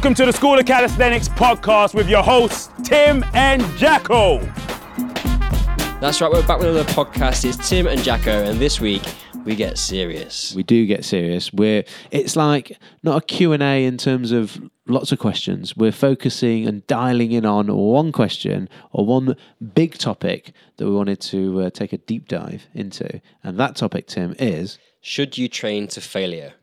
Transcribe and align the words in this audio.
Welcome 0.00 0.14
to 0.14 0.24
the 0.24 0.32
School 0.32 0.58
of 0.58 0.64
Calisthenics 0.64 1.28
podcast 1.28 1.92
with 1.92 2.08
your 2.08 2.22
hosts, 2.22 2.70
Tim 2.84 3.22
and 3.34 3.62
Jacko. 3.76 4.38
That's 6.00 6.22
right, 6.22 6.32
we're 6.32 6.46
back 6.46 6.58
with 6.58 6.68
another 6.68 6.90
podcast. 6.90 7.44
It's 7.44 7.68
Tim 7.68 7.86
and 7.86 8.02
Jacko, 8.02 8.44
and 8.44 8.58
this 8.58 8.80
week 8.80 9.02
we 9.44 9.54
get 9.54 9.76
serious. 9.76 10.54
We 10.54 10.62
do 10.62 10.86
get 10.86 11.04
serious. 11.04 11.52
We're 11.52 11.84
it's 12.10 12.34
like 12.34 12.78
not 13.02 13.22
a 13.22 13.26
Q&A 13.26 13.84
in 13.84 13.98
terms 13.98 14.32
of 14.32 14.58
lots 14.88 15.12
of 15.12 15.18
questions. 15.18 15.76
We're 15.76 15.92
focusing 15.92 16.66
and 16.66 16.86
dialing 16.86 17.32
in 17.32 17.44
on 17.44 17.66
one 17.66 18.10
question 18.10 18.70
or 18.92 19.04
one 19.04 19.36
big 19.74 19.98
topic 19.98 20.54
that 20.78 20.86
we 20.86 20.92
wanted 20.92 21.20
to 21.20 21.60
uh, 21.60 21.68
take 21.68 21.92
a 21.92 21.98
deep 21.98 22.26
dive 22.26 22.68
into. 22.72 23.20
And 23.44 23.60
that 23.60 23.76
topic, 23.76 24.06
Tim, 24.06 24.34
is 24.38 24.78
Should 25.02 25.36
you 25.36 25.46
train 25.46 25.88
to 25.88 26.00
failure? 26.00 26.54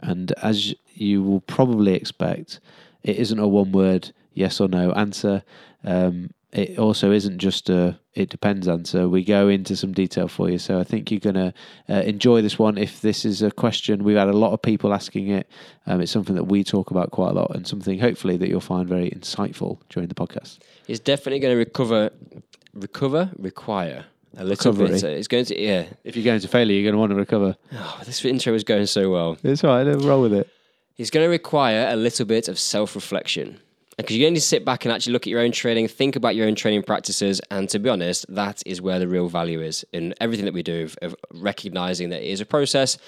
And 0.00 0.32
as 0.42 0.74
you 0.94 1.22
will 1.22 1.40
probably 1.40 1.94
expect, 1.94 2.60
it 3.02 3.16
isn't 3.16 3.38
a 3.38 3.48
one 3.48 3.72
word 3.72 4.12
yes 4.34 4.60
or 4.60 4.68
no 4.68 4.92
answer. 4.92 5.42
Um, 5.84 6.30
it 6.52 6.78
also 6.78 7.12
isn't 7.12 7.38
just 7.38 7.68
a 7.68 7.98
it 8.14 8.30
depends 8.30 8.66
answer. 8.66 9.08
We 9.08 9.22
go 9.22 9.48
into 9.48 9.76
some 9.76 9.92
detail 9.92 10.26
for 10.26 10.48
you. 10.48 10.58
So 10.58 10.80
I 10.80 10.84
think 10.84 11.10
you're 11.10 11.20
going 11.20 11.34
to 11.34 11.52
uh, 11.88 12.00
enjoy 12.00 12.40
this 12.40 12.58
one. 12.58 12.78
If 12.78 13.02
this 13.02 13.26
is 13.26 13.42
a 13.42 13.50
question, 13.50 14.04
we've 14.04 14.16
had 14.16 14.28
a 14.28 14.32
lot 14.32 14.52
of 14.52 14.62
people 14.62 14.94
asking 14.94 15.28
it. 15.28 15.46
Um, 15.86 16.00
it's 16.00 16.12
something 16.12 16.34
that 16.34 16.44
we 16.44 16.64
talk 16.64 16.90
about 16.90 17.10
quite 17.10 17.30
a 17.30 17.34
lot 17.34 17.54
and 17.54 17.66
something 17.66 17.98
hopefully 17.98 18.38
that 18.38 18.48
you'll 18.48 18.60
find 18.60 18.88
very 18.88 19.10
insightful 19.10 19.80
during 19.90 20.08
the 20.08 20.14
podcast. 20.14 20.60
It's 20.88 20.98
definitely 20.98 21.40
going 21.40 21.52
to 21.52 21.58
recover, 21.58 22.10
recover, 22.72 23.30
require 23.36 24.06
a 24.36 24.44
little 24.44 24.72
Recovery. 24.72 25.00
bit. 25.00 25.04
It's 25.04 25.28
going 25.28 25.46
to, 25.46 25.60
yeah. 25.60 25.86
If 26.04 26.14
you're 26.16 26.24
going 26.24 26.40
to 26.40 26.48
failure, 26.48 26.74
you're 26.74 26.84
going 26.84 26.94
to 26.94 26.98
want 26.98 27.10
to 27.10 27.16
recover. 27.16 27.56
Oh, 27.72 28.00
this 28.04 28.24
intro 28.24 28.54
is 28.54 28.64
going 28.64 28.86
so 28.86 29.10
well. 29.10 29.38
It's 29.42 29.64
all 29.64 29.76
right. 29.76 29.84
Roll 30.02 30.22
with 30.22 30.34
it. 30.34 30.48
It's 30.98 31.10
going 31.10 31.24
to 31.24 31.30
require 31.30 31.88
a 31.90 31.96
little 31.96 32.26
bit 32.26 32.48
of 32.48 32.58
self 32.58 32.94
reflection. 32.94 33.60
Because 33.96 34.16
you're 34.16 34.28
need 34.28 34.36
to 34.36 34.42
sit 34.42 34.62
back 34.62 34.84
and 34.84 34.92
actually 34.92 35.14
look 35.14 35.26
at 35.26 35.30
your 35.30 35.40
own 35.40 35.52
training, 35.52 35.88
think 35.88 36.16
about 36.16 36.36
your 36.36 36.46
own 36.46 36.54
training 36.54 36.82
practices, 36.82 37.40
and 37.50 37.66
to 37.70 37.78
be 37.78 37.88
honest, 37.88 38.26
that 38.28 38.62
is 38.66 38.82
where 38.82 38.98
the 38.98 39.08
real 39.08 39.28
value 39.28 39.62
is 39.62 39.86
in 39.94 40.14
everything 40.20 40.44
that 40.44 40.52
we 40.52 40.62
do 40.62 40.84
of, 40.84 40.98
of 41.00 41.16
recognizing 41.32 42.10
that 42.10 42.22
it 42.22 42.28
is 42.28 42.42
a 42.42 42.46
process. 42.46 42.98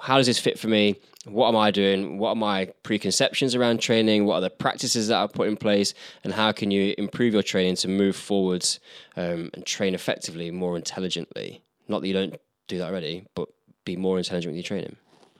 How 0.00 0.18
does 0.18 0.26
this 0.26 0.38
fit 0.38 0.58
for 0.58 0.68
me? 0.68 0.96
What 1.24 1.48
am 1.48 1.56
I 1.56 1.70
doing? 1.70 2.18
What 2.18 2.30
are 2.30 2.36
my 2.36 2.66
preconceptions 2.82 3.54
around 3.54 3.78
training? 3.80 4.26
What 4.26 4.36
are 4.36 4.40
the 4.42 4.50
practices 4.50 5.08
that 5.08 5.18
I've 5.18 5.32
put 5.32 5.48
in 5.48 5.56
place? 5.56 5.94
And 6.22 6.34
how 6.34 6.52
can 6.52 6.70
you 6.70 6.94
improve 6.98 7.32
your 7.32 7.42
training 7.42 7.76
to 7.76 7.88
move 7.88 8.14
forwards 8.14 8.80
um, 9.16 9.50
and 9.54 9.64
train 9.64 9.94
effectively, 9.94 10.50
more 10.50 10.76
intelligently? 10.76 11.62
Not 11.88 12.02
that 12.02 12.08
you 12.08 12.14
don't 12.14 12.36
do 12.68 12.78
that 12.78 12.88
already, 12.88 13.26
but 13.34 13.48
be 13.84 13.96
more 13.96 14.18
intelligent 14.18 14.52
with 14.52 14.56
your 14.56 14.68
training. 14.68 14.96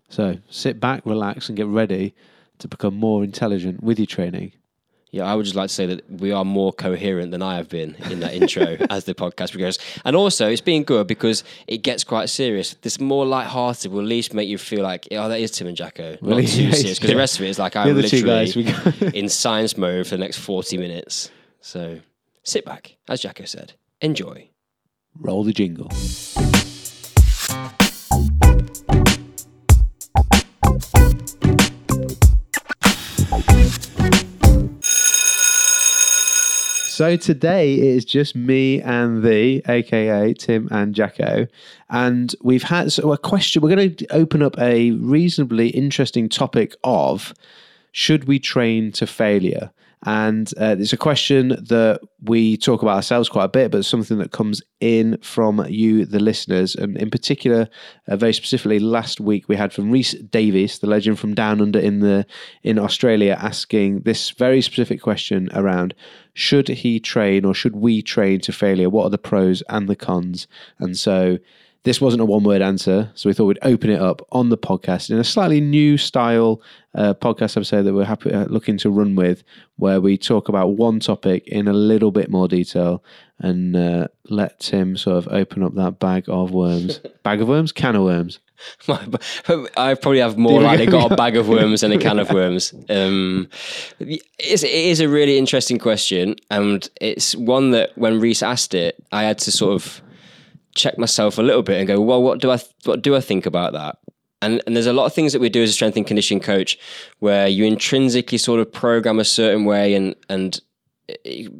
So 0.08 0.38
sit 0.48 0.80
back, 0.80 1.02
relax, 1.05 1.48
and 1.48 1.56
get 1.56 1.66
ready 1.66 2.14
to 2.58 2.68
become 2.68 2.94
more 2.94 3.24
intelligent 3.24 3.83
with 3.83 3.98
your 3.98 4.06
training. 4.06 4.52
Yeah, 5.14 5.26
I 5.26 5.36
would 5.36 5.44
just 5.44 5.54
like 5.54 5.68
to 5.68 5.74
say 5.74 5.86
that 5.86 6.10
we 6.10 6.32
are 6.32 6.44
more 6.44 6.72
coherent 6.72 7.30
than 7.30 7.40
I 7.40 7.54
have 7.54 7.68
been 7.68 7.94
in 8.10 8.18
that 8.18 8.34
intro 8.34 8.76
as 8.90 9.04
the 9.04 9.14
podcast 9.14 9.52
progresses. 9.52 9.80
And 10.04 10.16
also, 10.16 10.48
it's 10.48 10.60
been 10.60 10.82
good 10.82 11.06
because 11.06 11.44
it 11.68 11.78
gets 11.84 12.02
quite 12.02 12.28
serious. 12.28 12.74
This 12.82 12.98
more 12.98 13.24
light-hearted 13.24 13.92
will 13.92 14.00
at 14.00 14.06
least 14.06 14.34
make 14.34 14.48
you 14.48 14.58
feel 14.58 14.82
like, 14.82 15.06
oh, 15.12 15.28
that 15.28 15.38
is 15.38 15.52
Tim 15.52 15.68
and 15.68 15.76
Jacko. 15.76 16.18
Not 16.20 16.22
Really? 16.22 16.46
too 16.46 16.72
serious. 16.72 16.98
Because 16.98 17.10
the 17.12 17.16
rest 17.16 17.38
of 17.38 17.44
it 17.44 17.50
is 17.50 17.60
like 17.60 17.76
I'm 17.76 17.94
literally 17.94 18.24
guys, 18.24 18.56
in 19.14 19.28
science 19.28 19.76
mode 19.78 20.04
for 20.08 20.16
the 20.16 20.20
next 20.24 20.38
40 20.38 20.78
minutes. 20.78 21.30
So 21.60 22.00
sit 22.42 22.64
back, 22.64 22.96
as 23.08 23.20
Jacko 23.20 23.44
said. 23.44 23.74
Enjoy. 24.00 24.48
Roll 25.20 25.44
the 25.44 25.52
jingle. 25.52 25.90
So 36.94 37.16
today 37.16 37.74
it 37.74 37.82
is 37.82 38.05
just 38.05 38.36
me 38.36 38.80
and 38.80 39.24
the, 39.24 39.64
aka 39.66 40.32
Tim 40.32 40.68
and 40.70 40.94
Jacko, 40.94 41.48
and 41.90 42.32
we've 42.40 42.62
had 42.62 42.92
so 42.92 43.12
a 43.12 43.18
question. 43.18 43.62
We're 43.62 43.74
going 43.74 43.96
to 43.96 44.06
open 44.14 44.44
up 44.44 44.56
a 44.60 44.92
reasonably 44.92 45.70
interesting 45.70 46.28
topic 46.28 46.77
of 46.84 47.34
should 47.90 48.28
we 48.28 48.38
train 48.38 48.92
to 48.92 49.08
failure? 49.08 49.72
And 50.06 50.52
uh, 50.60 50.76
it's 50.78 50.92
a 50.92 50.98
question 50.98 51.48
that 51.48 52.00
we 52.22 52.56
talk 52.58 52.82
about 52.82 52.96
ourselves 52.96 53.28
quite 53.28 53.44
a 53.44 53.48
bit, 53.48 53.70
but 53.70 53.84
something 53.84 54.18
that 54.18 54.32
comes 54.32 54.62
in 54.80 55.18
from 55.22 55.64
you, 55.68 56.04
the 56.04 56.20
listeners. 56.20 56.74
And 56.74 56.96
in 56.98 57.10
particular, 57.10 57.68
uh, 58.06 58.16
very 58.16 58.34
specifically, 58.34 58.78
last 58.78 59.18
week 59.18 59.48
we 59.48 59.56
had 59.56 59.72
from 59.72 59.90
Reese 59.90 60.12
Davies, 60.12 60.78
the 60.78 60.86
legend 60.86 61.18
from 61.18 61.34
Down 61.34 61.60
Under 61.60 61.78
in 61.78 62.00
the 62.00 62.26
in 62.62 62.78
Australia, 62.78 63.36
asking 63.40 64.00
this 64.00 64.30
very 64.30 64.60
specific 64.60 65.00
question 65.00 65.48
around 65.54 65.94
should 66.34 66.68
he 66.68 67.00
train 67.00 67.44
or 67.44 67.54
should 67.54 67.76
we 67.76 68.02
train 68.02 68.40
to 68.40 68.52
failure? 68.52 68.90
What 68.90 69.04
are 69.04 69.10
the 69.10 69.18
pros 69.18 69.62
and 69.68 69.88
the 69.88 69.96
cons? 69.96 70.46
And 70.78 70.98
so 70.98 71.38
this 71.84 72.00
wasn't 72.00 72.22
a 72.22 72.24
one 72.24 72.42
word 72.45 72.62
answer, 72.62 73.11
so 73.14 73.28
we 73.28 73.34
thought 73.34 73.45
we'd 73.45 73.58
open 73.61 73.90
it 73.90 74.00
up 74.00 74.27
on 74.33 74.48
the 74.48 74.56
podcast 74.56 75.11
in 75.11 75.18
a 75.18 75.24
slightly 75.24 75.61
new 75.61 75.98
style 75.98 76.62
uh, 76.95 77.12
podcast 77.12 77.58
episode 77.58 77.83
that 77.83 77.92
we're 77.92 78.05
happy 78.05 78.33
uh, 78.33 78.46
looking 78.46 78.78
to 78.78 78.89
run 78.89 79.14
with, 79.14 79.45
where 79.77 80.00
we 80.00 80.17
talk 80.17 80.48
about 80.48 80.77
one 80.77 80.98
topic 80.98 81.46
in 81.46 81.68
a 81.68 81.74
little 81.74 82.11
bit 82.11 82.30
more 82.30 82.48
detail 82.48 83.05
and 83.39 83.77
uh, 83.77 84.08
let 84.30 84.61
Tim 84.61 84.96
sort 84.96 85.18
of 85.18 85.28
open 85.28 85.62
up 85.62 85.74
that 85.74 85.98
bag 85.98 86.24
of 86.28 86.52
worms. 86.52 87.00
bag 87.22 87.42
of 87.42 87.48
worms? 87.48 87.70
Can 87.70 87.96
of 87.96 88.02
worms. 88.02 88.39
I 88.89 89.95
probably 89.95 90.20
have 90.20 90.39
more 90.39 90.62
likely 90.62 90.86
got 90.86 91.12
a 91.12 91.16
bag 91.16 91.36
of 91.36 91.48
worms 91.51 91.83
than 91.83 91.92
a 91.92 91.98
can 91.98 92.18
of 92.18 92.30
worms. 92.30 92.72
Um, 92.89 93.51
it's, 93.98 94.62
it 94.62 94.70
is 94.70 95.01
a 95.01 95.08
really 95.08 95.36
interesting 95.36 95.78
question, 95.78 96.36
and 96.51 96.89
it's 96.98 97.36
one 97.36 97.72
that 97.72 97.90
when 97.98 98.20
Reese 98.20 98.42
asked 98.42 98.72
it, 98.72 99.05
I 99.12 99.24
had 99.24 99.39
to 99.40 99.52
sort 99.52 99.74
of 99.74 100.01
check 100.74 100.98
myself 100.98 101.39
a 101.39 101.42
little 101.42 101.62
bit 101.62 101.79
and 101.79 101.86
go, 101.86 102.01
well, 102.01 102.23
what 102.23 102.40
do 102.40 102.51
I 102.51 102.58
what 102.85 103.02
do 103.02 103.17
I 103.17 103.20
think 103.20 103.46
about 103.46 103.73
that? 103.73 103.98
And, 104.42 104.62
and 104.67 104.77
there's 104.77 104.86
a 104.86 104.92
lot 104.92 105.07
of 105.07 105.14
things 105.14 105.33
that 105.33 105.40
we 105.40 105.48
do 105.48 105.62
as 105.62 105.70
a 105.70 105.73
strength 105.73 105.96
and 105.96 106.07
conditioning 106.07 106.42
coach 106.42 106.79
where 107.20 107.48
you 107.48 107.64
intrinsically 107.64 108.36
sort 108.36 108.61
of 108.61 108.70
program 108.70 109.18
a 109.18 109.24
certain 109.24 109.64
way 109.64 109.95
and 109.95 110.14
and 110.29 110.61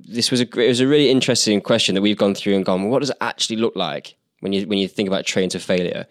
this 0.07 0.31
was 0.31 0.41
a 0.41 0.61
it 0.61 0.69
was 0.69 0.81
a 0.81 0.87
really 0.87 1.11
interesting 1.11 1.61
question 1.61 1.95
that 1.95 2.03
we've 2.03 2.19
gone 2.19 2.35
through 2.35 2.57
and 2.57 2.65
gone 2.65 2.83
well, 2.83 2.91
what 2.91 3.01
does 3.01 3.11
it 3.11 3.17
actually 3.21 3.57
look 3.57 3.77
like 3.77 4.17
when 4.41 4.53
you 4.53 4.67
when 4.67 4.79
you 4.79 4.89
think 4.89 5.09
about 5.09 5.25
train 5.25 5.49
to 5.51 5.61
failure? 5.61 6.07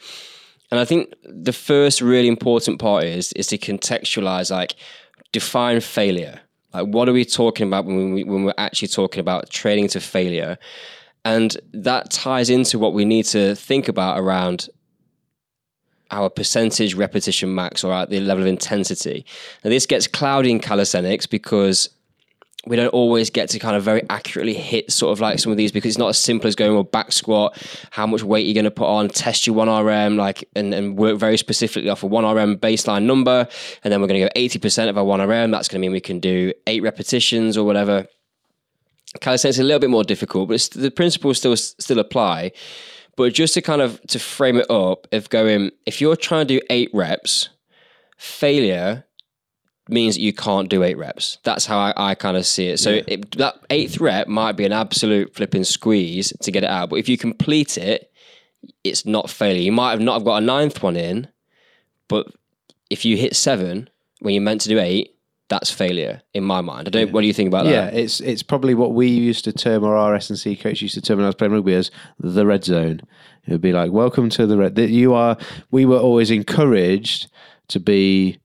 And 0.72 0.80
I 0.80 0.86
think 0.86 1.13
the 1.24 1.53
first 1.53 2.02
really 2.02 2.28
important 2.28 2.80
part 2.80 3.03
is 3.03 3.34
is 3.34 3.47
to 3.47 3.58
contextualize 3.58 4.50
like 4.50 4.75
define 5.31 5.81
failure. 5.81 6.42
Like 6.74 6.88
what 6.88 7.08
are 7.08 7.13
we 7.13 7.25
talking 7.25 7.68
about 7.68 7.86
when 7.86 8.13
we 8.13 8.24
when 8.24 8.44
we're 8.44 8.53
actually 8.58 8.88
talking 8.88 9.19
about 9.19 9.50
training 9.50 9.90
to 9.90 10.00
failure 10.00 10.58
and 11.25 11.57
that 11.73 12.11
ties 12.11 12.50
into 12.50 12.78
what 12.78 12.94
we 12.94 13.06
need 13.06 13.25
to 13.25 13.56
think 13.56 13.88
about 13.88 14.19
around 14.19 14.69
our 16.11 16.29
percentage 16.29 16.94
repetition 16.94 17.53
max 17.53 17.84
or 17.84 17.91
at 17.91 18.09
the 18.09 18.19
level 18.19 18.44
of 18.44 18.47
intensity. 18.47 19.25
Now, 19.63 19.69
this 19.69 19.85
gets 19.85 20.06
cloudy 20.06 20.51
in 20.51 20.59
calisthenics 20.59 21.25
because 21.25 21.89
we 22.66 22.78
don't 22.78 22.89
always 22.89 23.29
get 23.29 23.50
to 23.50 23.59
kind 23.59 23.75
of 23.75 23.83
very 23.83 24.03
accurately 24.09 24.53
hit 24.53 24.89
sort 24.91 25.12
of 25.12 25.19
like 25.19 25.39
some 25.39 25.51
of 25.51 25.57
these 25.57 25.72
because 25.72 25.89
it's 25.89 25.97
not 25.97 26.09
as 26.09 26.17
simple 26.17 26.47
as 26.47 26.56
going 26.56 26.73
well 26.73 26.83
back 26.83 27.12
squat, 27.12 27.57
how 27.91 28.07
much 28.07 28.23
weight 28.23 28.45
you're 28.45 28.53
going 28.53 28.63
to 28.63 28.72
put 28.72 28.88
on, 28.88 29.09
test 29.09 29.45
your 29.45 29.56
one 29.56 29.69
RM, 29.69 30.16
like 30.16 30.47
and, 30.56 30.73
and 30.73 30.97
work 30.97 31.17
very 31.17 31.38
specifically 31.38 31.89
off 31.89 32.03
a 32.03 32.07
one 32.07 32.25
RM 32.25 32.57
baseline 32.57 33.03
number, 33.03 33.47
and 33.83 33.91
then 33.91 34.00
we're 34.00 34.07
going 34.07 34.22
to 34.22 34.28
go 34.28 34.31
eighty 34.35 34.59
percent 34.59 34.89
of 34.89 34.97
our 34.97 35.03
one 35.03 35.22
RM. 35.22 35.51
That's 35.51 35.67
going 35.67 35.81
to 35.81 35.85
mean 35.85 35.91
we 35.91 36.00
can 36.00 36.19
do 36.19 36.53
eight 36.67 36.83
repetitions 36.83 37.57
or 37.57 37.66
whatever. 37.66 38.07
Calisthenics 39.22 39.57
is 39.57 39.59
a 39.59 39.63
little 39.63 39.79
bit 39.79 39.90
more 39.90 40.03
difficult, 40.03 40.50
but 40.50 40.69
the 40.74 40.91
principles 40.91 41.38
still 41.38 41.56
still 41.56 42.00
apply. 42.00 42.51
But 43.16 43.34
just 43.34 43.53
to 43.53 43.62
kind 43.62 43.81
of 43.81 44.01
to 44.07 44.19
frame 44.19 44.57
it 44.57 44.69
up, 44.69 45.07
if 45.12 45.30
going 45.30 45.71
if 45.86 46.01
you're 46.01 46.15
trying 46.15 46.48
to 46.48 46.60
do 46.60 46.65
eight 46.69 46.89
reps, 46.94 47.50
failure 48.18 49.06
means 49.89 50.15
that 50.15 50.21
you 50.21 50.33
can't 50.33 50.69
do 50.69 50.83
eight 50.83 50.98
reps. 50.98 51.38
That's 51.44 51.65
how 51.65 51.77
I, 51.77 51.94
I 51.95 52.15
kind 52.15 52.38
of 52.38 52.45
see 52.45 52.69
it. 52.69 52.80
So 52.80 53.01
it, 53.06 53.31
that 53.38 53.56
eighth 53.69 54.00
rep 54.00 54.27
might 54.27 54.54
be 54.54 54.65
an 54.65 54.71
absolute 54.71 55.36
flipping 55.36 55.63
squeeze 55.63 56.33
to 56.42 56.51
get 56.51 56.63
it 56.63 56.69
out, 56.69 56.89
but 56.89 56.98
if 56.98 57.10
you 57.10 57.18
complete 57.18 57.77
it, 57.77 58.12
it's 58.83 59.06
not 59.06 59.30
failure. 59.30 59.62
You 59.62 59.74
might 59.74 59.92
have 59.92 60.00
not 60.00 60.13
have 60.13 60.24
got 60.24 60.42
a 60.42 60.45
ninth 60.45 60.81
one 60.81 60.95
in, 60.95 61.27
but 62.07 62.27
if 62.89 63.04
you 63.04 63.18
hit 63.18 63.36
seven 63.36 63.89
when 64.19 64.33
you're 64.33 64.44
meant 64.44 64.62
to 64.62 64.69
do 64.69 64.80
eight, 64.80 65.12
that's 65.53 65.69
failure 65.69 66.21
in 66.33 66.44
my 66.44 66.61
mind. 66.61 66.88
I 66.88 66.91
don't. 66.91 67.11
What 67.11 67.21
do 67.21 67.27
you 67.27 67.33
think 67.33 67.47
about 67.47 67.65
Yeah, 67.65 67.85
that? 67.85 67.94
Yeah, 67.94 68.00
it's 68.00 68.19
it's 68.21 68.41
probably 68.41 68.73
what 68.73 68.94
we 68.94 69.07
used 69.07 69.44
to 69.45 69.53
term, 69.53 69.83
or 69.83 69.95
our 69.95 70.15
S 70.15 70.31
and 70.31 70.39
C 70.39 70.55
coach 70.55 70.81
used 70.81 70.95
to 70.95 71.01
term 71.01 71.17
when 71.17 71.25
I 71.25 71.29
was 71.29 71.35
playing 71.35 71.53
rugby 71.53 71.75
as 71.75 71.91
the 72.19 72.45
red 72.47 72.63
zone. 72.63 73.01
It 73.45 73.51
would 73.51 73.61
be 73.61 73.71
like, 73.71 73.91
"Welcome 73.91 74.29
to 74.31 74.47
the 74.47 74.57
red." 74.57 74.73
That 74.75 74.89
you 74.89 75.13
are. 75.13 75.38
We 75.69 75.85
were 75.85 76.00
always 76.00 76.31
encouraged 76.31 77.29
to 77.67 77.79
be 77.79 78.39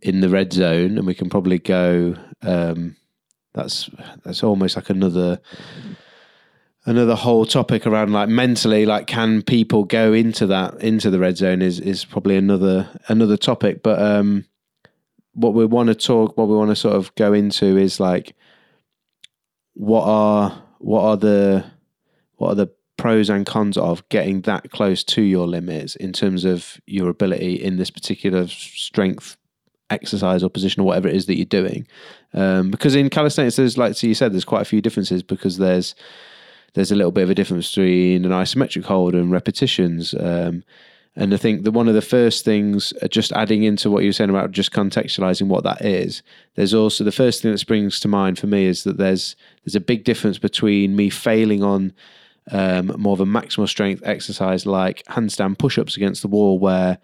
in 0.00 0.20
the 0.20 0.30
red 0.30 0.54
zone, 0.54 0.96
and 0.96 1.06
we 1.06 1.14
can 1.14 1.28
probably 1.28 1.58
go. 1.58 2.16
Um, 2.40 2.96
that's 3.52 3.90
that's 4.24 4.42
almost 4.42 4.76
like 4.76 4.88
another 4.88 5.40
another 6.86 7.14
whole 7.14 7.44
topic 7.46 7.86
around 7.86 8.12
like 8.12 8.28
mentally 8.28 8.84
like 8.86 9.06
can 9.06 9.42
people 9.42 9.84
go 9.84 10.12
into 10.12 10.46
that 10.46 10.74
into 10.82 11.10
the 11.10 11.18
red 11.18 11.36
zone 11.36 11.62
is 11.62 11.80
is 11.80 12.04
probably 12.04 12.36
another 12.36 12.88
another 13.08 13.38
topic 13.38 13.82
but 13.82 14.00
um 14.02 14.44
what 15.34 15.54
we 15.54 15.64
want 15.64 15.88
to 15.88 15.94
talk, 15.94 16.36
what 16.36 16.48
we 16.48 16.56
want 16.56 16.70
to 16.70 16.76
sort 16.76 16.96
of 16.96 17.14
go 17.14 17.32
into 17.32 17.76
is 17.76 18.00
like, 18.00 18.34
what 19.74 20.04
are 20.04 20.62
what 20.78 21.02
are 21.02 21.16
the 21.16 21.64
what 22.36 22.50
are 22.50 22.54
the 22.54 22.70
pros 22.96 23.28
and 23.28 23.44
cons 23.44 23.76
of 23.76 24.08
getting 24.08 24.42
that 24.42 24.70
close 24.70 25.02
to 25.02 25.22
your 25.22 25.46
limits 25.46 25.96
in 25.96 26.12
terms 26.12 26.44
of 26.44 26.80
your 26.86 27.08
ability 27.08 27.54
in 27.54 27.76
this 27.76 27.90
particular 27.90 28.46
strength 28.46 29.36
exercise 29.90 30.42
or 30.42 30.48
position 30.48 30.80
or 30.80 30.84
whatever 30.84 31.08
it 31.08 31.16
is 31.16 31.26
that 31.26 31.36
you're 31.36 31.44
doing. 31.44 31.86
Um, 32.32 32.70
because 32.70 32.94
in 32.94 33.10
calisthenics, 33.10 33.56
there's 33.56 33.76
like 33.76 33.94
so 33.94 34.06
you 34.06 34.14
said, 34.14 34.32
there's 34.32 34.44
quite 34.44 34.62
a 34.62 34.66
few 34.66 34.80
differences 34.80 35.22
because 35.22 35.58
there's 35.58 35.94
there's 36.74 36.90
a 36.90 36.96
little 36.96 37.12
bit 37.12 37.24
of 37.24 37.30
a 37.30 37.34
difference 37.34 37.70
between 37.70 38.24
an 38.24 38.32
isometric 38.32 38.84
hold 38.84 39.14
and 39.14 39.30
repetitions. 39.30 40.14
Um, 40.18 40.64
and 41.16 41.32
I 41.32 41.36
think 41.36 41.62
that 41.62 41.70
one 41.70 41.86
of 41.86 41.94
the 41.94 42.02
first 42.02 42.44
things, 42.44 42.92
uh, 43.00 43.06
just 43.06 43.32
adding 43.32 43.62
into 43.62 43.88
what 43.88 44.02
you 44.02 44.08
were 44.08 44.14
saying 44.14 44.30
about 44.30 44.50
just 44.50 44.72
contextualizing 44.72 45.46
what 45.46 45.62
that 45.62 45.84
is, 45.84 46.22
there's 46.56 46.74
also 46.74 47.04
the 47.04 47.12
first 47.12 47.40
thing 47.40 47.52
that 47.52 47.58
springs 47.58 48.00
to 48.00 48.08
mind 48.08 48.38
for 48.38 48.48
me 48.48 48.66
is 48.66 48.82
that 48.84 48.96
there's 48.96 49.36
there's 49.64 49.76
a 49.76 49.80
big 49.80 50.04
difference 50.04 50.38
between 50.38 50.96
me 50.96 51.10
failing 51.10 51.62
on 51.62 51.92
um, 52.50 52.92
more 52.98 53.14
of 53.14 53.20
a 53.20 53.24
maximal 53.24 53.68
strength 53.68 54.02
exercise 54.04 54.66
like 54.66 55.02
handstand 55.04 55.58
push-ups 55.58 55.96
against 55.96 56.22
the 56.22 56.28
wall, 56.28 56.58
where 56.58 56.98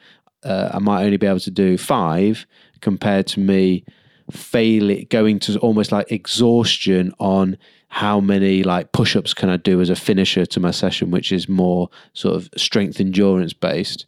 uh, 0.45 0.71
I 0.73 0.79
might 0.81 1.05
only 1.05 1.17
be 1.17 1.27
able 1.27 1.41
to 1.41 1.51
do 1.51 1.79
five, 1.79 2.47
compared 2.81 3.27
to 3.29 3.41
me 3.41 3.85
failing 4.31 5.07
going 5.11 5.39
to 5.41 5.59
almost 5.59 5.93
like 5.93 6.11
exhaustion 6.11 7.13
on 7.19 7.57
how 7.91 8.21
many 8.21 8.63
like 8.63 8.93
push-ups 8.93 9.35
can 9.35 9.51
I 9.51 9.57
do 9.57 9.81
as 9.81 9.91
a 9.91 9.97
finisher 9.97 10.47
to 10.47 10.61
my 10.61 10.71
session, 10.71 11.11
which 11.11 11.33
is 11.33 11.49
more 11.49 11.91
sort 12.13 12.37
of 12.37 12.49
strength 12.57 13.01
endurance 13.01 13.53
based. 13.53 14.07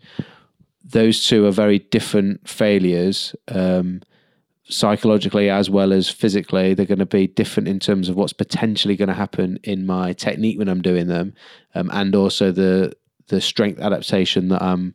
Those 0.85 1.27
two 1.27 1.47
are 1.47 1.51
very 1.51 1.81
different 1.81 2.49
failures, 2.49 3.35
um, 3.49 4.03
psychologically 4.69 5.51
as 5.51 5.69
well 5.69 5.93
as 5.93 6.09
physically. 6.09 6.75
They're 6.75 6.87
going 6.87 7.01
to 7.01 7.07
be 7.07 7.27
different 7.27 7.69
in 7.69 7.81
terms 7.81 8.09
of 8.09 8.15
what's 8.15 8.33
potentially 8.33 8.95
going 8.95 9.09
to 9.09 9.15
happen 9.15 9.59
in 9.65 9.85
my 9.85 10.13
technique 10.13 10.61
when 10.61 10.69
I'm 10.69 10.83
doing 10.83 11.09
them, 11.09 11.35
um, 11.75 11.91
and 11.93 12.15
also 12.15 12.53
the 12.53 12.93
the 13.27 13.41
strength 13.41 13.81
adaptation 13.81 14.47
that 14.49 14.63
I'm 14.63 14.95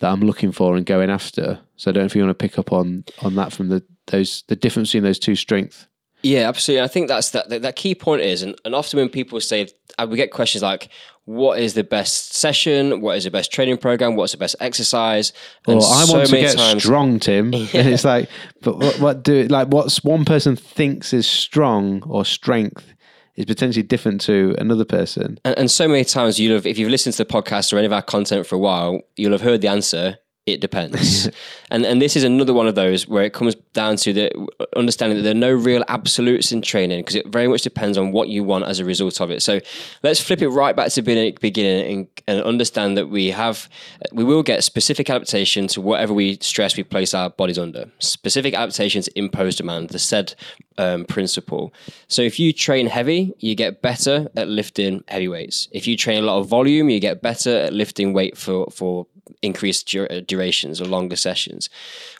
that 0.00 0.12
I'm 0.12 0.20
looking 0.20 0.52
for 0.52 0.76
and 0.76 0.84
going 0.84 1.08
after. 1.08 1.58
So 1.76 1.90
I 1.90 1.92
don't 1.92 2.02
know 2.02 2.06
if 2.06 2.14
you 2.14 2.22
want 2.22 2.38
to 2.38 2.48
pick 2.48 2.58
up 2.58 2.70
on 2.70 3.04
on 3.22 3.34
that 3.36 3.54
from 3.54 3.68
the 3.68 3.82
those 4.08 4.44
the 4.48 4.56
difference 4.56 4.90
between 4.90 5.04
those 5.04 5.18
two 5.18 5.36
strengths. 5.36 5.86
Yeah, 6.26 6.48
absolutely. 6.48 6.82
I 6.82 6.88
think 6.88 7.06
that's 7.06 7.30
that, 7.30 7.48
that. 7.50 7.62
That 7.62 7.76
key 7.76 7.94
point 7.94 8.22
is, 8.22 8.42
and, 8.42 8.60
and 8.64 8.74
often 8.74 8.98
when 8.98 9.08
people 9.08 9.40
say, 9.40 9.68
uh, 9.96 10.08
we 10.10 10.16
get 10.16 10.32
questions 10.32 10.60
like, 10.60 10.88
"What 11.24 11.60
is 11.60 11.74
the 11.74 11.84
best 11.84 12.34
session? 12.34 13.00
What 13.00 13.16
is 13.16 13.24
the 13.24 13.30
best 13.30 13.52
training 13.52 13.76
program? 13.78 14.16
What's 14.16 14.32
the 14.32 14.38
best 14.38 14.56
exercise?" 14.58 15.32
And 15.68 15.78
well, 15.78 15.92
I 15.92 16.04
so 16.04 16.12
want 16.14 16.28
to 16.28 16.36
get 16.36 16.56
times, 16.56 16.82
strong, 16.82 17.20
Tim. 17.20 17.52
Yeah. 17.54 17.68
And 17.74 17.88
it's 17.90 18.04
like, 18.04 18.28
but 18.62 18.78
what, 18.78 18.98
what 18.98 19.22
do 19.22 19.44
like 19.44 19.68
what's 19.68 20.02
one 20.02 20.24
person 20.24 20.56
thinks 20.56 21.12
is 21.12 21.28
strong 21.28 22.02
or 22.08 22.24
strength 22.24 22.92
is 23.36 23.44
potentially 23.44 23.84
different 23.84 24.20
to 24.22 24.56
another 24.58 24.84
person. 24.84 25.38
And, 25.44 25.56
and 25.58 25.70
so 25.70 25.86
many 25.86 26.04
times 26.04 26.40
you'll 26.40 26.54
have, 26.54 26.66
if 26.66 26.78
you've 26.78 26.90
listened 26.90 27.14
to 27.16 27.24
the 27.24 27.32
podcast 27.32 27.72
or 27.72 27.76
any 27.76 27.86
of 27.86 27.92
our 27.92 28.02
content 28.02 28.46
for 28.46 28.56
a 28.56 28.58
while, 28.58 29.02
you'll 29.14 29.32
have 29.32 29.42
heard 29.42 29.60
the 29.60 29.68
answer 29.68 30.16
it 30.46 30.60
depends. 30.60 31.28
and 31.70 31.84
and 31.84 32.00
this 32.00 32.14
is 32.16 32.22
another 32.22 32.54
one 32.54 32.68
of 32.68 32.76
those 32.76 33.08
where 33.08 33.24
it 33.24 33.32
comes 33.32 33.56
down 33.72 33.96
to 33.96 34.12
the 34.12 34.30
understanding 34.76 35.18
that 35.18 35.22
there 35.22 35.32
are 35.32 35.34
no 35.34 35.52
real 35.52 35.84
absolutes 35.88 36.52
in 36.52 36.62
training 36.62 37.00
because 37.00 37.16
it 37.16 37.26
very 37.26 37.48
much 37.48 37.62
depends 37.62 37.98
on 37.98 38.12
what 38.12 38.28
you 38.28 38.44
want 38.44 38.64
as 38.64 38.78
a 38.78 38.84
result 38.84 39.20
of 39.20 39.30
it. 39.30 39.42
So 39.42 39.60
let's 40.04 40.20
flip 40.20 40.40
it 40.42 40.48
right 40.48 40.74
back 40.74 40.90
to 40.90 41.02
the 41.02 41.32
beginning 41.40 41.92
and, 41.92 42.08
and 42.28 42.42
understand 42.42 42.96
that 42.96 43.08
we 43.08 43.30
have 43.32 43.68
we 44.12 44.22
will 44.22 44.44
get 44.44 44.62
specific 44.62 45.10
adaptation 45.10 45.66
to 45.68 45.80
whatever 45.80 46.14
we 46.14 46.38
stress 46.40 46.76
we 46.76 46.84
place 46.84 47.12
our 47.12 47.30
bodies 47.30 47.58
under. 47.58 47.90
Specific 47.98 48.54
adaptations 48.54 49.08
impose 49.08 49.56
demand, 49.56 49.90
the 49.90 49.98
SAID 49.98 50.36
um, 50.78 51.04
principle. 51.06 51.74
So 52.06 52.22
if 52.22 52.38
you 52.38 52.52
train 52.52 52.86
heavy, 52.86 53.34
you 53.38 53.56
get 53.56 53.82
better 53.82 54.28
at 54.36 54.46
lifting 54.46 55.02
heavy 55.08 55.26
weights. 55.26 55.68
If 55.72 55.88
you 55.88 55.96
train 55.96 56.22
a 56.22 56.26
lot 56.26 56.38
of 56.38 56.46
volume, 56.46 56.88
you 56.88 57.00
get 57.00 57.20
better 57.20 57.56
at 57.56 57.72
lifting 57.72 58.12
weight 58.12 58.36
for 58.38 58.66
for 58.70 59.06
increased 59.42 59.94
uh, 59.94 60.20
durations 60.20 60.80
or 60.80 60.86
longer 60.86 61.16
sessions 61.16 61.68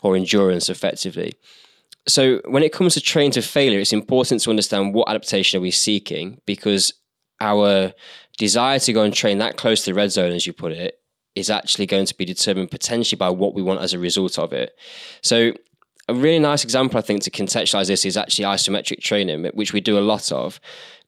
or 0.03 0.17
endurance 0.17 0.69
effectively. 0.69 1.35
So 2.09 2.41
when 2.47 2.63
it 2.63 2.73
comes 2.73 2.95
to 2.95 3.01
train 3.01 3.33
to 3.33 3.43
failure, 3.43 3.81
it's 3.81 3.93
important 3.93 4.43
to 4.43 4.51
understand 4.51 4.95
what 4.95 5.09
adaptation 5.09 5.59
are 5.59 5.61
we 5.61 5.73
seeking 5.73 6.41
because 6.47 6.93
our 7.41 7.93
desire 8.39 8.79
to 8.79 8.93
go 8.93 9.03
and 9.03 9.13
train 9.13 9.39
that 9.39 9.57
close 9.57 9.85
to 9.85 9.91
the 9.91 9.95
red 9.95 10.13
zone, 10.13 10.33
as 10.33 10.47
you 10.47 10.53
put 10.53 10.73
it, 10.73 11.01
is 11.35 11.51
actually 11.51 11.87
going 11.87 12.07
to 12.07 12.15
be 12.15 12.25
determined 12.25 12.71
potentially 12.71 13.19
by 13.19 13.29
what 13.29 13.55
we 13.55 13.63
want 13.63 13.81
as 13.81 13.93
a 13.93 13.99
result 13.99 14.39
of 14.39 14.53
it. 14.53 14.77
So 15.23 15.53
a 16.09 16.15
really 16.15 16.39
nice 16.39 16.65
example, 16.65 16.99
I 16.99 17.03
think, 17.03 17.23
to 17.25 17.31
contextualize 17.31 17.89
this 17.89 18.05
is 18.05 18.17
actually 18.17 18.45
isometric 18.45 19.01
training, 19.01 19.45
which 19.55 19.73
we 19.73 19.81
do 19.81 19.99
a 19.99 20.01
lot 20.01 20.31
of. 20.31 20.61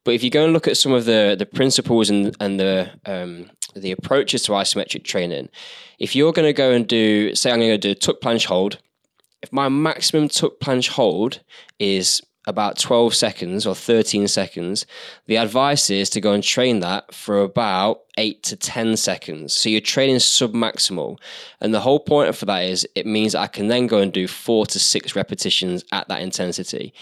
But 0.05 0.15
if 0.15 0.23
you 0.23 0.31
go 0.31 0.45
and 0.45 0.53
look 0.53 0.67
at 0.67 0.77
some 0.77 0.93
of 0.93 1.05
the 1.05 1.37
the 1.39 1.47
principles 1.47 2.11
and 2.11 2.37
and 2.41 2.59
the 2.59 2.91
um, 3.06 3.50
the 3.77 3.93
approaches 3.93 4.43
to 4.45 4.53
isometric 4.53 5.05
training, 5.05 5.49
if 5.99 6.15
you're 6.15 6.33
going 6.33 6.47
to 6.47 6.53
go 6.53 6.71
and 6.71 6.87
do, 6.87 7.35
say, 7.35 7.50
I'm 7.50 7.59
going 7.59 7.71
to 7.71 7.79
do 7.79 7.91
a 7.91 7.95
tuck 7.95 8.21
planche 8.21 8.47
hold, 8.47 8.79
if 9.43 9.53
my 9.53 9.69
maximum 9.69 10.29
tuck 10.29 10.59
planche 10.61 10.89
hold 10.89 11.41
is 11.79 12.23
about 12.47 12.79
12 12.79 13.15
seconds 13.15 13.67
or 13.67 13.75
13 13.75 14.27
seconds, 14.27 14.87
the 15.27 15.37
advice 15.37 15.91
is 15.91 16.09
to 16.11 16.21
go 16.21 16.33
and 16.33 16.43
train 16.43 16.81
that 16.81 17.15
for 17.15 17.43
about 17.43 18.00
8 18.17 18.43
to 18.45 18.56
10 18.56 18.97
seconds. 18.97 19.53
So 19.53 19.69
you're 19.69 19.83
training 19.83 20.19
sub 20.21 20.55
maximal. 20.55 21.19
And 21.61 21.75
the 21.75 21.81
whole 21.81 22.00
point 22.00 22.35
for 22.35 22.47
that 22.47 22.61
is 22.65 22.89
it 22.95 23.06
means 23.06 23.35
I 23.35 23.49
can 23.49 23.69
then 23.69 23.87
go 23.87 23.99
and 23.99 24.12
do 24.12 24.27
4 24.27 24.67
to 24.67 24.79
6 24.79 25.15
repetitions 25.15 25.85
at 25.93 26.09
that 26.09 26.23
intensity. 26.23 26.95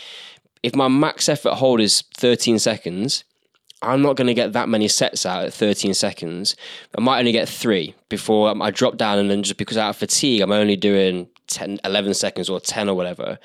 If 0.64 0.74
my 0.74 0.88
max 0.88 1.28
effort 1.28 1.54
hold 1.54 1.80
is 1.80 2.02
13 2.16 2.58
seconds, 2.58 3.22
I'm 3.82 4.02
not 4.02 4.16
going 4.16 4.26
to 4.26 4.34
get 4.34 4.52
that 4.54 4.68
many 4.68 4.88
sets 4.88 5.26
out 5.26 5.44
at 5.44 5.54
13 5.54 5.94
seconds. 5.94 6.56
I 6.96 7.00
might 7.00 7.18
only 7.18 7.32
get 7.32 7.48
three 7.48 7.94
before 8.08 8.54
I 8.62 8.70
drop 8.70 8.96
down, 8.96 9.18
and 9.18 9.30
then 9.30 9.42
just 9.42 9.58
because 9.58 9.76
out 9.76 9.90
of 9.90 9.96
fatigue, 9.96 10.40
I'm 10.40 10.52
only 10.52 10.76
doing 10.76 11.28
10, 11.48 11.80
11 11.84 12.14
seconds 12.14 12.48
or 12.48 12.58
10 12.58 12.88
or 12.88 12.94
whatever. 12.94 13.38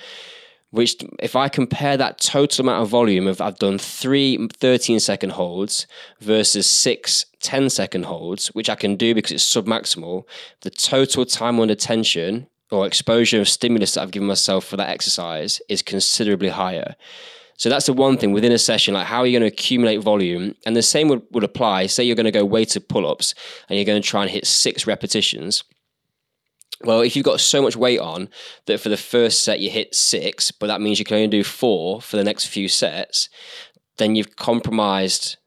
Which, 0.69 1.03
if 1.19 1.35
I 1.35 1.49
compare 1.49 1.97
that 1.97 2.17
total 2.17 2.63
amount 2.63 2.83
of 2.83 2.87
volume 2.87 3.27
of 3.27 3.41
I've 3.41 3.59
done 3.59 3.77
three 3.77 4.47
13 4.53 5.01
second 5.01 5.31
holds 5.31 5.85
versus 6.21 6.65
six 6.65 7.25
10 7.41 7.69
second 7.69 8.05
holds, 8.05 8.47
which 8.49 8.69
I 8.69 8.75
can 8.75 8.95
do 8.95 9.13
because 9.13 9.33
it's 9.33 9.53
submaximal, 9.53 10.23
the 10.61 10.69
total 10.69 11.25
time 11.25 11.59
under 11.59 11.75
tension 11.75 12.47
or 12.71 12.87
exposure 12.87 13.41
of 13.41 13.49
stimulus 13.49 13.95
that 13.95 14.01
I've 14.01 14.11
given 14.11 14.29
myself 14.29 14.63
for 14.63 14.77
that 14.77 14.89
exercise 14.89 15.61
is 15.67 15.81
considerably 15.81 16.49
higher. 16.49 16.95
So 17.61 17.69
that's 17.69 17.85
the 17.85 17.93
one 17.93 18.17
thing 18.17 18.31
within 18.31 18.51
a 18.51 18.57
session, 18.57 18.95
like 18.95 19.05
how 19.05 19.19
are 19.19 19.27
you 19.27 19.37
going 19.37 19.47
to 19.47 19.55
accumulate 19.55 19.97
volume? 19.97 20.55
And 20.65 20.75
the 20.75 20.81
same 20.81 21.09
would, 21.09 21.21
would 21.29 21.43
apply. 21.43 21.85
Say 21.85 22.03
you're 22.03 22.15
going 22.15 22.25
to 22.25 22.31
go 22.31 22.43
weighted 22.43 22.89
pull 22.89 23.05
ups 23.05 23.35
and 23.69 23.77
you're 23.77 23.85
going 23.85 24.01
to 24.01 24.07
try 24.07 24.23
and 24.23 24.31
hit 24.31 24.47
six 24.47 24.87
repetitions. 24.87 25.63
Well, 26.83 27.01
if 27.01 27.15
you've 27.15 27.23
got 27.23 27.39
so 27.39 27.61
much 27.61 27.75
weight 27.75 27.99
on 27.99 28.29
that 28.65 28.79
for 28.79 28.89
the 28.89 28.97
first 28.97 29.43
set 29.43 29.59
you 29.59 29.69
hit 29.69 29.93
six, 29.93 30.49
but 30.49 30.65
that 30.67 30.81
means 30.81 30.97
you 30.97 31.05
can 31.05 31.17
only 31.17 31.27
do 31.27 31.43
four 31.43 32.01
for 32.01 32.17
the 32.17 32.23
next 32.23 32.47
few 32.47 32.67
sets, 32.67 33.29
then 33.99 34.15
you've 34.15 34.35
compromised 34.35 35.37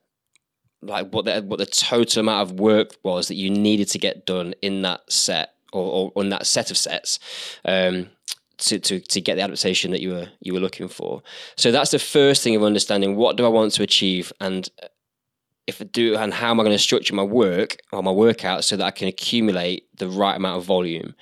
like 0.83 1.13
what 1.13 1.25
the 1.25 1.43
what 1.43 1.59
the 1.59 1.67
total 1.67 2.21
amount 2.21 2.49
of 2.49 2.61
work 2.61 2.95
was 3.03 3.27
that 3.27 3.35
you 3.35 3.51
needed 3.51 3.89
to 3.89 3.99
get 3.99 4.25
done 4.25 4.55
in 4.63 4.83
that 4.83 5.01
set 5.11 5.55
or, 5.73 6.13
or 6.15 6.23
in 6.23 6.29
that 6.29 6.47
set 6.47 6.71
of 6.71 6.77
sets. 6.77 7.19
Um, 7.65 8.11
to, 8.59 8.79
to, 8.79 9.01
to 9.01 9.21
get 9.21 9.37
the 9.37 9.43
adaptation 9.43 9.91
that 9.91 10.01
you 10.01 10.11
were 10.11 10.29
you 10.41 10.53
were 10.53 10.61
looking 10.61 10.89
for. 10.89 11.23
So 11.57 11.71
that's 11.71 11.91
the 11.91 11.99
first 11.99 12.43
thing 12.43 12.57
of 12.57 12.63
understanding 12.63 13.17
what 13.17 13.37
do 13.37 13.45
I 13.45 13.49
want 13.49 13.73
to 13.75 13.83
achieve 13.83 14.33
and 14.41 14.69
uh, 14.83 14.89
if 15.67 15.81
I 15.81 15.85
do 15.85 16.17
and 16.17 16.35
how 16.35 16.51
am 16.51 16.61
I 16.61 16.63
going 16.63 16.77
to 16.77 16.83
structure 16.83 17.15
my 17.15 17.23
work 17.23 17.79
or 17.91 18.03
my 18.03 18.11
workout 18.11 18.65
so 18.65 18.77
that 18.77 18.85
I 18.85 18.91
can 18.91 19.09
accumulate 19.09 19.87
the 19.97 20.09
right 20.09 20.37
amount 20.37 20.59
of 20.59 20.65
volume. 20.65 21.15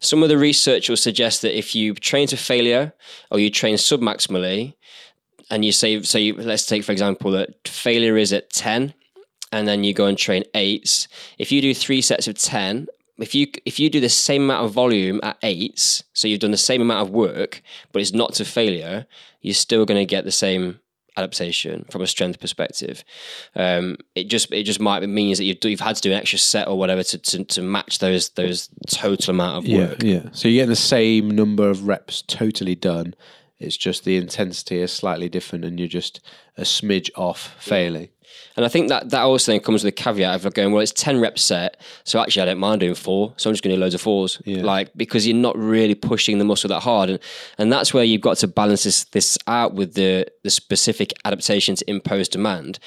Some 0.00 0.22
of 0.22 0.28
the 0.28 0.36
research 0.36 0.88
will 0.88 0.98
suggest 0.98 1.42
that 1.42 1.56
if 1.56 1.74
you 1.74 1.94
train 1.94 2.26
to 2.28 2.36
failure 2.36 2.92
or 3.30 3.38
you 3.38 3.50
train 3.50 3.76
submaximally 3.76 4.74
and 5.50 5.64
you 5.64 5.72
say 5.72 6.02
so 6.02 6.18
you, 6.18 6.34
let's 6.34 6.66
take 6.66 6.84
for 6.84 6.92
example 6.92 7.30
that 7.32 7.66
failure 7.66 8.16
is 8.16 8.32
at 8.32 8.50
10 8.50 8.92
and 9.52 9.66
then 9.66 9.84
you 9.84 9.94
go 9.94 10.06
and 10.06 10.18
train 10.18 10.44
eights. 10.54 11.08
If 11.38 11.50
you 11.50 11.62
do 11.62 11.72
three 11.72 12.02
sets 12.02 12.28
of 12.28 12.36
10 12.36 12.88
if 13.18 13.34
you 13.34 13.46
if 13.64 13.78
you 13.78 13.88
do 13.90 14.00
the 14.00 14.08
same 14.08 14.44
amount 14.44 14.64
of 14.64 14.72
volume 14.72 15.20
at 15.22 15.38
eights, 15.42 16.04
so 16.12 16.28
you've 16.28 16.40
done 16.40 16.50
the 16.50 16.56
same 16.56 16.82
amount 16.82 17.08
of 17.08 17.14
work, 17.14 17.62
but 17.92 18.02
it's 18.02 18.12
not 18.12 18.34
to 18.34 18.44
failure, 18.44 19.06
you're 19.40 19.54
still 19.54 19.84
going 19.84 19.98
to 19.98 20.04
get 20.04 20.24
the 20.24 20.32
same 20.32 20.80
adaptation 21.16 21.86
from 21.90 22.02
a 22.02 22.06
strength 22.06 22.40
perspective. 22.40 23.02
Um, 23.54 23.96
it 24.14 24.24
just 24.24 24.52
it 24.52 24.64
just 24.64 24.80
might 24.80 25.06
means 25.08 25.38
that 25.38 25.44
you've, 25.44 25.58
you've 25.64 25.80
had 25.80 25.96
to 25.96 26.02
do 26.02 26.12
an 26.12 26.18
extra 26.18 26.38
set 26.38 26.68
or 26.68 26.78
whatever 26.78 27.02
to, 27.02 27.18
to, 27.18 27.44
to 27.44 27.62
match 27.62 27.98
those 27.98 28.30
those 28.30 28.68
total 28.88 29.30
amount 29.30 29.64
of 29.64 29.72
work. 29.72 30.02
Yeah, 30.02 30.14
yeah. 30.14 30.28
So 30.32 30.48
you're 30.48 30.62
getting 30.62 30.70
the 30.70 30.76
same 30.76 31.30
number 31.30 31.68
of 31.68 31.86
reps 31.86 32.22
totally 32.22 32.74
done. 32.74 33.14
It's 33.58 33.76
just 33.76 34.04
the 34.04 34.18
intensity 34.18 34.80
is 34.80 34.92
slightly 34.92 35.30
different, 35.30 35.64
and 35.64 35.78
you're 35.78 35.88
just 35.88 36.20
a 36.58 36.62
smidge 36.62 37.10
off 37.16 37.56
failing. 37.58 38.10
And 38.56 38.64
I 38.64 38.68
think 38.68 38.88
that 38.88 39.10
that 39.10 39.22
also 39.22 39.52
then 39.52 39.60
comes 39.60 39.84
with 39.84 39.92
a 39.92 39.96
caveat 39.96 40.44
of 40.44 40.54
going, 40.54 40.72
well, 40.72 40.82
it's 40.82 40.92
10 40.92 41.20
reps 41.20 41.42
set. 41.42 41.80
So 42.04 42.20
actually, 42.20 42.42
I 42.42 42.44
don't 42.46 42.58
mind 42.58 42.80
doing 42.80 42.94
four. 42.94 43.34
So 43.36 43.50
I'm 43.50 43.54
just 43.54 43.62
going 43.62 43.72
to 43.72 43.76
do 43.76 43.80
loads 43.80 43.94
of 43.94 44.00
fours. 44.00 44.40
Yeah. 44.44 44.62
Like, 44.62 44.90
because 44.96 45.26
you're 45.26 45.36
not 45.36 45.56
really 45.58 45.94
pushing 45.94 46.38
the 46.38 46.44
muscle 46.44 46.68
that 46.68 46.80
hard. 46.80 47.10
And, 47.10 47.18
and 47.58 47.72
that's 47.72 47.92
where 47.92 48.04
you've 48.04 48.22
got 48.22 48.38
to 48.38 48.48
balance 48.48 48.84
this, 48.84 49.04
this 49.04 49.38
out 49.46 49.74
with 49.74 49.94
the, 49.94 50.26
the 50.42 50.50
specific 50.50 51.12
adaptation 51.24 51.74
to 51.76 51.90
impose 51.90 52.28
demand. 52.28 52.78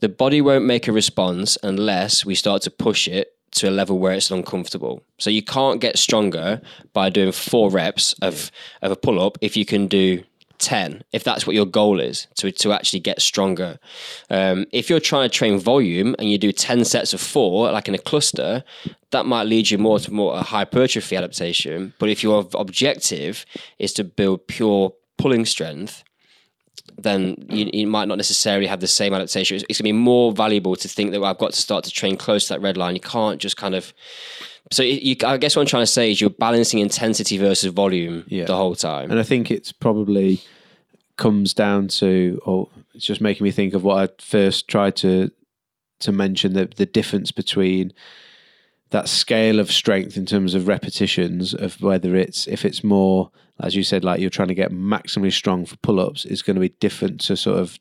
The 0.00 0.08
body 0.08 0.40
won't 0.40 0.64
make 0.64 0.88
a 0.88 0.92
response 0.92 1.56
unless 1.62 2.24
we 2.24 2.34
start 2.34 2.62
to 2.62 2.70
push 2.70 3.06
it 3.06 3.36
to 3.52 3.68
a 3.68 3.70
level 3.70 3.98
where 3.98 4.14
it's 4.14 4.30
uncomfortable. 4.30 5.04
So 5.18 5.30
you 5.30 5.42
can't 5.42 5.80
get 5.80 5.98
stronger 5.98 6.60
by 6.92 7.10
doing 7.10 7.32
four 7.32 7.70
reps 7.70 8.14
of, 8.14 8.50
of 8.80 8.90
a 8.90 8.96
pull 8.96 9.20
up 9.20 9.38
if 9.40 9.56
you 9.56 9.64
can 9.64 9.86
do 9.86 10.24
10 10.62 11.02
if 11.12 11.24
that's 11.24 11.46
what 11.46 11.54
your 11.54 11.66
goal 11.66 12.00
is 12.00 12.28
to, 12.36 12.50
to 12.50 12.72
actually 12.72 13.00
get 13.00 13.20
stronger. 13.20 13.78
Um, 14.30 14.66
if 14.72 14.88
you're 14.88 15.00
trying 15.00 15.28
to 15.28 15.34
train 15.34 15.58
volume 15.58 16.14
and 16.18 16.30
you 16.30 16.38
do 16.38 16.52
10 16.52 16.84
sets 16.84 17.12
of 17.12 17.20
four 17.20 17.70
like 17.72 17.88
in 17.88 17.94
a 17.94 17.98
cluster 17.98 18.64
that 19.10 19.26
might 19.26 19.44
lead 19.44 19.70
you 19.70 19.78
more 19.78 19.98
to 19.98 20.12
more 20.12 20.34
a 20.34 20.42
hypertrophy 20.42 21.16
adaptation. 21.16 21.92
But 21.98 22.08
if 22.08 22.22
your 22.22 22.48
objective 22.54 23.44
is 23.78 23.92
to 23.94 24.04
build 24.04 24.46
pure 24.46 24.94
pulling 25.18 25.44
strength 25.44 26.04
then 26.98 27.36
you, 27.48 27.70
you 27.72 27.86
might 27.86 28.08
not 28.08 28.16
necessarily 28.16 28.66
have 28.66 28.80
the 28.80 28.86
same 28.86 29.14
adaptation. 29.14 29.56
It's, 29.56 29.64
it's 29.68 29.78
going 29.80 29.90
to 29.90 29.92
be 29.94 29.98
more 29.98 30.32
valuable 30.32 30.76
to 30.76 30.88
think 30.88 31.12
that 31.12 31.20
well, 31.20 31.30
i've 31.30 31.38
got 31.38 31.52
to 31.52 31.60
start 31.60 31.84
to 31.84 31.90
train 31.90 32.16
close 32.16 32.46
to 32.46 32.54
that 32.54 32.60
red 32.60 32.76
line. 32.76 32.94
You 32.94 33.00
can't 33.00 33.40
just 33.40 33.56
kind 33.56 33.74
of 33.74 33.92
so 34.70 34.82
you, 34.82 35.16
I 35.24 35.36
guess 35.36 35.54
what 35.56 35.62
I'm 35.62 35.66
trying 35.68 35.82
to 35.82 35.86
say 35.86 36.10
is 36.10 36.20
you're 36.20 36.30
balancing 36.30 36.78
intensity 36.80 37.36
versus 37.38 37.72
volume 37.72 38.24
Yeah. 38.28 38.44
the 38.44 38.56
whole 38.56 38.74
time. 38.74 39.10
And 39.10 39.18
I 39.20 39.22
think 39.22 39.50
it's 39.50 39.72
probably 39.72 40.40
comes 41.16 41.52
down 41.52 41.88
to, 41.88 42.40
or 42.46 42.68
it's 42.94 43.04
just 43.04 43.20
making 43.20 43.44
me 43.44 43.50
think 43.50 43.74
of 43.74 43.82
what 43.84 44.10
I 44.10 44.12
first 44.22 44.68
tried 44.68 44.96
to 44.96 45.30
to 46.00 46.12
mention 46.12 46.52
the 46.54 46.66
the 46.76 46.86
difference 46.86 47.30
between 47.30 47.92
that 48.90 49.08
scale 49.08 49.58
of 49.60 49.70
strength 49.70 50.16
in 50.16 50.26
terms 50.26 50.54
of 50.54 50.68
repetitions 50.68 51.54
of 51.54 51.80
whether 51.80 52.16
it's 52.16 52.46
if 52.48 52.64
it's 52.64 52.82
more 52.82 53.30
as 53.60 53.74
you 53.76 53.82
said 53.84 54.02
like 54.04 54.20
you're 54.20 54.28
trying 54.30 54.48
to 54.48 54.54
get 54.54 54.72
maximally 54.72 55.32
strong 55.32 55.64
for 55.64 55.76
pull-ups 55.76 56.24
is 56.24 56.42
going 56.42 56.56
to 56.56 56.60
be 56.60 56.70
different 56.80 57.20
to 57.20 57.36
sort 57.36 57.58
of 57.58 57.78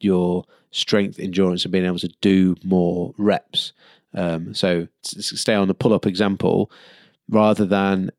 your 0.00 0.44
strength 0.70 1.18
endurance 1.18 1.64
and 1.64 1.72
being 1.72 1.84
able 1.84 1.98
to 1.98 2.12
do 2.20 2.54
more 2.62 3.12
reps 3.18 3.72
um, 4.16 4.54
so 4.54 4.88
stay 5.02 5.54
on 5.54 5.68
the 5.68 5.74
pull-up 5.74 6.06
example. 6.06 6.70
Rather 7.28 7.64
than 7.64 8.10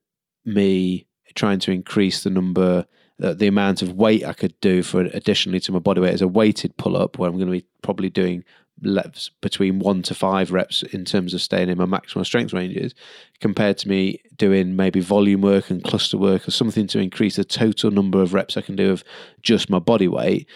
me 0.45 1.07
trying 1.35 1.59
to 1.59 1.71
increase 1.71 2.23
the 2.23 2.29
number 2.29 2.85
the, 3.19 3.33
the 3.33 3.47
amount 3.47 3.81
of 3.81 3.93
weight 3.93 4.25
I 4.25 4.33
could 4.33 4.59
do 4.61 4.83
for 4.83 5.01
additionally 5.01 5.59
to 5.61 5.71
my 5.71 5.79
body 5.79 6.01
weight 6.01 6.13
as 6.13 6.21
a 6.21 6.27
weighted 6.27 6.77
pull 6.77 6.95
up 6.95 7.17
where 7.17 7.29
I'm 7.29 7.35
going 7.35 7.47
to 7.47 7.59
be 7.59 7.65
probably 7.81 8.09
doing 8.09 8.43
reps 8.83 9.31
between 9.41 9.79
one 9.79 10.03
to 10.03 10.13
five 10.13 10.51
reps 10.51 10.83
in 10.83 11.03
terms 11.03 11.33
of 11.33 11.41
staying 11.41 11.69
in 11.69 11.79
my 11.79 11.85
maximum 11.85 12.23
strength 12.23 12.53
ranges 12.53 12.93
compared 13.39 13.77
to 13.79 13.89
me 13.89 14.21
doing 14.35 14.75
maybe 14.75 14.99
volume 14.99 15.41
work 15.41 15.71
and 15.71 15.83
cluster 15.83 16.17
work 16.17 16.47
or 16.47 16.51
something 16.51 16.85
to 16.85 16.99
increase 16.99 17.37
the 17.37 17.43
total 17.43 17.89
number 17.89 18.21
of 18.21 18.35
reps 18.35 18.55
I 18.55 18.61
can 18.61 18.75
do 18.75 18.91
of 18.91 19.03
just 19.41 19.69
my 19.69 19.79
body 19.79 20.07
weight 20.07 20.47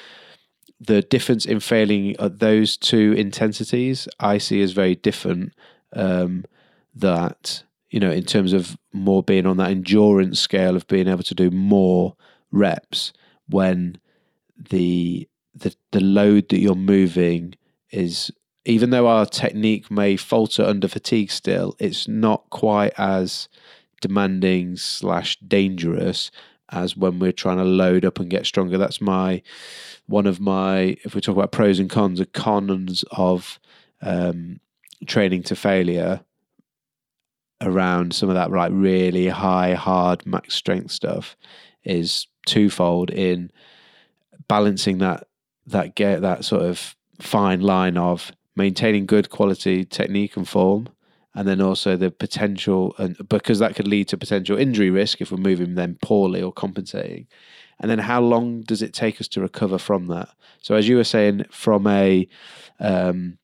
the 0.83 1.03
difference 1.03 1.45
in 1.45 1.59
failing 1.59 2.15
at 2.17 2.39
those 2.39 2.75
two 2.75 3.13
intensities 3.13 4.07
I 4.19 4.39
see 4.39 4.61
as 4.61 4.71
very 4.71 4.95
different. 4.95 5.53
Um, 5.93 6.45
that 6.95 7.63
you 7.89 8.00
know, 8.00 8.11
in 8.11 8.23
terms 8.23 8.53
of 8.53 8.77
more 8.93 9.21
being 9.21 9.45
on 9.45 9.57
that 9.57 9.69
endurance 9.69 10.39
scale 10.39 10.75
of 10.75 10.88
being 10.88 11.07
able 11.07 11.23
to 11.23 11.35
do 11.35 11.51
more 11.51 12.15
reps 12.51 13.13
when 13.50 13.97
the 14.69 15.27
the 15.53 15.75
the 15.91 16.00
load 16.00 16.50
that 16.50 16.59
you're 16.59 16.75
moving 16.75 17.55
is 17.91 18.31
even 18.63 18.91
though 18.91 19.07
our 19.07 19.25
technique 19.25 19.89
may 19.89 20.15
falter 20.15 20.63
under 20.63 20.88
fatigue 20.88 21.31
still, 21.31 21.75
it's 21.79 22.07
not 22.07 22.50
quite 22.50 22.93
as 22.97 23.50
demanding 24.01 24.77
slash 24.77 25.38
dangerous 25.39 26.31
as 26.71 26.95
when 26.95 27.19
we're 27.19 27.31
trying 27.31 27.57
to 27.57 27.63
load 27.63 28.05
up 28.05 28.19
and 28.19 28.29
get 28.29 28.45
stronger. 28.45 28.77
That's 28.77 29.01
my 29.01 29.41
one 30.07 30.25
of 30.25 30.39
my 30.39 30.97
if 31.03 31.15
we 31.15 31.21
talk 31.21 31.35
about 31.35 31.51
pros 31.51 31.79
and 31.79 31.89
cons, 31.89 32.19
the 32.19 32.25
cons 32.25 33.03
of 33.11 33.59
um, 34.01 34.59
training 35.05 35.43
to 35.43 35.55
failure 35.55 36.21
around 37.61 38.13
some 38.13 38.29
of 38.29 38.35
that 38.35 38.51
like 38.51 38.71
really 38.73 39.27
high 39.27 39.73
hard 39.73 40.25
max 40.25 40.55
strength 40.55 40.91
stuff 40.91 41.37
is 41.83 42.27
twofold 42.45 43.11
in 43.11 43.51
balancing 44.47 44.97
that 44.97 45.27
that 45.67 45.95
get 45.95 46.21
that 46.21 46.43
sort 46.43 46.63
of 46.63 46.95
fine 47.19 47.61
line 47.61 47.97
of 47.97 48.31
maintaining 48.55 49.05
good 49.05 49.29
quality 49.29 49.85
technique 49.85 50.35
and 50.35 50.49
form 50.49 50.87
and 51.33 51.47
then 51.47 51.61
also 51.61 51.95
the 51.95 52.11
potential 52.11 52.93
and 52.97 53.17
because 53.29 53.59
that 53.59 53.75
could 53.75 53.88
lead 53.88 54.07
to 54.09 54.17
potential 54.17 54.57
injury 54.57 54.89
risk 54.89 55.21
if 55.21 55.31
we're 55.31 55.38
moving 55.38 55.75
them 55.75 55.97
poorly 56.01 56.41
or 56.41 56.51
compensating. 56.51 57.27
And 57.79 57.89
then 57.89 58.00
how 58.00 58.21
long 58.21 58.61
does 58.61 58.81
it 58.81 58.93
take 58.93 59.19
us 59.19 59.27
to 59.29 59.41
recover 59.41 59.77
from 59.77 60.07
that? 60.07 60.29
So 60.61 60.75
as 60.75 60.88
you 60.88 60.97
were 60.97 61.03
saying 61.03 61.45
from 61.50 61.88
a 61.88 62.27
um, 62.79 63.38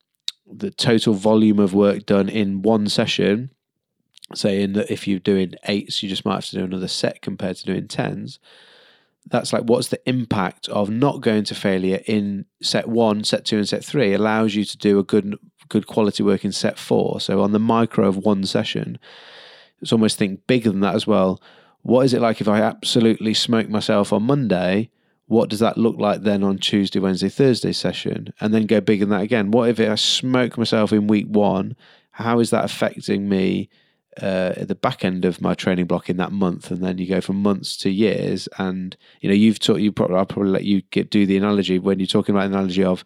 the 0.46 0.72
total 0.72 1.14
volume 1.14 1.60
of 1.60 1.74
work 1.74 2.06
done 2.06 2.30
in 2.30 2.62
one 2.62 2.88
session 2.88 3.52
saying 4.34 4.74
that 4.74 4.92
if 4.92 5.08
you're 5.08 5.20
doing 5.20 5.54
eights 5.66 6.04
you 6.04 6.10
just 6.10 6.26
might 6.26 6.36
have 6.36 6.46
to 6.46 6.58
do 6.58 6.66
another 6.66 6.88
set 6.88 7.22
compared 7.22 7.56
to 7.56 7.66
doing 7.66 7.88
tens 7.88 8.40
that's 9.30 9.54
like 9.54 9.64
what's 9.64 9.90
the 9.90 10.10
impact 10.10 10.68
of 10.70 10.90
not 10.90 11.22
going 11.22 11.44
to 11.46 11.56
failure 11.56 12.02
in 12.06 12.46
set 12.62 12.88
one, 12.88 13.24
set 13.24 13.46
two, 13.46 13.58
and 13.58 13.68
set 13.68 13.84
three? 13.84 14.14
Allows 14.14 14.56
you 14.56 14.64
to 14.66 14.78
do 14.78 15.00
a 15.00 15.04
good 15.04 15.38
good 15.70 15.88
quality 15.88 16.24
work 16.24 16.46
in 16.46 16.52
set 16.52 16.78
four. 16.78 17.20
So 17.20 17.42
on 17.42 17.52
the 17.52 17.60
micro 17.60 18.08
of 18.08 18.18
one 18.18 18.46
session, 18.46 19.00
it's 19.82 19.92
almost 19.92 20.18
think 20.18 20.46
bigger 20.48 20.72
than 20.72 20.82
that 20.82 20.96
as 20.96 21.08
well. 21.08 21.42
What 21.82 22.06
is 22.06 22.14
it 22.14 22.22
like 22.22 22.42
if 22.42 22.48
I 22.48 22.62
absolutely 22.62 23.34
smoke 23.34 23.70
myself 23.70 24.12
on 24.12 24.24
Monday? 24.24 24.90
What 25.28 25.50
does 25.50 25.60
that 25.60 25.78
look 25.78 25.98
like 25.98 26.22
then 26.22 26.44
on 26.44 26.58
Tuesday, 26.58 27.00
Wednesday, 27.00 27.30
Thursday 27.30 27.74
session? 27.74 28.34
And 28.40 28.54
then 28.54 28.66
go 28.66 28.82
bigger 28.82 29.06
than 29.06 29.18
that 29.18 29.24
again. 29.24 29.52
What 29.52 29.70
if 29.70 29.80
I 29.80 29.96
smoke 29.96 30.58
myself 30.58 30.92
in 30.92 31.08
week 31.08 31.28
one? 31.28 31.76
How 32.12 32.40
is 32.40 32.50
that 32.50 32.66
affecting 32.66 33.30
me 33.30 33.70
uh, 34.22 34.54
at 34.58 34.68
the 34.68 34.76
back 34.76 35.06
end 35.06 35.26
of 35.26 35.42
my 35.42 35.54
training 35.54 35.86
block 35.86 36.10
in 36.10 36.18
that 36.18 36.32
month, 36.32 36.72
and 36.72 36.84
then 36.84 36.98
you 36.98 37.08
go 37.08 37.22
from 37.22 37.42
months 37.42 37.78
to 37.78 37.90
years. 37.90 38.48
And 38.58 38.98
you 39.22 39.30
know, 39.30 39.36
you've 39.36 39.60
taught 39.60 39.80
you 39.80 39.92
probably 39.92 40.18
I'll 40.18 40.26
probably 40.26 40.52
let 40.52 40.64
you 40.64 40.82
get 40.90 41.10
do 41.10 41.26
the 41.26 41.38
analogy 41.38 41.80
when 41.80 42.00
you're 42.00 42.08
talking 42.08 42.34
about 42.34 42.50
the 42.50 42.58
analogy 42.58 42.84
of 42.84 43.04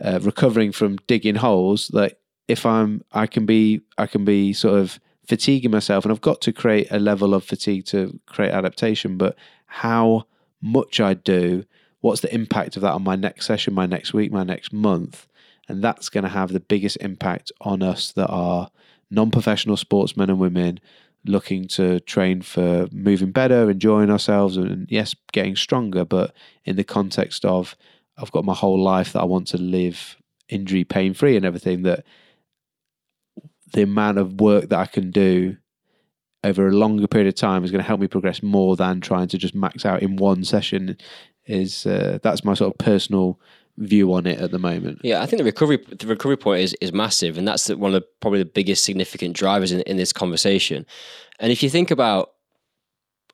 uh, 0.00 0.20
recovering 0.22 0.72
from 0.72 0.96
digging 1.06 1.36
holes. 1.36 1.88
That 1.88 2.18
if 2.48 2.66
I'm, 2.66 3.04
I 3.12 3.26
can 3.26 3.46
be, 3.46 3.82
I 3.98 4.06
can 4.06 4.24
be 4.24 4.52
sort 4.52 4.78
of 4.78 5.00
fatiguing 5.26 5.70
myself, 5.70 6.04
and 6.04 6.12
I've 6.12 6.20
got 6.20 6.40
to 6.42 6.52
create 6.52 6.88
a 6.90 6.98
level 6.98 7.34
of 7.34 7.44
fatigue 7.44 7.86
to 7.86 8.18
create 8.26 8.52
adaptation. 8.52 9.16
But 9.16 9.36
how 9.66 10.26
much 10.60 11.00
I 11.00 11.14
do, 11.14 11.64
what's 12.00 12.20
the 12.20 12.34
impact 12.34 12.76
of 12.76 12.82
that 12.82 12.92
on 12.92 13.04
my 13.04 13.16
next 13.16 13.46
session, 13.46 13.74
my 13.74 13.86
next 13.86 14.12
week, 14.12 14.32
my 14.32 14.44
next 14.44 14.72
month? 14.72 15.26
And 15.68 15.82
that's 15.82 16.10
going 16.10 16.24
to 16.24 16.30
have 16.30 16.52
the 16.52 16.60
biggest 16.60 16.98
impact 17.00 17.50
on 17.62 17.82
us 17.82 18.12
that 18.12 18.28
are 18.28 18.70
non 19.10 19.30
professional 19.30 19.76
sportsmen 19.76 20.28
and 20.28 20.38
women 20.38 20.80
looking 21.26 21.66
to 21.66 22.00
train 22.00 22.42
for 22.42 22.86
moving 22.92 23.32
better, 23.32 23.70
enjoying 23.70 24.10
ourselves, 24.10 24.56
and 24.56 24.86
yes, 24.90 25.14
getting 25.32 25.56
stronger, 25.56 26.04
but 26.04 26.34
in 26.64 26.76
the 26.76 26.84
context 26.84 27.44
of 27.44 27.76
I've 28.16 28.32
got 28.32 28.44
my 28.44 28.54
whole 28.54 28.80
life 28.80 29.12
that 29.12 29.20
I 29.20 29.24
want 29.24 29.48
to 29.48 29.58
live 29.58 30.16
injury 30.48 30.84
pain 30.84 31.14
free 31.14 31.36
and 31.36 31.44
everything, 31.44 31.82
that 31.82 32.04
the 33.72 33.82
amount 33.82 34.18
of 34.18 34.40
work 34.40 34.68
that 34.68 34.78
I 34.78 34.86
can 34.86 35.10
do 35.10 35.56
over 36.44 36.68
a 36.68 36.72
longer 36.72 37.08
period 37.08 37.28
of 37.28 37.34
time 37.34 37.64
is 37.64 37.70
going 37.70 37.82
to 37.82 37.86
help 37.86 38.00
me 38.00 38.06
progress 38.06 38.42
more 38.42 38.76
than 38.76 39.00
trying 39.00 39.28
to 39.28 39.38
just 39.38 39.54
max 39.54 39.84
out 39.86 40.02
in 40.02 40.16
one 40.16 40.44
session 40.44 40.96
is 41.46 41.86
uh, 41.86 42.18
that's 42.22 42.44
my 42.44 42.54
sort 42.54 42.72
of 42.72 42.78
personal 42.78 43.40
view 43.78 44.12
on 44.12 44.26
it 44.26 44.38
at 44.38 44.50
the 44.50 44.58
moment. 44.58 45.00
Yeah, 45.02 45.22
I 45.22 45.26
think 45.26 45.38
the 45.38 45.44
recovery 45.44 45.78
the 45.98 46.06
recovery 46.06 46.36
point 46.36 46.62
is 46.62 46.76
is 46.80 46.92
massive, 46.92 47.38
and 47.38 47.48
that's 47.48 47.68
one 47.68 47.94
of 47.94 48.00
the, 48.00 48.06
probably 48.20 48.38
the 48.40 48.44
biggest 48.44 48.84
significant 48.84 49.34
drivers 49.34 49.72
in, 49.72 49.80
in 49.82 49.96
this 49.96 50.12
conversation. 50.12 50.86
And 51.40 51.50
if 51.50 51.62
you 51.62 51.70
think 51.70 51.90
about 51.90 52.32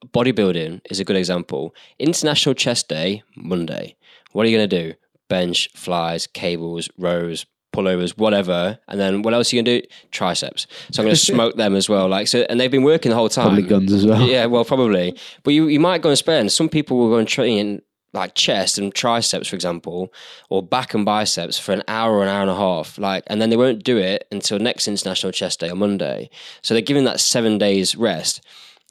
bodybuilding, 0.06 0.80
is 0.90 1.00
a 1.00 1.04
good 1.04 1.16
example. 1.16 1.74
International 1.98 2.54
Chest 2.54 2.88
Day 2.88 3.22
Monday. 3.36 3.96
What 4.32 4.46
are 4.46 4.48
you 4.48 4.56
going 4.56 4.68
to 4.68 4.82
do? 4.82 4.94
Bench, 5.28 5.68
flies, 5.74 6.26
cables, 6.26 6.88
rows, 6.98 7.46
pullovers, 7.72 8.16
whatever. 8.18 8.78
And 8.88 8.98
then 8.98 9.22
what 9.22 9.34
else 9.34 9.52
are 9.52 9.56
you 9.56 9.62
going 9.62 9.76
to 9.76 9.82
do? 9.82 9.88
Triceps. 10.10 10.66
So 10.90 11.02
I'm 11.02 11.06
going 11.06 11.14
to 11.16 11.20
smoke 11.20 11.56
them 11.56 11.74
as 11.74 11.88
well. 11.88 12.08
Like 12.08 12.28
so, 12.28 12.46
and 12.48 12.58
they've 12.58 12.70
been 12.70 12.82
working 12.82 13.10
the 13.10 13.16
whole 13.16 13.28
time. 13.28 13.46
Probably 13.46 13.62
guns 13.62 13.92
as 13.92 14.06
well. 14.06 14.22
Yeah, 14.22 14.46
well, 14.46 14.64
probably. 14.64 15.16
But 15.42 15.54
you, 15.54 15.68
you 15.68 15.80
might 15.80 16.02
go 16.02 16.08
and 16.08 16.18
spend. 16.18 16.52
Some 16.52 16.68
people 16.68 16.96
will 16.98 17.10
go 17.10 17.16
and 17.16 17.28
train 17.28 17.82
like 18.12 18.34
chest 18.34 18.76
and 18.76 18.92
triceps, 18.92 19.48
for 19.48 19.54
example, 19.54 20.12
or 20.48 20.62
back 20.62 20.94
and 20.94 21.04
biceps 21.04 21.58
for 21.58 21.72
an 21.72 21.82
hour 21.86 22.16
or 22.16 22.22
an 22.22 22.28
hour 22.28 22.42
and 22.42 22.50
a 22.50 22.56
half. 22.56 22.98
Like, 22.98 23.22
and 23.28 23.40
then 23.40 23.50
they 23.50 23.56
won't 23.56 23.84
do 23.84 23.98
it 23.98 24.26
until 24.32 24.58
next 24.58 24.88
International 24.88 25.30
Chest 25.30 25.60
Day 25.60 25.70
on 25.70 25.78
Monday. 25.78 26.28
So 26.62 26.74
they're 26.74 26.80
giving 26.80 27.04
that 27.04 27.20
seven 27.20 27.56
days 27.58 27.94
rest. 27.94 28.44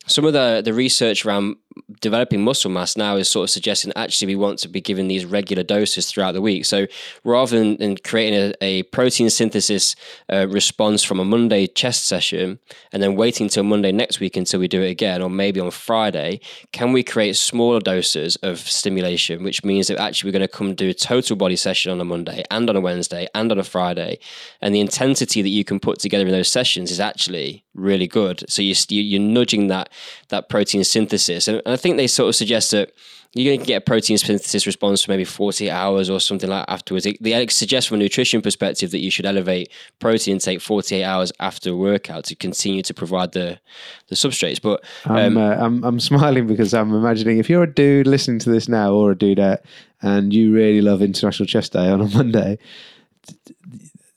Some 0.07 0.25
of 0.25 0.33
the 0.33 0.61
the 0.63 0.73
research 0.73 1.25
around 1.25 1.57
developing 2.01 2.43
muscle 2.43 2.71
mass 2.71 2.95
now 2.97 3.15
is 3.15 3.29
sort 3.29 3.45
of 3.45 3.49
suggesting 3.49 3.91
actually 3.95 4.27
we 4.27 4.35
want 4.35 4.59
to 4.59 4.67
be 4.67 4.81
given 4.81 5.07
these 5.07 5.25
regular 5.25 5.63
doses 5.63 6.09
throughout 6.09 6.33
the 6.33 6.41
week. 6.41 6.65
So 6.65 6.87
rather 7.23 7.57
than, 7.57 7.77
than 7.77 7.97
creating 7.97 8.39
a, 8.39 8.53
a, 8.61 8.83
protein 8.83 9.29
synthesis 9.29 9.95
uh, 10.31 10.47
response 10.47 11.03
from 11.03 11.19
a 11.19 11.25
Monday 11.25 11.67
chest 11.67 12.05
session 12.05 12.59
and 12.91 13.03
then 13.03 13.15
waiting 13.15 13.49
till 13.49 13.63
Monday 13.63 13.91
next 13.91 14.19
week 14.19 14.37
until 14.37 14.59
we 14.59 14.67
do 14.67 14.81
it 14.81 14.89
again, 14.89 15.21
or 15.21 15.29
maybe 15.29 15.59
on 15.59 15.71
Friday, 15.71 16.39
can 16.71 16.93
we 16.93 17.03
create 17.03 17.35
smaller 17.35 17.79
doses 17.79 18.35
of 18.37 18.59
stimulation, 18.59 19.43
which 19.43 19.63
means 19.63 19.87
that 19.87 19.99
actually 19.99 20.29
we're 20.29 20.39
going 20.39 20.47
to 20.47 20.47
come 20.47 20.75
do 20.75 20.89
a 20.89 20.93
total 20.93 21.35
body 21.35 21.55
session 21.55 21.91
on 21.91 22.01
a 22.01 22.05
Monday 22.05 22.43
and 22.49 22.69
on 22.69 22.75
a 22.75 22.81
Wednesday 22.81 23.27
and 23.35 23.51
on 23.51 23.59
a 23.59 23.63
Friday, 23.63 24.19
and 24.61 24.73
the 24.73 24.79
intensity 24.79 25.41
that 25.41 25.49
you 25.49 25.63
can 25.63 25.79
put 25.79 25.99
together 25.99 26.25
in 26.25 26.31
those 26.31 26.49
sessions 26.49 26.91
is 26.91 26.99
actually 26.99 27.63
really 27.73 28.07
good. 28.07 28.43
So 28.49 28.61
you, 28.61 28.75
you're 28.89 29.21
nudging 29.21 29.67
that 29.67 29.89
that 30.29 30.49
protein 30.49 30.83
synthesis, 30.83 31.47
and 31.47 31.61
I 31.71 31.77
think 31.77 31.97
they 31.97 32.07
sort 32.07 32.29
of 32.29 32.35
suggest 32.35 32.71
that 32.71 32.91
you're 33.33 33.51
going 33.51 33.59
to 33.59 33.65
get 33.65 33.75
a 33.77 33.81
protein 33.81 34.17
synthesis 34.17 34.65
response 34.65 35.03
for 35.03 35.11
maybe 35.11 35.23
40 35.23 35.69
hours 35.69 36.09
or 36.09 36.19
something 36.19 36.49
like 36.49 36.65
afterwards. 36.67 37.05
They 37.21 37.47
suggest 37.47 37.87
from 37.87 37.95
a 37.95 37.99
nutrition 37.99 38.41
perspective 38.41 38.89
that 38.89 38.99
you 38.99 39.11
should 39.11 39.27
elevate 39.27 39.71
protein 39.99 40.35
intake 40.35 40.61
48 40.61 41.03
hours 41.03 41.31
after 41.39 41.71
a 41.71 41.75
workout 41.75 42.23
to 42.25 42.35
continue 42.35 42.81
to 42.81 42.93
provide 42.93 43.33
the 43.33 43.59
the 44.07 44.15
substrates. 44.15 44.59
But 44.59 44.83
um, 45.05 45.15
I'm, 45.15 45.37
uh, 45.37 45.55
I'm, 45.59 45.83
I'm 45.83 45.99
smiling 46.11 46.47
because 46.47 46.73
I'm 46.73 46.93
imagining 46.93 47.37
if 47.37 47.49
you're 47.49 47.63
a 47.63 47.71
dude 47.71 48.07
listening 48.07 48.39
to 48.39 48.49
this 48.49 48.67
now 48.67 48.93
or 48.93 49.11
a 49.11 49.15
dudette 49.15 49.59
and 50.01 50.33
you 50.33 50.51
really 50.51 50.81
love 50.81 51.01
International 51.01 51.45
Chest 51.45 51.73
Day 51.73 51.89
on 51.89 52.01
a 52.01 52.07
Monday, 52.07 52.57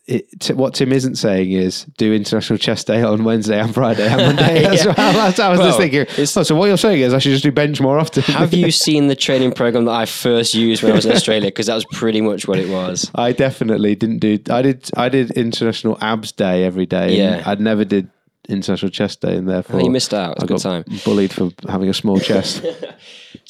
it, 0.07 0.41
t- 0.41 0.53
what 0.53 0.75
Tim 0.75 0.93
isn't 0.93 1.15
saying 1.15 1.53
is 1.53 1.85
do 1.97 2.13
International 2.13 2.59
Chest 2.59 2.89
Day 2.89 3.03
on 3.03 3.23
Wednesday 3.23 3.61
and 3.61 3.73
Friday 3.73 4.09
and 4.09 4.17
Monday 4.37 4.65
as 4.65 4.85
well. 4.85 4.95
That's 4.97 5.39
I 5.39 5.49
was 5.49 5.59
well, 5.61 5.69
just 5.69 5.79
thinking. 5.79 6.07
Oh, 6.19 6.43
so 6.43 6.57
what 6.57 6.67
you're 6.67 6.77
saying 6.77 7.01
is 7.01 7.15
I 7.15 7.19
should 7.19 7.31
just 7.31 7.45
do 7.45 7.53
bench 7.53 7.81
more 7.81 7.99
often. 7.99 8.23
have 8.25 8.53
you 8.53 8.71
seen 8.73 9.07
the 9.07 9.15
training 9.15 9.53
program 9.53 9.85
that 9.85 9.93
I 9.93 10.07
first 10.07 10.55
used 10.55 10.83
when 10.83 10.93
I 10.93 10.97
was 10.97 11.07
in 11.07 11.13
Australia? 11.13 11.49
Because 11.49 11.67
that 11.67 11.75
was 11.75 11.85
pretty 11.93 12.21
much 12.21 12.49
what 12.49 12.59
it 12.59 12.69
was. 12.69 13.11
I 13.15 13.33
definitely 13.33 13.95
didn't 13.95 14.19
do. 14.19 14.39
I 14.51 14.63
did. 14.63 14.91
I 14.97 15.09
did 15.09 15.31
International 15.33 15.97
Abs 16.01 16.33
Day 16.33 16.65
every 16.65 16.87
day. 16.87 17.17
Yeah, 17.17 17.43
I'd 17.47 17.61
never 17.61 17.85
did 17.85 18.11
International 18.49 18.91
Chest 18.91 19.21
Day, 19.21 19.37
and 19.37 19.49
therefore 19.49 19.81
oh, 19.81 19.85
you 19.85 19.91
missed 19.91 20.13
out. 20.13 20.43
It 20.43 20.51
was 20.51 20.67
I 20.67 20.79
a 20.79 20.83
good 20.83 20.89
time. 20.89 20.99
Bullied 21.05 21.33
for 21.33 21.51
having 21.69 21.89
a 21.89 21.95
small 21.95 22.19
chest. 22.19 22.65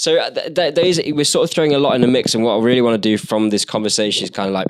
So 0.02 0.16
uh, 0.16 0.30
th- 0.30 0.74
th- 0.74 1.14
we're 1.14 1.22
sort 1.22 1.48
of 1.48 1.54
throwing 1.54 1.76
a 1.76 1.78
lot 1.78 1.94
in 1.94 2.00
the 2.00 2.08
mix, 2.08 2.34
and 2.34 2.42
what 2.42 2.56
I 2.56 2.60
really 2.60 2.80
want 2.82 3.00
to 3.00 3.08
do 3.08 3.16
from 3.16 3.50
this 3.50 3.64
conversation 3.64 4.24
is 4.24 4.30
kind 4.30 4.48
of 4.48 4.52
like 4.52 4.66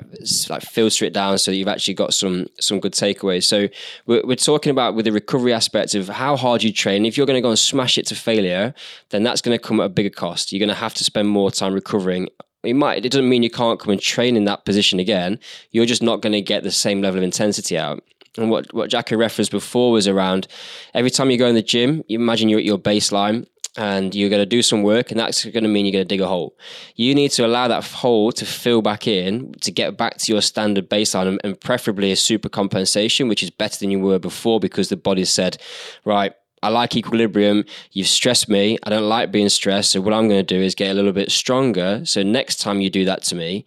like 0.47 0.61
filter 0.61 1.05
it 1.05 1.13
down 1.13 1.39
so 1.39 1.49
that 1.49 1.57
you've 1.57 1.67
actually 1.67 1.95
got 1.95 2.13
some 2.13 2.45
some 2.59 2.79
good 2.79 2.91
takeaways. 2.91 3.43
So 3.45 3.67
we're, 4.05 4.21
we're 4.23 4.35
talking 4.35 4.69
about 4.69 4.93
with 4.93 5.05
the 5.05 5.11
recovery 5.11 5.51
aspect 5.51 5.95
of 5.95 6.07
how 6.07 6.35
hard 6.35 6.61
you 6.61 6.71
train. 6.71 7.03
If 7.03 7.17
you're 7.17 7.25
going 7.25 7.37
to 7.37 7.41
go 7.41 7.49
and 7.49 7.57
smash 7.57 7.97
it 7.97 8.05
to 8.09 8.15
failure, 8.15 8.75
then 9.09 9.23
that's 9.23 9.41
going 9.41 9.57
to 9.57 9.59
come 9.67 9.79
at 9.79 9.87
a 9.87 9.89
bigger 9.89 10.11
cost. 10.11 10.51
You're 10.51 10.59
going 10.59 10.69
to 10.69 10.75
have 10.75 10.93
to 10.93 11.03
spend 11.03 11.29
more 11.29 11.49
time 11.49 11.73
recovering 11.73 12.29
it 12.63 12.75
might 12.75 13.03
it 13.03 13.11
doesn't 13.11 13.27
mean 13.27 13.41
you 13.41 13.49
can't 13.49 13.79
come 13.79 13.89
and 13.89 13.99
train 13.99 14.37
in 14.37 14.45
that 14.45 14.63
position 14.63 14.97
again 14.97 15.37
you're 15.71 15.85
just 15.85 16.01
not 16.01 16.21
going 16.21 16.31
to 16.31 16.41
get 16.41 16.63
the 16.63 16.71
same 16.71 17.01
level 17.01 17.17
of 17.17 17.23
intensity 17.23 17.77
out 17.77 18.01
and 18.37 18.49
what 18.49 18.73
what 18.73 18.89
Jacko 18.89 19.17
referenced 19.17 19.51
before 19.51 19.91
was 19.91 20.07
around 20.07 20.47
every 20.93 21.11
time 21.11 21.29
you 21.29 21.37
go 21.37 21.47
in 21.47 21.55
the 21.55 21.61
gym 21.61 22.05
you 22.07 22.17
imagine 22.17 22.47
you're 22.47 22.59
at 22.59 22.65
your 22.65 22.77
baseline 22.77 23.45
and 23.75 24.13
you're 24.13 24.29
going 24.29 24.41
to 24.41 24.45
do 24.45 24.61
some 24.61 24.83
work, 24.83 25.09
and 25.09 25.19
that's 25.19 25.43
going 25.45 25.63
to 25.63 25.69
mean 25.69 25.85
you're 25.85 25.93
going 25.93 26.05
to 26.05 26.07
dig 26.07 26.21
a 26.21 26.27
hole. 26.27 26.55
You 26.95 27.15
need 27.15 27.31
to 27.31 27.45
allow 27.45 27.67
that 27.67 27.83
hole 27.83 28.31
to 28.33 28.45
fill 28.45 28.81
back 28.81 29.07
in 29.07 29.53
to 29.61 29.71
get 29.71 29.97
back 29.97 30.17
to 30.17 30.31
your 30.31 30.41
standard 30.41 30.89
baseline, 30.89 31.39
and, 31.43 31.59
preferably 31.59 32.11
a 32.11 32.15
super 32.15 32.49
compensation, 32.49 33.27
which 33.27 33.41
is 33.41 33.49
better 33.49 33.79
than 33.79 33.89
you 33.89 33.99
were 33.99 34.19
before 34.19 34.59
because 34.59 34.89
the 34.89 34.97
body 34.97 35.25
said, 35.25 35.57
right. 36.05 36.33
I 36.61 36.69
like 36.69 36.95
equilibrium. 36.95 37.65
You've 37.91 38.07
stressed 38.07 38.47
me. 38.47 38.77
I 38.83 38.89
don't 38.89 39.09
like 39.09 39.33
being 39.33 39.49
stressed. 39.49 39.91
So 39.91 39.99
what 39.99 40.13
I'm 40.13 40.29
going 40.29 40.45
to 40.45 40.55
do 40.55 40.61
is 40.61 40.75
get 40.75 40.91
a 40.91 40.93
little 40.93 41.11
bit 41.11 41.29
stronger. 41.29 42.05
So 42.05 42.23
next 42.23 42.61
time 42.61 42.79
you 42.79 42.89
do 42.89 43.03
that 43.03 43.21
to 43.23 43.35
me, 43.35 43.65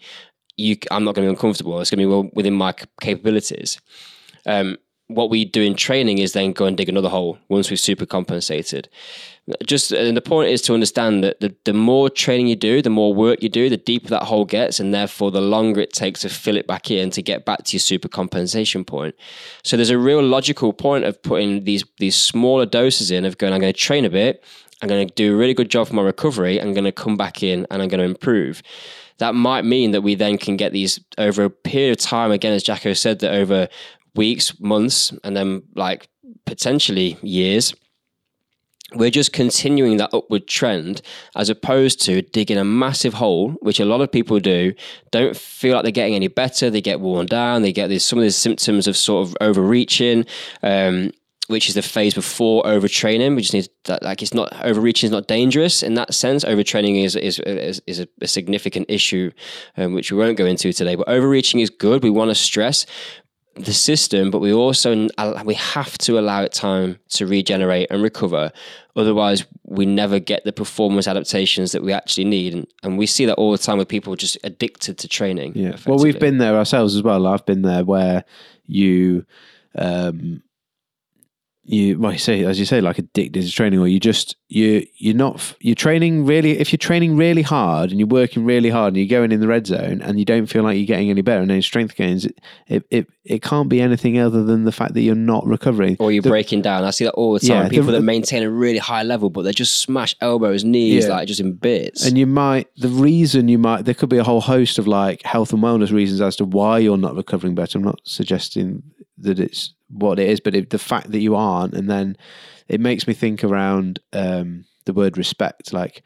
you, 0.56 0.78
I'm 0.90 1.04
not 1.04 1.14
going 1.14 1.26
to 1.26 1.30
be 1.30 1.36
uncomfortable. 1.36 1.78
It's 1.78 1.90
going 1.90 1.98
to 1.98 2.06
be 2.06 2.10
well 2.10 2.30
within 2.32 2.54
my 2.54 2.72
capabilities. 3.02 3.78
Um, 4.46 4.78
what 5.08 5.28
we 5.28 5.44
do 5.44 5.60
in 5.60 5.74
training 5.74 6.18
is 6.18 6.32
then 6.32 6.52
go 6.52 6.64
and 6.64 6.74
dig 6.74 6.88
another 6.88 7.10
hole 7.10 7.36
once 7.50 7.68
we've 7.68 7.78
super 7.78 8.06
compensated 8.06 8.88
just 9.64 9.92
and 9.92 10.16
the 10.16 10.22
point 10.22 10.50
is 10.50 10.60
to 10.60 10.74
understand 10.74 11.22
that 11.22 11.38
the, 11.40 11.54
the 11.64 11.72
more 11.72 12.10
training 12.10 12.48
you 12.48 12.56
do 12.56 12.82
the 12.82 12.90
more 12.90 13.14
work 13.14 13.40
you 13.42 13.48
do 13.48 13.68
the 13.68 13.76
deeper 13.76 14.08
that 14.08 14.24
hole 14.24 14.44
gets 14.44 14.80
and 14.80 14.92
therefore 14.92 15.30
the 15.30 15.40
longer 15.40 15.80
it 15.80 15.92
takes 15.92 16.22
to 16.22 16.28
fill 16.28 16.56
it 16.56 16.66
back 16.66 16.90
in 16.90 17.10
to 17.10 17.22
get 17.22 17.44
back 17.44 17.62
to 17.62 17.74
your 17.74 17.80
super 17.80 18.08
compensation 18.08 18.84
point. 18.84 19.14
So 19.62 19.76
there's 19.76 19.90
a 19.90 19.98
real 19.98 20.22
logical 20.22 20.72
point 20.72 21.04
of 21.04 21.20
putting 21.22 21.64
these 21.64 21.84
these 21.98 22.16
smaller 22.16 22.66
doses 22.66 23.10
in 23.10 23.24
of 23.24 23.38
going 23.38 23.52
i'm 23.52 23.60
going 23.60 23.72
to 23.72 23.78
train 23.78 24.04
a 24.04 24.10
bit 24.10 24.42
i'm 24.82 24.88
going 24.88 25.06
to 25.06 25.14
do 25.14 25.34
a 25.34 25.36
really 25.36 25.54
good 25.54 25.70
job 25.70 25.86
for 25.86 25.94
my 25.94 26.02
recovery 26.02 26.60
i'm 26.60 26.74
going 26.74 26.84
to 26.84 26.92
come 26.92 27.16
back 27.16 27.42
in 27.42 27.66
and 27.70 27.82
i'm 27.82 27.88
going 27.88 28.00
to 28.00 28.04
improve. 28.04 28.62
That 29.18 29.34
might 29.34 29.64
mean 29.64 29.92
that 29.92 30.02
we 30.02 30.14
then 30.14 30.36
can 30.36 30.58
get 30.58 30.72
these 30.72 31.00
over 31.16 31.44
a 31.44 31.50
period 31.50 31.92
of 31.92 31.98
time 31.98 32.32
again 32.32 32.52
as 32.52 32.64
jacko 32.64 32.94
said 32.94 33.20
that 33.20 33.32
over 33.32 33.68
weeks 34.16 34.58
months 34.58 35.12
and 35.22 35.36
then 35.36 35.62
like 35.74 36.08
potentially 36.46 37.16
years 37.22 37.74
we're 38.94 39.10
just 39.10 39.32
continuing 39.32 39.96
that 39.96 40.10
upward 40.14 40.46
trend 40.46 41.02
as 41.34 41.50
opposed 41.50 42.00
to 42.02 42.22
digging 42.22 42.56
a 42.56 42.64
massive 42.64 43.14
hole, 43.14 43.50
which 43.60 43.80
a 43.80 43.84
lot 43.84 44.00
of 44.00 44.12
people 44.12 44.38
do, 44.38 44.74
don't 45.10 45.36
feel 45.36 45.74
like 45.74 45.82
they're 45.82 45.92
getting 45.92 46.14
any 46.14 46.28
better. 46.28 46.70
They 46.70 46.80
get 46.80 47.00
worn 47.00 47.26
down. 47.26 47.62
They 47.62 47.72
get 47.72 47.90
some 48.00 48.18
of 48.18 48.22
these 48.22 48.36
symptoms 48.36 48.86
of 48.86 48.96
sort 48.96 49.26
of 49.26 49.36
overreaching, 49.40 50.24
um, 50.62 51.10
which 51.48 51.68
is 51.68 51.74
the 51.74 51.82
phase 51.82 52.14
before 52.14 52.62
overtraining. 52.62 53.34
We 53.34 53.42
just 53.42 53.54
need 53.54 53.68
that, 53.84 54.04
like, 54.04 54.22
it's 54.22 54.34
not 54.34 54.52
overreaching 54.64 55.08
is 55.08 55.12
not 55.12 55.26
dangerous 55.26 55.82
in 55.82 55.94
that 55.94 56.14
sense. 56.14 56.44
Overtraining 56.44 57.04
is, 57.04 57.16
is, 57.16 57.40
is, 57.40 57.82
is 57.88 58.00
a, 58.00 58.08
a, 58.20 58.28
significant 58.28 58.86
issue, 58.88 59.32
um, 59.76 59.94
which 59.94 60.12
we 60.12 60.18
won't 60.18 60.38
go 60.38 60.46
into 60.46 60.72
today, 60.72 60.94
but 60.94 61.08
overreaching 61.08 61.58
is 61.58 61.70
good. 61.70 62.04
We 62.04 62.10
want 62.10 62.30
to 62.30 62.34
stress, 62.36 62.86
the 63.56 63.72
system, 63.72 64.30
but 64.30 64.40
we 64.40 64.52
also 64.52 65.08
we 65.44 65.54
have 65.54 65.96
to 65.98 66.18
allow 66.18 66.42
it 66.42 66.52
time 66.52 66.98
to 67.10 67.26
regenerate 67.26 67.88
and 67.90 68.02
recover. 68.02 68.52
Otherwise, 68.94 69.44
we 69.64 69.84
never 69.84 70.18
get 70.18 70.44
the 70.44 70.52
performance 70.52 71.06
adaptations 71.06 71.72
that 71.72 71.82
we 71.82 71.92
actually 71.92 72.24
need, 72.24 72.54
and, 72.54 72.66
and 72.82 72.98
we 72.98 73.06
see 73.06 73.26
that 73.26 73.34
all 73.34 73.52
the 73.52 73.58
time 73.58 73.78
with 73.78 73.88
people 73.88 74.14
just 74.16 74.38
addicted 74.44 74.98
to 74.98 75.08
training. 75.08 75.52
Yeah, 75.54 75.76
well, 75.86 75.98
we've 75.98 76.20
been 76.20 76.38
there 76.38 76.56
ourselves 76.56 76.94
as 76.94 77.02
well. 77.02 77.26
I've 77.26 77.46
been 77.46 77.62
there 77.62 77.84
where 77.84 78.24
you 78.66 79.24
um, 79.74 80.42
you 81.68 81.98
might 81.98 82.20
say 82.20 82.44
as 82.44 82.60
you 82.60 82.64
say 82.64 82.80
like 82.80 82.96
addicted 82.96 83.42
to 83.42 83.50
training 83.50 83.80
or 83.80 83.88
you 83.88 83.98
just 83.98 84.36
you 84.48 84.86
you're 84.98 85.16
not 85.16 85.54
you're 85.58 85.74
training 85.74 86.24
really 86.24 86.58
if 86.58 86.72
you're 86.72 86.78
training 86.78 87.16
really 87.16 87.42
hard 87.42 87.90
and 87.90 87.98
you're 87.98 88.06
working 88.06 88.44
really 88.44 88.70
hard 88.70 88.88
and 88.88 88.96
you're 88.96 89.18
going 89.20 89.32
in 89.32 89.40
the 89.40 89.48
red 89.48 89.66
zone 89.66 90.00
and 90.00 90.18
you 90.18 90.24
don't 90.24 90.46
feel 90.46 90.62
like 90.62 90.76
you're 90.76 90.86
getting 90.86 91.10
any 91.10 91.22
better 91.22 91.42
and 91.42 91.50
any 91.50 91.60
strength 91.60 91.96
gains 91.96 92.24
it 92.24 92.40
it, 92.68 92.84
it, 92.90 93.06
it 93.24 93.42
can't 93.42 93.68
be 93.68 93.80
anything 93.80 94.18
other 94.18 94.44
than 94.44 94.62
the 94.62 94.70
fact 94.70 94.94
that 94.94 95.00
you're 95.00 95.16
not 95.16 95.44
recovering. 95.46 95.96
Or 95.98 96.12
you're 96.12 96.22
the, 96.22 96.28
breaking 96.28 96.62
down. 96.62 96.84
I 96.84 96.90
see 96.90 97.04
that 97.04 97.14
all 97.14 97.32
the 97.32 97.40
time. 97.40 97.64
Yeah, 97.64 97.68
people 97.68 97.86
the, 97.86 97.92
that 97.92 98.02
maintain 98.02 98.44
a 98.44 98.50
really 98.50 98.78
high 98.78 99.02
level 99.02 99.30
but 99.30 99.42
they 99.42 99.52
just 99.52 99.80
smash 99.80 100.14
elbows 100.20 100.62
knees 100.64 101.06
yeah. 101.06 101.10
like 101.10 101.26
just 101.26 101.40
in 101.40 101.54
bits. 101.54 102.06
And 102.06 102.16
you 102.16 102.26
might 102.26 102.68
the 102.76 102.88
reason 102.88 103.48
you 103.48 103.58
might 103.58 103.82
there 103.82 103.94
could 103.94 104.08
be 104.08 104.18
a 104.18 104.24
whole 104.24 104.40
host 104.40 104.78
of 104.78 104.86
like 104.86 105.22
health 105.22 105.52
and 105.52 105.62
wellness 105.62 105.90
reasons 105.90 106.20
as 106.20 106.36
to 106.36 106.44
why 106.44 106.78
you're 106.78 106.96
not 106.96 107.16
recovering 107.16 107.56
better. 107.56 107.78
I'm 107.78 107.84
not 107.84 108.00
suggesting 108.04 108.82
that 109.18 109.40
it's 109.40 109.72
what 109.88 110.18
it 110.18 110.28
is, 110.28 110.40
but 110.40 110.70
the 110.70 110.78
fact 110.78 111.10
that 111.10 111.20
you 111.20 111.34
aren't, 111.36 111.74
and 111.74 111.88
then 111.88 112.16
it 112.68 112.80
makes 112.80 113.06
me 113.06 113.14
think 113.14 113.44
around 113.44 114.00
um, 114.12 114.64
the 114.84 114.92
word 114.92 115.16
respect. 115.16 115.72
Like 115.72 116.02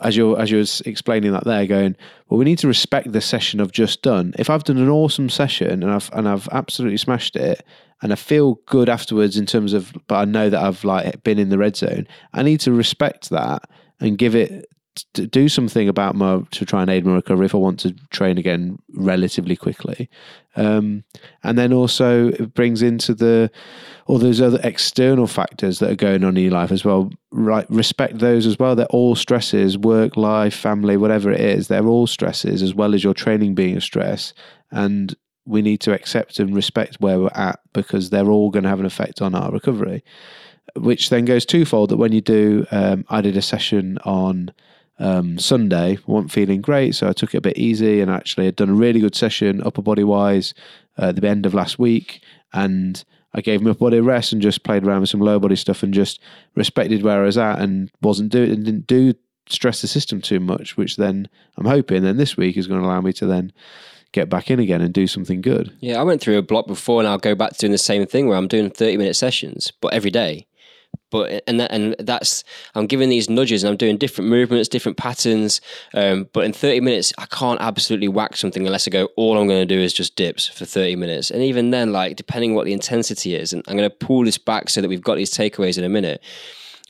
as 0.00 0.16
you're 0.16 0.40
as 0.40 0.50
you're 0.50 0.64
explaining 0.86 1.32
that 1.32 1.44
there, 1.44 1.66
going, 1.66 1.96
well, 2.28 2.38
we 2.38 2.44
need 2.44 2.58
to 2.58 2.68
respect 2.68 3.12
the 3.12 3.20
session 3.20 3.60
I've 3.60 3.72
just 3.72 4.02
done. 4.02 4.34
If 4.38 4.48
I've 4.48 4.64
done 4.64 4.78
an 4.78 4.88
awesome 4.88 5.28
session 5.28 5.82
and 5.82 5.90
I've 5.90 6.10
and 6.12 6.28
I've 6.28 6.48
absolutely 6.52 6.98
smashed 6.98 7.36
it, 7.36 7.64
and 8.02 8.12
I 8.12 8.16
feel 8.16 8.58
good 8.66 8.88
afterwards 8.88 9.36
in 9.36 9.46
terms 9.46 9.72
of, 9.72 9.92
but 10.08 10.16
I 10.16 10.24
know 10.24 10.50
that 10.50 10.62
I've 10.62 10.84
like 10.84 11.22
been 11.22 11.38
in 11.38 11.50
the 11.50 11.58
red 11.58 11.76
zone. 11.76 12.06
I 12.32 12.42
need 12.42 12.60
to 12.60 12.72
respect 12.72 13.30
that 13.30 13.62
and 14.00 14.18
give 14.18 14.34
it 14.34 14.66
to 15.14 15.26
do 15.26 15.48
something 15.48 15.88
about 15.88 16.14
my 16.14 16.42
to 16.50 16.66
try 16.66 16.82
and 16.82 16.90
aid 16.90 17.06
my 17.06 17.14
recovery 17.14 17.46
if 17.46 17.54
I 17.54 17.58
want 17.58 17.80
to 17.80 17.92
train 18.10 18.38
again 18.38 18.78
relatively 18.94 19.56
quickly. 19.56 20.10
Um, 20.54 21.04
and 21.42 21.56
then 21.56 21.72
also 21.72 22.28
it 22.28 22.52
brings 22.52 22.82
into 22.82 23.14
the 23.14 23.50
all 24.06 24.18
those 24.18 24.40
other 24.40 24.60
external 24.62 25.26
factors 25.26 25.78
that 25.78 25.90
are 25.90 25.96
going 25.96 26.24
on 26.24 26.36
in 26.36 26.44
your 26.44 26.52
life 26.52 26.72
as 26.72 26.84
well. 26.84 27.10
Right, 27.30 27.68
respect 27.70 28.18
those 28.18 28.46
as 28.46 28.58
well. 28.58 28.76
They're 28.76 28.86
all 28.86 29.14
stresses, 29.14 29.78
work, 29.78 30.16
life, 30.16 30.54
family, 30.54 30.96
whatever 30.96 31.30
it 31.30 31.40
is. 31.40 31.68
They're 31.68 31.86
all 31.86 32.06
stresses 32.06 32.62
as 32.62 32.74
well 32.74 32.94
as 32.94 33.02
your 33.02 33.14
training 33.14 33.54
being 33.54 33.76
a 33.76 33.80
stress. 33.80 34.34
And 34.70 35.14
we 35.46 35.62
need 35.62 35.80
to 35.80 35.92
accept 35.92 36.38
and 36.38 36.54
respect 36.54 37.00
where 37.00 37.18
we're 37.18 37.30
at 37.34 37.60
because 37.72 38.10
they're 38.10 38.30
all 38.30 38.50
going 38.50 38.62
to 38.64 38.68
have 38.68 38.80
an 38.80 38.86
effect 38.86 39.22
on 39.22 39.34
our 39.34 39.50
recovery. 39.50 40.04
Which 40.76 41.10
then 41.10 41.24
goes 41.24 41.44
twofold. 41.44 41.90
That 41.90 41.96
when 41.96 42.12
you 42.12 42.20
do, 42.20 42.66
um, 42.70 43.04
I 43.08 43.20
did 43.20 43.36
a 43.36 43.42
session 43.42 43.98
on 44.04 44.52
um, 44.98 45.38
Sunday, 45.38 45.98
wasn't 46.06 46.32
feeling 46.32 46.60
great, 46.60 46.94
so 46.94 47.08
I 47.08 47.12
took 47.12 47.34
it 47.34 47.38
a 47.38 47.42
bit 47.42 47.58
easy 47.58 48.00
and 48.00 48.10
actually 48.10 48.46
had 48.46 48.56
done 48.56 48.70
a 48.70 48.74
really 48.74 49.00
good 49.00 49.14
session 49.14 49.62
upper 49.62 49.82
body 49.82 50.04
wise 50.04 50.54
uh, 50.98 51.06
at 51.06 51.16
the 51.16 51.28
end 51.28 51.46
of 51.46 51.54
last 51.54 51.78
week, 51.78 52.22
and 52.52 53.02
I 53.34 53.40
gave 53.40 53.62
my 53.62 53.70
upper 53.70 53.78
body 53.78 54.00
rest 54.00 54.32
and 54.32 54.42
just 54.42 54.64
played 54.64 54.84
around 54.84 55.00
with 55.00 55.10
some 55.10 55.20
lower 55.20 55.38
body 55.38 55.56
stuff 55.56 55.82
and 55.82 55.94
just 55.94 56.20
respected 56.54 57.02
where 57.02 57.22
I 57.22 57.26
was 57.26 57.38
at 57.38 57.60
and 57.60 57.90
wasn't 58.02 58.30
doing 58.30 58.50
and 58.50 58.64
didn't 58.64 58.86
do 58.86 59.14
stress 59.48 59.80
the 59.80 59.88
system 59.88 60.20
too 60.20 60.40
much, 60.40 60.76
which 60.76 60.96
then 60.96 61.28
I'm 61.56 61.66
hoping 61.66 62.02
then 62.02 62.16
this 62.16 62.36
week 62.36 62.56
is 62.56 62.66
going 62.66 62.80
to 62.80 62.86
allow 62.86 63.00
me 63.00 63.12
to 63.14 63.26
then 63.26 63.52
get 64.12 64.28
back 64.28 64.50
in 64.50 64.60
again 64.60 64.82
and 64.82 64.92
do 64.92 65.06
something 65.06 65.40
good. 65.40 65.74
Yeah, 65.80 65.98
I 65.98 66.02
went 66.02 66.20
through 66.20 66.38
a 66.38 66.42
block 66.42 66.66
before 66.66 67.00
and 67.00 67.08
I'll 67.08 67.18
go 67.18 67.34
back 67.34 67.52
to 67.52 67.58
doing 67.58 67.72
the 67.72 67.78
same 67.78 68.06
thing 68.06 68.28
where 68.28 68.36
I'm 68.36 68.48
doing 68.48 68.70
30 68.70 68.98
minute 68.98 69.16
sessions, 69.16 69.72
but 69.80 69.92
every 69.92 70.10
day. 70.10 70.46
But 71.12 71.44
and 71.46 71.60
that, 71.60 71.70
and 71.70 71.94
that's 72.00 72.42
I'm 72.74 72.86
giving 72.86 73.08
these 73.08 73.30
nudges 73.30 73.62
and 73.62 73.70
I'm 73.70 73.76
doing 73.76 73.98
different 73.98 74.28
movements, 74.28 74.68
different 74.68 74.98
patterns. 74.98 75.60
Um, 75.94 76.28
but 76.32 76.44
in 76.44 76.52
30 76.52 76.80
minutes, 76.80 77.12
I 77.18 77.26
can't 77.26 77.60
absolutely 77.60 78.08
whack 78.08 78.36
something 78.36 78.66
unless 78.66 78.88
I 78.88 78.90
go. 78.90 79.10
All 79.16 79.38
I'm 79.38 79.46
going 79.46 79.60
to 79.60 79.74
do 79.74 79.80
is 79.80 79.92
just 79.92 80.16
dips 80.16 80.48
for 80.48 80.64
30 80.64 80.96
minutes, 80.96 81.30
and 81.30 81.42
even 81.42 81.70
then, 81.70 81.92
like 81.92 82.16
depending 82.16 82.56
what 82.56 82.64
the 82.64 82.72
intensity 82.72 83.36
is, 83.36 83.52
and 83.52 83.62
I'm 83.68 83.76
going 83.76 83.88
to 83.88 83.94
pull 83.94 84.24
this 84.24 84.38
back 84.38 84.70
so 84.70 84.80
that 84.80 84.88
we've 84.88 85.02
got 85.02 85.14
these 85.14 85.32
takeaways 85.32 85.78
in 85.78 85.84
a 85.84 85.88
minute. 85.88 86.20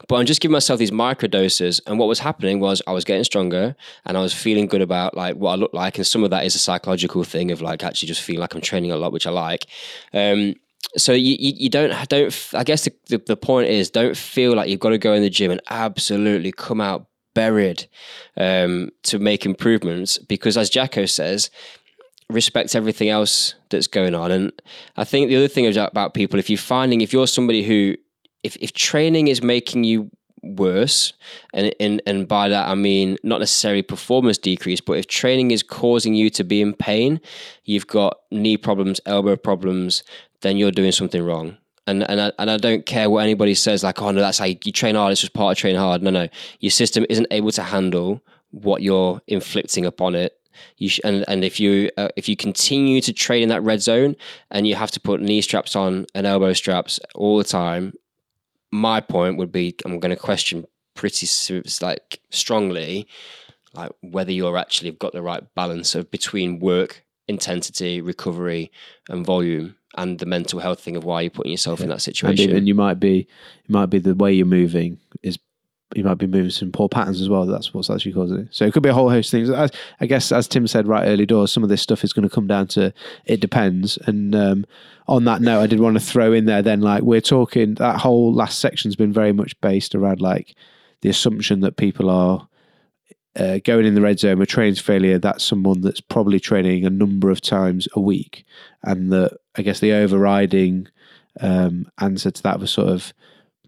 But 0.08 0.16
I'm 0.16 0.26
just 0.26 0.40
giving 0.40 0.52
myself 0.52 0.78
these 0.78 0.92
micro 0.92 1.28
doses. 1.28 1.80
And 1.86 1.98
what 1.98 2.08
was 2.08 2.18
happening 2.18 2.60
was 2.60 2.82
I 2.86 2.92
was 2.92 3.04
getting 3.04 3.24
stronger 3.24 3.76
and 4.04 4.16
I 4.16 4.20
was 4.20 4.34
feeling 4.34 4.66
good 4.66 4.82
about 4.82 5.16
like 5.16 5.36
what 5.36 5.52
I 5.52 5.54
look 5.56 5.72
like. 5.72 5.96
And 5.96 6.06
some 6.06 6.24
of 6.24 6.30
that 6.30 6.44
is 6.44 6.54
a 6.54 6.58
psychological 6.58 7.24
thing 7.24 7.50
of 7.50 7.60
like 7.60 7.84
actually 7.84 8.08
just 8.08 8.22
feeling 8.22 8.40
like 8.40 8.54
I'm 8.54 8.60
training 8.60 8.90
a 8.90 8.96
lot, 8.96 9.12
which 9.12 9.26
I 9.26 9.30
like. 9.30 9.66
Um, 10.12 10.54
so 10.96 11.12
you, 11.12 11.36
you, 11.38 11.52
you 11.56 11.70
don't 11.70 12.08
don't 12.08 12.50
I 12.54 12.64
guess 12.64 12.84
the, 12.84 12.92
the, 13.08 13.18
the 13.18 13.36
point 13.36 13.68
is 13.68 13.90
don't 13.90 14.16
feel 14.16 14.54
like 14.54 14.68
you've 14.68 14.80
got 14.80 14.90
to 14.90 14.98
go 14.98 15.14
in 15.14 15.22
the 15.22 15.30
gym 15.30 15.50
and 15.50 15.60
absolutely 15.70 16.52
come 16.52 16.80
out 16.80 17.06
buried 17.34 17.86
um, 18.36 18.90
to 19.04 19.18
make 19.18 19.46
improvements 19.46 20.18
because 20.18 20.56
as 20.56 20.68
Jacko 20.68 21.06
says 21.06 21.50
respect 22.32 22.74
everything 22.74 23.08
else 23.08 23.54
that's 23.68 23.86
going 23.86 24.14
on. 24.14 24.30
And 24.30 24.52
I 24.96 25.04
think 25.04 25.28
the 25.28 25.36
other 25.36 25.48
thing 25.48 25.66
about 25.76 26.14
people 26.14 26.38
if 26.38 26.50
you're 26.50 26.58
finding 26.58 27.00
if 27.00 27.12
you're 27.12 27.26
somebody 27.26 27.62
who 27.62 27.96
if, 28.42 28.56
if 28.56 28.72
training 28.72 29.28
is 29.28 29.42
making 29.42 29.84
you 29.84 30.10
worse 30.42 31.12
and, 31.54 31.72
and 31.78 32.02
and 32.04 32.26
by 32.26 32.48
that 32.48 32.68
I 32.68 32.74
mean 32.74 33.16
not 33.22 33.38
necessarily 33.38 33.82
performance 33.82 34.38
decrease 34.38 34.80
but 34.80 34.94
if 34.94 35.06
training 35.06 35.52
is 35.52 35.62
causing 35.62 36.14
you 36.14 36.30
to 36.30 36.42
be 36.42 36.60
in 36.60 36.74
pain 36.74 37.20
you've 37.64 37.86
got 37.86 38.18
knee 38.32 38.56
problems 38.56 39.00
elbow 39.06 39.36
problems 39.36 40.02
then 40.42 40.56
you're 40.56 40.70
doing 40.70 40.92
something 40.92 41.22
wrong. 41.24 41.56
And 41.86 42.08
and 42.08 42.20
I, 42.20 42.32
and 42.38 42.50
I 42.50 42.58
don't 42.58 42.86
care 42.86 43.10
what 43.10 43.24
anybody 43.24 43.54
says 43.54 43.82
like 43.82 44.00
oh 44.00 44.12
no 44.12 44.20
that's 44.20 44.38
how 44.38 44.44
you, 44.44 44.56
you 44.64 44.70
train 44.70 44.94
hard 44.94 45.10
it's 45.10 45.20
just 45.20 45.32
part 45.32 45.56
of 45.56 45.60
training 45.60 45.80
hard. 45.80 46.02
No 46.02 46.10
no. 46.10 46.28
Your 46.60 46.70
system 46.70 47.04
isn't 47.10 47.26
able 47.30 47.50
to 47.52 47.62
handle 47.62 48.22
what 48.50 48.82
you're 48.82 49.20
inflicting 49.26 49.84
upon 49.86 50.14
it. 50.14 50.38
You 50.76 50.88
sh- 50.88 51.00
and 51.02 51.24
and 51.26 51.44
if 51.44 51.58
you 51.58 51.90
uh, 51.96 52.08
if 52.16 52.28
you 52.28 52.36
continue 52.36 53.00
to 53.00 53.12
train 53.12 53.42
in 53.42 53.48
that 53.48 53.62
red 53.62 53.82
zone 53.82 54.14
and 54.50 54.66
you 54.66 54.76
have 54.76 54.92
to 54.92 55.00
put 55.00 55.20
knee 55.20 55.42
straps 55.42 55.74
on 55.74 56.06
and 56.14 56.26
elbow 56.26 56.52
straps 56.52 57.00
all 57.14 57.38
the 57.38 57.44
time 57.44 57.94
my 58.72 59.00
point 59.00 59.36
would 59.36 59.52
be 59.52 59.76
I'm 59.84 60.00
going 60.00 60.10
to 60.10 60.16
question 60.16 60.66
pretty 60.94 61.26
like 61.80 62.20
strongly 62.30 63.06
like 63.74 63.90
whether 64.00 64.32
you're 64.32 64.58
actually 64.58 64.90
got 64.92 65.12
the 65.12 65.22
right 65.22 65.42
balance 65.54 65.94
of 65.94 66.10
between 66.10 66.58
work 66.58 67.04
intensity 67.28 68.00
recovery 68.00 68.70
and 69.08 69.24
volume 69.24 69.76
and 69.96 70.18
the 70.18 70.26
mental 70.26 70.58
health 70.58 70.80
thing 70.80 70.96
of 70.96 71.04
why 71.04 71.20
you're 71.20 71.30
putting 71.30 71.52
yourself 71.52 71.80
yeah. 71.80 71.84
in 71.84 71.90
that 71.90 72.00
situation 72.00 72.50
and, 72.50 72.58
and 72.58 72.68
you 72.68 72.74
might 72.74 72.98
be 72.98 73.20
it 73.20 73.70
might 73.70 73.86
be 73.86 73.98
the 73.98 74.14
way 74.14 74.32
you're 74.32 74.46
moving 74.46 74.98
is 75.22 75.38
you 75.94 76.04
might 76.04 76.18
be 76.18 76.26
moving 76.26 76.50
some 76.50 76.72
poor 76.72 76.88
patterns 76.88 77.20
as 77.20 77.28
well. 77.28 77.46
That's 77.46 77.74
what's 77.74 77.90
actually 77.90 78.12
causing 78.12 78.38
it. 78.38 78.48
So 78.50 78.64
it 78.64 78.72
could 78.72 78.82
be 78.82 78.88
a 78.88 78.94
whole 78.94 79.10
host 79.10 79.28
of 79.28 79.38
things. 79.38 79.50
As, 79.50 79.70
I 80.00 80.06
guess, 80.06 80.32
as 80.32 80.48
Tim 80.48 80.66
said 80.66 80.88
right 80.88 81.06
early 81.06 81.26
doors, 81.26 81.52
some 81.52 81.62
of 81.62 81.68
this 81.68 81.82
stuff 81.82 82.04
is 82.04 82.12
going 82.12 82.28
to 82.28 82.34
come 82.34 82.46
down 82.46 82.66
to 82.68 82.92
it 83.26 83.40
depends. 83.40 83.98
And 84.06 84.34
um, 84.34 84.66
on 85.08 85.24
that 85.24 85.42
note, 85.42 85.60
I 85.60 85.66
did 85.66 85.80
want 85.80 85.98
to 85.98 86.04
throw 86.04 86.32
in 86.32 86.46
there 86.46 86.62
then, 86.62 86.80
like 86.80 87.02
we're 87.02 87.20
talking 87.20 87.74
that 87.74 88.00
whole 88.00 88.32
last 88.32 88.58
section's 88.58 88.96
been 88.96 89.12
very 89.12 89.32
much 89.32 89.58
based 89.60 89.94
around 89.94 90.20
like 90.20 90.54
the 91.02 91.08
assumption 91.08 91.60
that 91.60 91.76
people 91.76 92.08
are 92.08 92.48
uh, 93.36 93.58
going 93.64 93.86
in 93.86 93.94
the 93.94 94.02
red 94.02 94.18
zone 94.18 94.38
with 94.38 94.48
trains 94.48 94.80
failure. 94.80 95.18
That's 95.18 95.44
someone 95.44 95.80
that's 95.80 96.00
probably 96.00 96.40
training 96.40 96.84
a 96.84 96.90
number 96.90 97.30
of 97.30 97.40
times 97.40 97.88
a 97.94 98.00
week, 98.00 98.44
and 98.82 99.12
that 99.12 99.38
I 99.56 99.62
guess 99.62 99.80
the 99.80 99.92
overriding 99.92 100.88
um, 101.40 101.90
answer 101.98 102.30
to 102.30 102.42
that 102.42 102.60
was 102.60 102.70
sort 102.70 102.88
of 102.88 103.12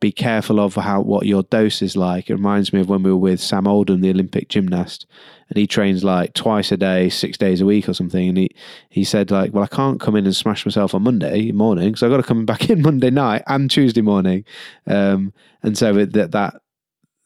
be 0.01 0.13
careful 0.13 0.61
of 0.61 0.75
how 0.75 1.01
what 1.01 1.25
your 1.25 1.45
dose 1.45 1.81
is 1.81 1.97
like. 1.97 2.29
It 2.29 2.35
reminds 2.35 2.73
me 2.73 2.81
of 2.81 2.89
when 2.89 3.03
we 3.03 3.11
were 3.11 3.17
with 3.17 3.41
Sam 3.41 3.67
Oldham, 3.67 4.01
the 4.01 4.11
Olympic 4.11 4.49
gymnast, 4.49 5.07
and 5.49 5.57
he 5.57 5.67
trains 5.67 6.05
like 6.05 6.35
twice 6.35 6.73
a 6.73 6.77
day, 6.77 7.09
six 7.09 7.39
days 7.39 7.61
a 7.61 7.67
week 7.67 7.89
or 7.89 7.95
something. 7.95 8.29
And 8.29 8.37
he, 8.37 8.51
he 8.91 9.05
said 9.05 9.31
like, 9.31 9.55
well, 9.55 9.65
I 9.65 9.75
can't 9.75 10.01
come 10.01 10.17
in 10.17 10.27
and 10.27 10.37
smash 10.37 10.67
myself 10.67 10.95
on 10.95 11.05
Monday 11.05 11.53
morning, 11.53 11.95
so 11.95 12.07
I've 12.07 12.13
got 12.13 12.19
to 12.19 12.23
come 12.23 12.45
back 12.45 12.69
in 12.69 12.83
Monday 12.83 13.11
night 13.11 13.43
and 13.47 13.71
Tuesday 13.71 14.03
morning. 14.03 14.45
Um, 14.87 15.33
and 15.63 15.79
so 15.79 15.93
that 15.95 16.33
that 16.33 16.55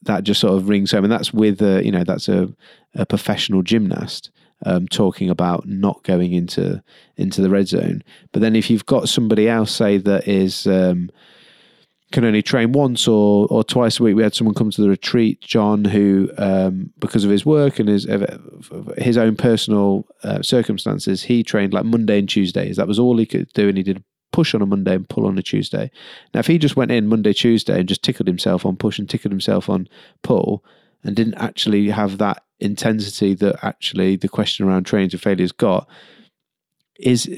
that 0.02 0.24
just 0.24 0.40
sort 0.40 0.54
of 0.54 0.68
rings 0.68 0.92
home, 0.92 1.04
and 1.04 1.12
that's 1.12 1.32
with 1.32 1.60
a, 1.62 1.84
you 1.84 1.90
know 1.90 2.04
that's 2.04 2.28
a, 2.28 2.48
a 2.94 3.06
professional 3.06 3.62
gymnast. 3.62 4.30
Um, 4.66 4.88
talking 4.88 5.30
about 5.30 5.68
not 5.68 6.02
going 6.02 6.32
into 6.32 6.82
into 7.16 7.42
the 7.42 7.48
red 7.48 7.68
zone, 7.68 8.02
but 8.32 8.42
then 8.42 8.56
if 8.56 8.70
you've 8.70 8.86
got 8.86 9.08
somebody 9.08 9.48
else, 9.48 9.70
say 9.70 9.98
that 9.98 10.26
is 10.26 10.66
um, 10.66 11.10
can 12.10 12.24
only 12.24 12.42
train 12.42 12.72
once 12.72 13.06
or, 13.06 13.46
or 13.50 13.62
twice 13.62 14.00
a 14.00 14.02
week. 14.02 14.16
We 14.16 14.22
had 14.22 14.34
someone 14.34 14.54
come 14.54 14.70
to 14.70 14.80
the 14.80 14.88
retreat, 14.88 15.40
John, 15.42 15.84
who, 15.84 16.30
um, 16.38 16.90
because 16.98 17.24
of 17.24 17.30
his 17.30 17.44
work 17.44 17.78
and 17.78 17.88
his 17.88 18.06
his 18.96 19.18
own 19.18 19.36
personal 19.36 20.06
uh, 20.22 20.42
circumstances, 20.42 21.22
he 21.22 21.42
trained 21.42 21.74
like 21.74 21.84
Monday 21.84 22.18
and 22.18 22.28
Tuesdays. 22.28 22.76
That 22.76 22.88
was 22.88 22.98
all 22.98 23.18
he 23.18 23.26
could 23.26 23.52
do, 23.52 23.68
and 23.68 23.76
he 23.76 23.82
did 23.82 24.02
push 24.32 24.54
on 24.54 24.62
a 24.62 24.66
Monday 24.66 24.94
and 24.94 25.08
pull 25.08 25.26
on 25.26 25.38
a 25.38 25.42
Tuesday. 25.42 25.90
Now, 26.32 26.40
if 26.40 26.46
he 26.46 26.58
just 26.58 26.76
went 26.76 26.90
in 26.90 27.08
Monday, 27.08 27.32
Tuesday, 27.32 27.78
and 27.78 27.88
just 27.88 28.02
tickled 28.02 28.26
himself 28.26 28.64
on 28.64 28.76
push 28.76 28.98
and 28.98 29.08
tickled 29.08 29.32
himself 29.32 29.68
on 29.68 29.88
pull, 30.22 30.64
and 31.04 31.16
didn't 31.16 31.34
actually 31.34 31.88
have 31.90 32.18
that 32.18 32.44
intensity 32.60 33.34
that 33.34 33.64
actually 33.64 34.16
the 34.16 34.28
question 34.28 34.66
around 34.66 34.84
trains 34.84 35.12
and 35.12 35.22
failures 35.22 35.52
got, 35.52 35.88
is 36.98 37.28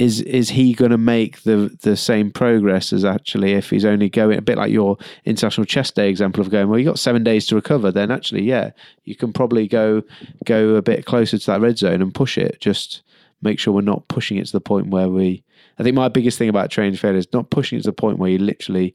is 0.00 0.22
is 0.22 0.48
he 0.48 0.72
going 0.72 0.90
to 0.90 0.98
make 0.98 1.42
the 1.42 1.76
the 1.82 1.94
same 1.94 2.30
progress 2.30 2.90
as 2.90 3.04
actually 3.04 3.52
if 3.52 3.68
he's 3.68 3.84
only 3.84 4.08
going 4.08 4.38
a 4.38 4.42
bit 4.42 4.56
like 4.56 4.72
your 4.72 4.96
international 5.26 5.66
chest 5.66 5.94
day 5.94 6.08
example 6.08 6.40
of 6.40 6.48
going 6.48 6.68
well 6.68 6.78
you 6.78 6.86
got 6.86 6.98
seven 6.98 7.22
days 7.22 7.46
to 7.46 7.54
recover 7.54 7.92
then 7.92 8.10
actually 8.10 8.42
yeah 8.42 8.70
you 9.04 9.14
can 9.14 9.30
probably 9.30 9.68
go 9.68 10.02
go 10.46 10.74
a 10.76 10.82
bit 10.82 11.04
closer 11.04 11.36
to 11.36 11.46
that 11.46 11.60
red 11.60 11.76
zone 11.76 12.00
and 12.00 12.14
push 12.14 12.38
it. 12.38 12.60
Just 12.60 13.02
make 13.42 13.58
sure 13.58 13.74
we're 13.74 13.82
not 13.82 14.08
pushing 14.08 14.38
it 14.38 14.46
to 14.46 14.52
the 14.52 14.60
point 14.60 14.88
where 14.88 15.08
we 15.08 15.44
I 15.78 15.82
think 15.82 15.96
my 15.96 16.08
biggest 16.08 16.38
thing 16.38 16.48
about 16.48 16.70
training 16.70 16.96
failure 16.96 17.18
is 17.18 17.32
not 17.32 17.50
pushing 17.50 17.78
it 17.78 17.82
to 17.82 17.88
the 17.88 17.92
point 17.92 18.18
where 18.18 18.30
you 18.30 18.38
literally 18.38 18.94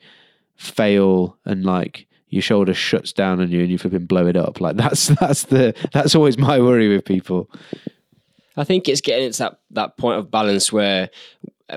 fail 0.56 1.38
and 1.46 1.66
like 1.66 2.08
your 2.36 2.42
shoulder 2.42 2.74
shuts 2.74 3.12
down 3.14 3.42
on 3.42 3.50
you 3.50 3.62
and 3.62 3.70
you 3.70 3.78
flipping 3.78 4.06
blow 4.06 4.28
it 4.28 4.36
up 4.36 4.62
like 4.62 4.76
that's 4.76 5.08
that's 5.20 5.46
the 5.46 5.74
that's 5.92 6.14
always 6.14 6.38
my 6.38 6.60
worry 6.60 6.88
with 6.88 7.04
people 7.04 7.50
I 8.58 8.64
think 8.64 8.88
it's 8.88 9.02
getting 9.02 9.32
to 9.32 9.38
that 9.40 9.60
that 9.72 9.98
point 9.98 10.20
of 10.20 10.32
balance 10.32 10.72
where 10.72 11.10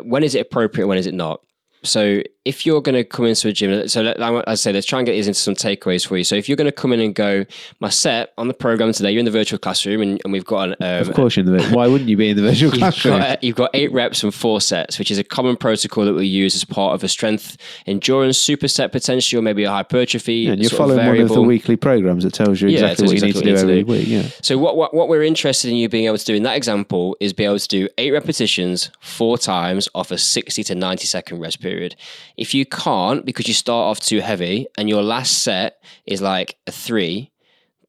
when 0.03 0.23
is 0.23 0.35
it 0.35 0.41
appropriate, 0.41 0.87
when 0.87 0.99
is 0.99 1.07
it 1.07 1.15
not? 1.15 1.41
So 1.83 2.23
if 2.49 2.65
you're 2.65 2.81
going 2.81 2.95
to 2.95 3.05
come 3.05 3.27
into 3.27 3.47
a 3.47 3.53
gym, 3.53 3.87
so 3.89 4.01
let, 4.01 4.19
I 4.23 4.55
say 4.55 4.73
let's 4.73 4.87
try 4.87 4.99
and 4.99 5.05
get 5.05 5.13
these 5.13 5.29
into 5.29 5.39
some 5.39 5.55
takeaways 5.55 6.07
for 6.07 6.17
you. 6.17 6.25
So 6.25 6.35
if 6.35 6.49
you're 6.49 6.57
going 6.57 6.65
to 6.65 6.73
come 6.73 6.95
in 6.95 7.01
and 7.01 7.15
go, 7.15 7.45
my 7.79 7.91
set 7.91 8.33
on 8.39 8.49
the 8.49 8.55
program 8.55 8.91
today, 8.95 9.11
you're 9.11 9.19
in 9.19 9.27
the 9.27 9.31
virtual 9.31 9.59
classroom, 9.59 10.01
and, 10.01 10.19
and 10.25 10.33
we've 10.33 10.47
got 10.47 10.71
an. 10.71 10.77
Um, 10.81 11.09
of 11.11 11.15
course, 11.15 11.37
you're 11.37 11.45
in 11.45 11.53
the. 11.53 11.59
Virtual. 11.59 11.77
Why 11.77 11.87
wouldn't 11.87 12.09
you 12.09 12.17
be 12.17 12.31
in 12.31 12.37
the 12.37 12.43
virtual 12.43 12.71
you've 12.73 12.79
classroom? 12.79 13.19
Got, 13.19 13.45
you've 13.45 13.57
got 13.57 13.71
eight 13.75 13.93
reps 13.93 14.23
and 14.23 14.33
four 14.33 14.63
sets, 14.63 14.99
which 14.99 15.11
is 15.11 15.19
a 15.19 15.25
common 15.25 15.59
protocol 15.59 16.07
that 16.07 16.15
we 16.15 16.27
use 16.27 16.55
as 16.55 16.65
part 16.65 16.95
of 16.95 17.05
a 17.05 17.09
strength 17.09 17.59
endurance 17.85 18.43
superset 18.43 18.93
potential, 18.93 19.43
maybe 19.43 19.65
a 19.65 19.71
hypertrophy. 19.71 20.35
Yeah, 20.35 20.53
and 20.53 20.63
you're 20.63 20.71
following 20.71 21.01
of 21.01 21.07
one 21.07 21.21
of 21.21 21.29
the 21.29 21.43
weekly 21.43 21.77
programs 21.77 22.25
that 22.25 22.33
tells 22.33 22.63
you 22.63 22.69
exactly 22.69 23.05
yeah, 23.05 23.09
what 23.09 23.13
exactly 23.13 23.29
you 23.29 23.53
need 23.53 23.59
to 23.59 23.67
do 23.67 23.73
every 23.73 23.85
week. 23.85 24.09
Yeah. 24.09 24.29
So 24.41 24.57
what, 24.57 24.79
what 24.79 24.95
what 24.95 25.11
we're 25.11 25.23
interested 25.23 25.71
in 25.71 25.77
you 25.77 25.91
being 25.91 26.07
able 26.07 26.17
to 26.17 26.25
do 26.25 26.35
in 26.35 26.45
that 26.45 26.57
example 26.57 27.15
is 27.21 27.35
be 27.35 27.45
able 27.45 27.59
to 27.59 27.69
do 27.69 27.89
eight 27.99 28.13
repetitions 28.13 28.91
four 29.01 29.37
times 29.37 29.87
off 29.95 30.11
a 30.11 30.17
sixty 30.17 30.65
to 30.65 30.75
ninety 30.75 31.07
second 31.07 31.41
rest 31.41 31.61
period. 31.61 31.95
If 32.39 32.55
you 32.55 32.65
can't 32.65 33.27
because 33.27 33.49
you 33.49 33.55
start 33.55 33.91
off 33.91 34.01
too 34.01 34.21
heavy 34.21 34.67
and 34.79 34.89
your 34.89 35.03
last 35.03 35.43
set 35.43 35.83
is 36.07 36.23
like 36.23 36.57
a 36.67 36.73
three, 36.73 37.33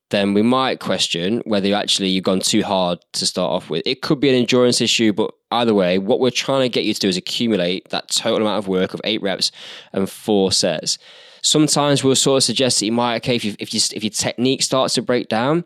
then 0.09 0.33
we 0.33 0.41
might 0.41 0.79
question 0.79 1.41
whether 1.45 1.73
actually 1.73 2.09
you've 2.09 2.23
gone 2.23 2.39
too 2.39 2.63
hard 2.63 2.99
to 3.13 3.25
start 3.25 3.51
off 3.51 3.69
with. 3.69 3.83
It 3.85 4.01
could 4.01 4.19
be 4.19 4.29
an 4.29 4.35
endurance 4.35 4.81
issue, 4.81 5.13
but 5.13 5.31
either 5.51 5.73
way, 5.73 5.99
what 5.99 6.19
we're 6.19 6.31
trying 6.31 6.61
to 6.61 6.69
get 6.69 6.83
you 6.83 6.93
to 6.95 6.99
do 6.99 7.07
is 7.07 7.17
accumulate 7.17 7.87
that 7.89 8.09
total 8.09 8.41
amount 8.41 8.57
of 8.57 8.67
work 8.67 8.93
of 8.93 9.01
eight 9.03 9.21
reps 9.21 9.51
and 9.93 10.09
four 10.09 10.51
sets. 10.51 10.97
Sometimes 11.43 12.03
we'll 12.03 12.15
sort 12.15 12.37
of 12.37 12.43
suggest 12.43 12.79
that 12.79 12.87
you 12.87 12.91
might, 12.91 13.17
okay, 13.17 13.35
if, 13.35 13.45
you, 13.45 13.55
if, 13.59 13.73
you, 13.73 13.79
if 13.93 14.03
your 14.03 14.11
technique 14.11 14.63
starts 14.63 14.95
to 14.95 15.01
break 15.01 15.29
down, 15.29 15.63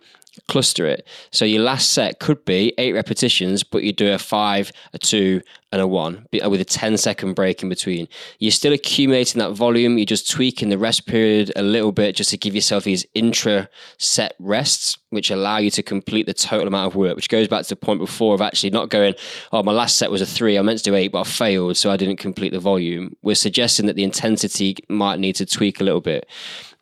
cluster 0.47 0.85
it. 0.85 1.07
So 1.31 1.45
your 1.45 1.63
last 1.63 1.93
set 1.93 2.19
could 2.19 2.43
be 2.45 2.73
eight 2.77 2.93
repetitions, 2.93 3.63
but 3.63 3.83
you 3.83 3.93
do 3.93 4.11
a 4.13 4.17
five, 4.17 4.71
a 4.93 4.97
two, 4.97 5.41
and 5.73 5.81
a 5.81 5.87
one 5.87 6.27
uh, 6.43 6.49
with 6.51 6.61
a 6.61 6.65
10 6.65 6.97
second 6.97 7.33
break 7.33 7.63
in 7.63 7.67
between. 7.67 8.07
You're 8.37 8.51
still 8.51 8.73
accumulating 8.73 9.39
that 9.39 9.53
volume. 9.53 9.97
You're 9.97 10.05
just 10.05 10.29
tweaking 10.29 10.69
the 10.69 10.77
rest 10.77 11.07
period 11.07 11.51
a 11.55 11.63
little 11.63 11.91
bit 11.91 12.15
just 12.15 12.29
to 12.29 12.37
give 12.37 12.53
yourself 12.53 12.83
these 12.83 13.07
intra 13.15 13.67
set 13.97 14.35
rests, 14.37 14.99
which 15.09 15.31
allow 15.31 15.57
you 15.57 15.71
to 15.71 15.81
complete 15.81 16.27
the 16.27 16.33
total 16.33 16.67
amount 16.67 16.91
of 16.91 16.95
work, 16.95 17.15
which 17.15 17.27
goes 17.27 17.47
back 17.47 17.63
to 17.63 17.69
the 17.69 17.75
point 17.75 17.99
before 17.99 18.35
of 18.35 18.41
actually 18.41 18.69
not 18.69 18.89
going, 18.89 19.15
oh, 19.51 19.63
my 19.63 19.71
last 19.71 19.97
set 19.97 20.11
was 20.11 20.21
a 20.21 20.27
three. 20.27 20.59
I 20.59 20.61
meant 20.61 20.77
to 20.77 20.83
do 20.83 20.95
eight, 20.95 21.11
but 21.11 21.21
I 21.21 21.23
failed. 21.23 21.75
So 21.75 21.89
I 21.89 21.97
didn't 21.97 22.17
complete 22.17 22.53
the 22.53 22.59
volume. 22.59 23.15
We're 23.23 23.33
suggesting 23.33 23.87
that 23.87 23.95
the 23.95 24.03
intensity 24.03 24.77
might 24.89 25.19
need 25.19 25.35
to 25.37 25.45
tweak 25.45 25.81
a 25.81 25.83
little 25.83 26.01
bit. 26.01 26.27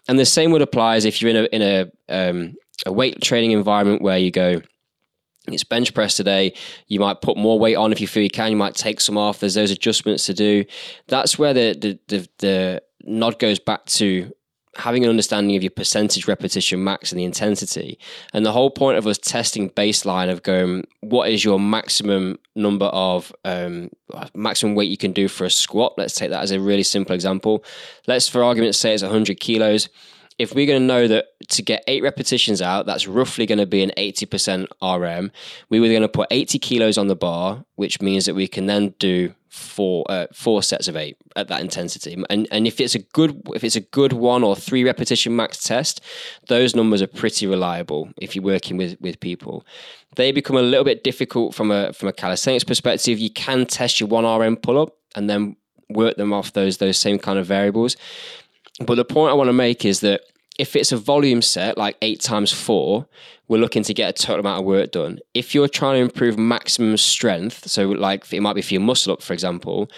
And 0.09 0.19
the 0.19 0.25
same 0.25 0.51
would 0.51 0.61
apply 0.61 0.97
as 0.97 1.05
if 1.05 1.21
you're 1.21 1.31
in 1.31 1.37
a, 1.37 1.55
in 1.55 1.61
a, 1.61 2.29
um, 2.29 2.55
a 2.85 2.91
weight 2.91 3.21
training 3.21 3.51
environment 3.51 4.01
where 4.01 4.17
you 4.17 4.31
go, 4.31 4.61
it's 5.47 5.63
bench 5.63 5.93
press 5.93 6.15
today. 6.15 6.53
You 6.87 6.99
might 6.99 7.21
put 7.21 7.37
more 7.37 7.59
weight 7.59 7.75
on 7.75 7.91
if 7.91 7.99
you 7.99 8.07
feel 8.07 8.23
you 8.23 8.29
can. 8.29 8.51
You 8.51 8.57
might 8.57 8.75
take 8.75 9.01
some 9.01 9.17
off. 9.17 9.39
There's 9.39 9.55
those 9.55 9.71
adjustments 9.71 10.25
to 10.27 10.33
do. 10.33 10.65
That's 11.07 11.39
where 11.39 11.53
the 11.53 11.73
the 11.73 11.99
the, 12.07 12.29
the 12.37 12.83
nod 13.03 13.39
goes 13.39 13.59
back 13.59 13.85
to 13.85 14.31
having 14.75 15.03
an 15.03 15.09
understanding 15.09 15.57
of 15.57 15.63
your 15.63 15.71
percentage 15.71 16.27
repetition 16.27 16.83
max 16.83 17.11
and 17.11 17.19
the 17.19 17.25
intensity. 17.25 17.99
And 18.33 18.45
the 18.45 18.53
whole 18.53 18.71
point 18.71 18.97
of 18.97 19.05
us 19.05 19.17
testing 19.17 19.69
baseline 19.71 20.31
of 20.31 20.43
going, 20.43 20.85
what 21.01 21.29
is 21.29 21.43
your 21.43 21.59
maximum 21.59 22.39
number 22.55 22.85
of 22.85 23.33
um, 23.43 23.89
maximum 24.33 24.75
weight 24.75 24.89
you 24.89 24.97
can 24.97 25.11
do 25.11 25.27
for 25.27 25.43
a 25.43 25.49
squat? 25.49 25.95
Let's 25.97 26.13
take 26.13 26.29
that 26.29 26.41
as 26.41 26.51
a 26.51 26.59
really 26.59 26.83
simple 26.83 27.13
example. 27.13 27.65
Let's, 28.07 28.29
for 28.29 28.43
argument's 28.43 28.77
sake, 28.77 28.93
it's 28.93 29.03
100 29.03 29.41
kilos 29.41 29.89
if 30.41 30.55
we're 30.55 30.65
going 30.65 30.81
to 30.81 30.85
know 30.85 31.07
that 31.07 31.27
to 31.49 31.61
get 31.61 31.83
eight 31.87 32.01
repetitions 32.01 32.63
out, 32.63 32.87
that's 32.87 33.07
roughly 33.07 33.45
going 33.45 33.59
to 33.59 33.67
be 33.67 33.83
an 33.83 33.91
80% 33.95 34.65
RM, 34.81 35.31
we 35.69 35.79
were 35.79 35.87
going 35.87 36.01
to 36.01 36.07
put 36.07 36.27
80 36.31 36.57
kilos 36.57 36.97
on 36.97 37.07
the 37.07 37.15
bar, 37.15 37.63
which 37.75 38.01
means 38.01 38.25
that 38.25 38.33
we 38.33 38.47
can 38.47 38.65
then 38.65 38.95
do 38.97 39.35
four 39.49 40.05
uh, 40.09 40.27
four 40.33 40.63
sets 40.63 40.87
of 40.87 40.95
eight 40.95 41.17
at 41.35 41.49
that 41.49 41.61
intensity. 41.61 42.17
And 42.29 42.47
and 42.51 42.65
if 42.65 42.79
it's 42.79 42.95
a 42.95 42.99
good 42.99 43.41
if 43.53 43.63
it's 43.63 43.75
a 43.75 43.81
good 43.81 44.13
one 44.13 44.43
or 44.43 44.55
three 44.55 44.83
repetition 44.83 45.35
max 45.35 45.61
test, 45.61 46.01
those 46.47 46.73
numbers 46.73 47.01
are 47.01 47.07
pretty 47.07 47.45
reliable 47.45 48.09
if 48.17 48.35
you're 48.35 48.45
working 48.45 48.77
with 48.77 48.99
with 49.01 49.19
people. 49.19 49.65
They 50.15 50.31
become 50.31 50.55
a 50.55 50.61
little 50.61 50.85
bit 50.85 51.03
difficult 51.03 51.53
from 51.53 51.69
a 51.69 51.93
from 51.93 52.07
a 52.07 52.13
calisthenics 52.13 52.63
perspective. 52.63 53.19
You 53.19 53.29
can 53.29 53.65
test 53.65 53.99
your 53.99 54.07
one 54.07 54.25
RM 54.25 54.55
pull 54.55 54.81
up 54.81 54.95
and 55.15 55.29
then 55.29 55.57
work 55.89 56.15
them 56.15 56.31
off 56.31 56.53
those 56.53 56.77
those 56.77 56.97
same 56.97 57.19
kind 57.19 57.37
of 57.37 57.45
variables. 57.45 57.97
But 58.79 58.95
the 58.95 59.05
point 59.05 59.31
I 59.31 59.33
want 59.33 59.49
to 59.49 59.53
make 59.53 59.85
is 59.85 59.99
that 59.99 60.21
if 60.61 60.75
it's 60.75 60.91
a 60.91 60.97
volume 60.97 61.41
set, 61.41 61.75
like 61.75 61.97
eight 62.03 62.21
times 62.21 62.53
four, 62.53 63.07
we're 63.47 63.57
looking 63.57 63.81
to 63.81 63.95
get 63.95 64.09
a 64.09 64.13
total 64.13 64.41
amount 64.41 64.59
of 64.59 64.65
work 64.65 64.91
done. 64.91 65.17
If 65.33 65.55
you're 65.55 65.67
trying 65.67 65.95
to 65.95 66.01
improve 66.01 66.37
maximum 66.37 66.97
strength, 66.97 67.67
so 67.67 67.89
like 67.89 68.31
it 68.31 68.41
might 68.41 68.53
be 68.53 68.61
for 68.61 68.75
your 68.75 68.81
muscle 68.81 69.11
up, 69.11 69.23
for 69.23 69.33
example, 69.33 69.89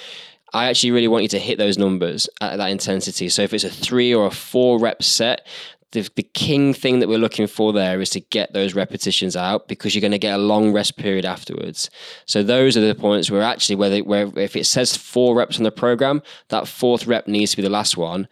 I 0.54 0.69
actually 0.69 0.91
really 0.91 1.10
want 1.10 1.23
you 1.23 1.30
to 1.30 1.39
hit 1.39 1.58
those 1.58 1.78
numbers 1.78 2.30
at 2.39 2.56
that 2.56 2.69
intensity. 2.69 3.28
So 3.28 3.41
if 3.41 3.54
it's 3.54 3.65
a 3.65 3.69
three 3.69 4.13
or 4.13 4.26
a 4.26 4.32
four 4.32 4.80
rep 4.80 5.04
set, 5.04 5.45
the, 5.91 6.10
the 6.15 6.23
king 6.23 6.73
thing 6.73 6.99
that 6.99 7.10
we're 7.10 7.17
looking 7.17 7.47
for 7.47 7.73
there 7.73 7.99
is 7.99 8.10
to 8.12 8.21
get 8.21 8.54
those 8.54 8.73
repetitions 8.73 9.36
out 9.36 9.67
because 9.67 9.93
you're 9.93 10.02
going 10.02 10.12
to 10.12 10.17
get 10.17 10.34
a 10.34 10.41
long 10.41 10.71
rest 10.71 10.95
period 10.95 11.26
afterwards. 11.26 11.89
So 12.26 12.41
those 12.41 12.78
are 12.78 12.88
the 12.88 12.95
points 12.95 13.30
where 13.30 13.41
actually 13.41 13.76
where 13.76 14.32
if 14.39 14.56
it 14.56 14.65
says 14.65 14.95
four 14.95 15.36
reps 15.36 15.58
on 15.58 15.63
the 15.65 15.71
program, 15.71 16.21
that 16.47 16.69
fourth 16.69 17.06
rep 17.06 17.28
needs 17.28 17.52
to 17.52 17.58
be 17.58 17.63
the 17.63 17.69
last 17.69 17.97
one 17.97 18.30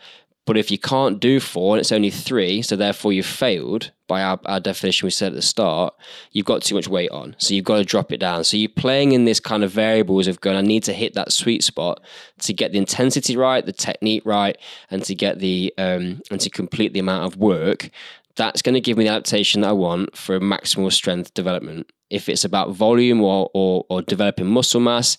but 0.51 0.57
if 0.57 0.69
you 0.69 0.77
can't 0.77 1.21
do 1.21 1.39
four 1.39 1.75
and 1.75 1.79
it's 1.79 1.93
only 1.93 2.09
three, 2.09 2.61
so 2.61 2.75
therefore 2.75 3.13
you've 3.13 3.25
failed 3.25 3.93
by 4.09 4.21
our, 4.21 4.37
our, 4.47 4.59
definition 4.59 5.07
we 5.07 5.09
said 5.09 5.27
at 5.27 5.35
the 5.35 5.41
start, 5.41 5.93
you've 6.33 6.45
got 6.45 6.61
too 6.61 6.75
much 6.75 6.89
weight 6.89 7.09
on. 7.11 7.37
So 7.37 7.53
you've 7.53 7.63
got 7.63 7.77
to 7.77 7.85
drop 7.85 8.11
it 8.11 8.17
down. 8.17 8.43
So 8.43 8.57
you're 8.57 8.67
playing 8.67 9.13
in 9.13 9.23
this 9.23 9.39
kind 9.39 9.63
of 9.63 9.71
variables 9.71 10.27
of 10.27 10.41
going, 10.41 10.57
I 10.57 10.61
need 10.61 10.83
to 10.83 10.93
hit 10.93 11.13
that 11.13 11.31
sweet 11.31 11.63
spot 11.63 12.03
to 12.39 12.51
get 12.51 12.73
the 12.73 12.79
intensity 12.79 13.37
right, 13.37 13.65
the 13.65 13.71
technique 13.71 14.23
right, 14.25 14.57
and 14.89 15.01
to 15.05 15.15
get 15.15 15.39
the 15.39 15.73
um, 15.77 16.21
and 16.29 16.41
to 16.41 16.49
complete 16.49 16.91
the 16.91 16.99
amount 16.99 17.31
of 17.33 17.39
work. 17.39 17.89
That's 18.35 18.61
going 18.61 18.75
to 18.75 18.81
give 18.81 18.97
me 18.97 19.05
the 19.05 19.11
adaptation 19.11 19.61
that 19.61 19.69
I 19.69 19.71
want 19.71 20.17
for 20.17 20.37
maximal 20.41 20.91
strength 20.91 21.33
development. 21.33 21.89
If 22.09 22.27
it's 22.27 22.43
about 22.43 22.71
volume 22.71 23.21
or, 23.21 23.49
or, 23.53 23.85
or 23.87 24.01
developing 24.01 24.47
muscle 24.47 24.81
mass, 24.81 25.15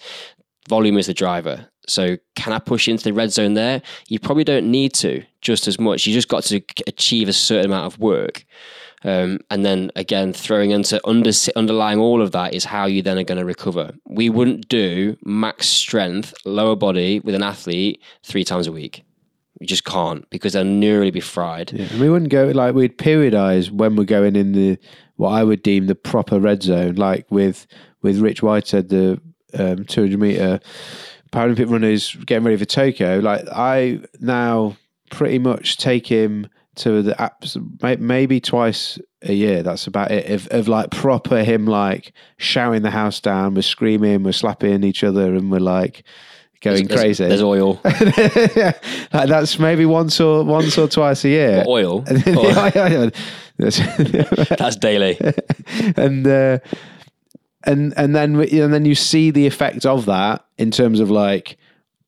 volume 0.68 0.98
is 0.98 1.07
the 1.07 1.14
driver. 1.14 1.66
So 1.88 2.16
can 2.37 2.53
I 2.53 2.59
push 2.59 2.88
into 2.88 3.05
the 3.05 3.12
red 3.12 3.33
zone 3.33 3.55
there? 3.55 3.83
You 4.09 4.20
probably 4.20 4.44
don't 4.44 4.70
need 4.70 4.94
to 4.94 5.22
just 5.40 5.66
as 5.66 5.79
much. 5.81 6.07
You 6.07 6.14
just 6.14 6.29
got 6.29 6.44
to 6.44 6.62
achieve 6.87 7.29
a 7.29 7.33
certain 7.33 7.66
amount 7.66 7.92
of 7.92 7.98
work. 7.98 8.44
Um, 9.05 9.40
and 9.51 9.64
then 9.64 9.90
again, 9.96 10.33
throwing 10.33 10.70
into 10.70 11.01
under, 11.07 11.33
underlying 11.57 11.98
all 11.98 12.22
of 12.22 12.31
that 12.33 12.55
is 12.55 12.64
how 12.64 12.87
you 12.87 13.03
then 13.03 13.18
are 13.18 13.25
going 13.25 13.38
to 13.38 13.44
recover. 13.44 13.92
We 14.07 14.31
wouldn't 14.31 14.68
do 14.68 15.16
max 15.25 15.68
strength 15.68 16.33
lower 16.44 16.77
body 16.77 17.18
with 17.20 17.35
an 17.35 17.42
athlete 17.42 18.01
three 18.22 18.44
times 18.44 18.68
a 18.68 18.72
week. 18.72 19.05
You 19.61 19.66
just 19.66 19.85
can't 19.85 20.29
because 20.31 20.53
they'll 20.53 20.64
nearly 20.64 21.11
be 21.11 21.20
fried. 21.20 21.72
Yeah, 21.72 21.87
and 21.90 22.01
we 22.01 22.11
wouldn't 22.11 22.31
go 22.31 22.46
like 22.48 22.75
we'd 22.75 22.98
periodize 22.98 23.70
when 23.70 23.96
we're 23.96 24.05
going 24.05 24.35
in 24.35 24.53
the 24.53 24.79
what 25.16 25.31
I 25.31 25.44
would 25.44 25.62
deem 25.62 25.87
the 25.87 25.94
proper 25.94 26.40
red 26.40 26.62
zone, 26.62 26.96
like 26.96 27.27
with 27.31 27.66
with 28.03 28.18
Rich 28.18 28.42
Whitehead, 28.42 28.88
the 28.88 29.20
um, 29.58 29.84
200 29.84 30.18
meter 30.18 30.60
Paralympic 31.32 31.70
runners 31.70 32.14
getting 32.26 32.44
ready 32.44 32.58
for 32.58 32.66
Tokyo, 32.66 33.18
like 33.18 33.46
I 33.50 34.00
now 34.20 34.76
pretty 35.10 35.38
much 35.38 35.78
take 35.78 36.06
him 36.06 36.48
to 36.74 37.02
the 37.02 37.12
apps 37.14 37.56
maybe 37.98 38.40
twice 38.40 38.98
a 39.22 39.32
year. 39.32 39.62
That's 39.62 39.86
about 39.86 40.10
it. 40.10 40.30
Of, 40.30 40.46
of 40.48 40.68
like 40.68 40.90
proper 40.90 41.42
him 41.42 41.66
like 41.66 42.12
shouting 42.36 42.82
the 42.82 42.90
house 42.90 43.20
down, 43.20 43.54
we're 43.54 43.62
screaming, 43.62 44.22
we're 44.22 44.32
slapping 44.32 44.84
each 44.84 45.04
other, 45.04 45.34
and 45.34 45.50
we're 45.50 45.58
like 45.58 46.04
going 46.60 46.86
there's, 46.86 47.00
crazy. 47.00 47.26
There's, 47.26 47.42
oil. 47.42 47.80
like 47.84 48.76
that's 49.10 49.58
maybe 49.58 49.84
once 49.84 50.20
or 50.20 50.44
once 50.44 50.76
or 50.78 50.88
twice 50.88 51.24
a 51.24 51.28
year. 51.28 51.56
What, 51.58 51.68
oil. 51.68 52.00
that's 53.58 54.76
daily. 54.76 55.18
and 55.96 56.26
uh, 56.26 56.58
and 57.64 57.94
and 57.96 58.14
then 58.14 58.35
and 58.37 58.72
then 58.72 58.85
you 58.85 58.94
see 58.94 59.31
the 59.31 59.46
effect 59.46 59.87
of 59.87 60.07
that 60.07 60.44
in 60.59 60.70
terms 60.70 61.01
of 61.01 61.11
like 61.11 61.57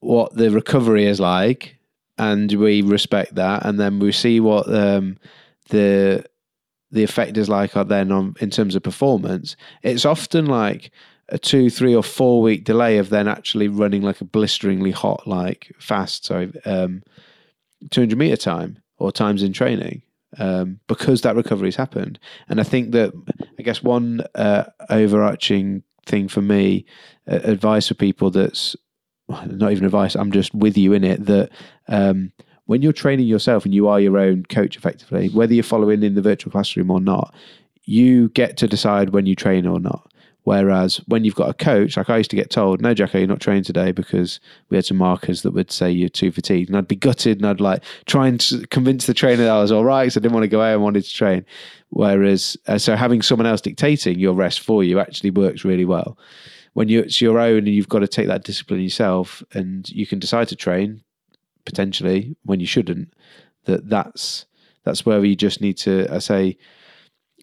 what 0.00 0.34
the 0.34 0.50
recovery 0.50 1.06
is 1.06 1.20
like, 1.20 1.76
and 2.18 2.52
we 2.52 2.82
respect 2.82 3.34
that, 3.36 3.64
and 3.64 3.78
then 3.78 3.98
we 3.98 4.12
see 4.12 4.40
what 4.40 4.72
um, 4.72 5.16
the 5.70 6.24
the 6.90 7.02
effect 7.02 7.36
is 7.36 7.48
like 7.48 7.72
then 7.72 8.12
on 8.12 8.34
in 8.40 8.50
terms 8.50 8.74
of 8.74 8.82
performance. 8.82 9.56
It's 9.82 10.04
often 10.04 10.46
like 10.46 10.90
a 11.28 11.38
two, 11.38 11.70
three, 11.70 11.94
or 11.94 12.02
four 12.02 12.42
week 12.42 12.64
delay 12.64 12.98
of 12.98 13.08
then 13.08 13.28
actually 13.28 13.68
running 13.68 14.02
like 14.02 14.20
a 14.20 14.24
blisteringly 14.24 14.90
hot, 14.90 15.26
like 15.26 15.74
fast, 15.78 16.26
sorry, 16.26 16.52
um, 16.66 17.02
200 17.90 18.16
meter 18.16 18.36
time 18.36 18.78
or 18.98 19.10
times 19.10 19.42
in 19.42 19.52
training 19.52 20.02
um, 20.38 20.80
because 20.86 21.22
that 21.22 21.36
recovery 21.36 21.68
has 21.68 21.76
happened. 21.76 22.18
And 22.48 22.60
I 22.60 22.64
think 22.64 22.92
that 22.92 23.12
I 23.58 23.62
guess 23.62 23.82
one 23.82 24.22
uh, 24.34 24.64
overarching 24.90 25.82
thing 26.06 26.28
for 26.28 26.42
me, 26.42 26.86
uh, 27.30 27.40
advice 27.44 27.88
for 27.88 27.94
people 27.94 28.30
that's 28.30 28.76
not 29.28 29.72
even 29.72 29.84
advice. 29.84 30.14
I'm 30.14 30.32
just 30.32 30.54
with 30.54 30.76
you 30.76 30.92
in 30.92 31.04
it 31.04 31.26
that. 31.26 31.50
Um, 31.88 32.32
when 32.66 32.80
you're 32.80 32.94
training 32.94 33.26
yourself 33.26 33.66
and 33.66 33.74
you 33.74 33.88
are 33.88 34.00
your 34.00 34.16
own 34.16 34.44
coach 34.46 34.74
effectively, 34.74 35.28
whether 35.28 35.52
you're 35.52 35.62
following 35.62 36.02
in 36.02 36.14
the 36.14 36.22
virtual 36.22 36.50
classroom 36.50 36.90
or 36.90 36.98
not, 36.98 37.34
you 37.84 38.30
get 38.30 38.56
to 38.56 38.66
decide 38.66 39.10
when 39.10 39.26
you 39.26 39.34
train 39.34 39.66
or 39.66 39.78
not. 39.78 40.10
Whereas 40.44 40.98
when 41.08 41.24
you've 41.24 41.34
got 41.34 41.48
a 41.48 41.54
coach, 41.54 41.96
like 41.96 42.10
I 42.10 42.18
used 42.18 42.30
to 42.30 42.36
get 42.36 42.50
told, 42.50 42.82
no, 42.82 42.92
Jacko, 42.92 43.18
you're 43.18 43.26
not 43.26 43.40
training 43.40 43.64
today 43.64 43.92
because 43.92 44.40
we 44.68 44.76
had 44.76 44.84
some 44.84 44.98
markers 44.98 45.40
that 45.42 45.52
would 45.52 45.72
say 45.72 45.90
you're 45.90 46.10
too 46.10 46.30
fatigued. 46.30 46.68
And 46.68 46.76
I'd 46.76 46.86
be 46.86 46.96
gutted 46.96 47.38
and 47.38 47.46
I'd 47.46 47.62
like 47.62 47.82
try 48.04 48.28
and 48.28 48.44
convince 48.70 49.06
the 49.06 49.14
trainer 49.14 49.44
that 49.44 49.50
I 49.50 49.60
was 49.62 49.72
all 49.72 49.84
right 49.84 50.04
because 50.04 50.18
I 50.18 50.20
didn't 50.20 50.34
want 50.34 50.44
to 50.44 50.48
go 50.48 50.60
out 50.60 50.74
and 50.74 50.82
wanted 50.82 51.04
to 51.04 51.14
train. 51.14 51.46
Whereas, 51.88 52.58
uh, 52.66 52.76
so 52.76 52.94
having 52.94 53.22
someone 53.22 53.46
else 53.46 53.62
dictating 53.62 54.18
your 54.18 54.34
rest 54.34 54.60
for 54.60 54.84
you 54.84 55.00
actually 55.00 55.30
works 55.30 55.64
really 55.64 55.86
well. 55.86 56.18
When 56.74 56.88
you, 56.88 57.00
it's 57.00 57.22
your 57.22 57.38
own 57.38 57.58
and 57.58 57.68
you've 57.68 57.88
got 57.88 58.00
to 58.00 58.08
take 58.08 58.26
that 58.26 58.44
discipline 58.44 58.80
yourself 58.80 59.42
and 59.54 59.88
you 59.88 60.06
can 60.06 60.18
decide 60.18 60.48
to 60.48 60.56
train 60.56 61.02
potentially 61.64 62.36
when 62.44 62.60
you 62.60 62.66
shouldn't, 62.66 63.14
that 63.64 63.88
that's, 63.88 64.44
that's 64.82 65.06
where 65.06 65.24
you 65.24 65.36
just 65.36 65.62
need 65.62 65.78
to, 65.78 66.06
I 66.12 66.18
say, 66.18 66.58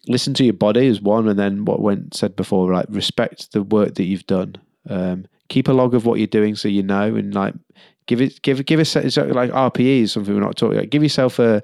listen 0.08 0.34
to 0.34 0.44
your 0.44 0.54
body 0.54 0.86
is 0.86 1.00
one, 1.00 1.28
and 1.28 1.38
then 1.38 1.64
what 1.64 1.80
went 1.80 2.14
said 2.14 2.36
before, 2.36 2.72
like 2.72 2.86
respect 2.88 3.52
the 3.52 3.62
work 3.62 3.94
that 3.94 4.04
you've 4.04 4.26
done. 4.26 4.56
Um, 4.88 5.26
keep 5.48 5.68
a 5.68 5.72
log 5.72 5.94
of 5.94 6.06
what 6.06 6.18
you're 6.18 6.26
doing 6.26 6.56
so 6.56 6.68
you 6.68 6.82
know, 6.82 7.14
and 7.14 7.34
like 7.34 7.54
give 8.06 8.20
it, 8.20 8.40
give 8.42 8.64
give 8.66 8.80
us 8.80 8.94
like 8.94 9.50
RPE 9.50 10.02
is 10.02 10.12
something 10.12 10.34
we're 10.34 10.40
not 10.40 10.56
talking 10.56 10.78
about. 10.78 10.90
Give 10.90 11.02
yourself 11.02 11.38
a 11.38 11.62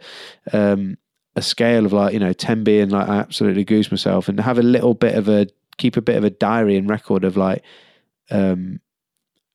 um, 0.53 0.97
a 1.37 1.43
scale 1.43 1.87
of 1.87 1.93
like 1.93 2.13
you 2.13 2.21
know 2.21 2.33
ten 2.33 2.65
being 2.65 2.91
like 2.91 3.09
I 3.09 3.17
absolutely 3.17 3.65
goose 3.65 3.91
myself, 3.91 4.29
and 4.29 4.39
have 4.41 4.59
a 4.59 4.63
little 4.63 4.95
bit 4.95 5.15
of 5.15 5.29
a 5.29 5.47
keep 5.77 5.97
a 5.97 6.03
bit 6.03 6.17
of 6.17 6.25
a 6.25 6.31
diary 6.31 6.77
and 6.77 6.89
record 6.89 7.25
of 7.25 7.37
like 7.37 7.63
um, 8.31 8.81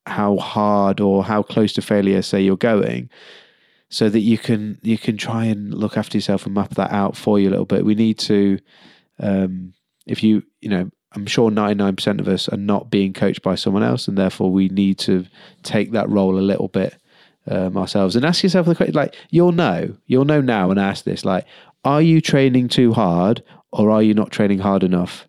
how 0.05 0.37
hard 0.37 0.99
or 0.99 1.23
how 1.23 1.43
close 1.43 1.73
to 1.73 1.81
failure 1.81 2.21
say 2.21 2.41
you're 2.41 2.57
going 2.57 3.09
so 3.93 4.09
that 4.09 4.21
you 4.21 4.39
can 4.39 4.79
you 4.81 4.97
can 4.97 5.17
try 5.17 5.45
and 5.45 5.71
look 5.71 5.97
after 5.97 6.17
yourself 6.17 6.47
and 6.47 6.55
map 6.55 6.71
that 6.71 6.91
out 6.91 7.15
for 7.15 7.39
you 7.39 7.47
a 7.47 7.51
little 7.51 7.65
bit. 7.65 7.85
We 7.85 7.93
need 7.93 8.17
to 8.19 8.57
um, 9.19 9.73
if 10.07 10.23
you 10.23 10.41
you 10.61 10.69
know 10.69 10.89
I'm 11.15 11.27
sure 11.27 11.51
99% 11.51 12.19
of 12.19 12.27
us 12.27 12.49
are 12.49 12.57
not 12.57 12.89
being 12.89 13.13
coached 13.13 13.43
by 13.43 13.53
someone 13.53 13.83
else, 13.83 14.07
and 14.07 14.17
therefore 14.17 14.51
we 14.51 14.67
need 14.69 14.97
to 14.99 15.27
take 15.61 15.91
that 15.91 16.09
role 16.09 16.39
a 16.39 16.41
little 16.41 16.69
bit 16.69 16.95
um, 17.47 17.77
ourselves 17.77 18.15
and 18.15 18.25
ask 18.25 18.41
yourself 18.41 18.65
the 18.65 18.73
question 18.73 18.95
like, 18.95 19.15
you'll 19.29 19.51
know, 19.51 19.95
you'll 20.07 20.25
know 20.25 20.41
now 20.41 20.71
and 20.71 20.79
ask 20.79 21.03
this 21.05 21.23
like, 21.23 21.45
are 21.85 22.01
you 22.01 22.19
training 22.19 22.67
too 22.67 22.93
hard 22.93 23.43
or 23.71 23.91
are 23.91 24.01
you 24.01 24.15
not 24.15 24.31
training 24.31 24.57
hard 24.57 24.83
enough? 24.83 25.27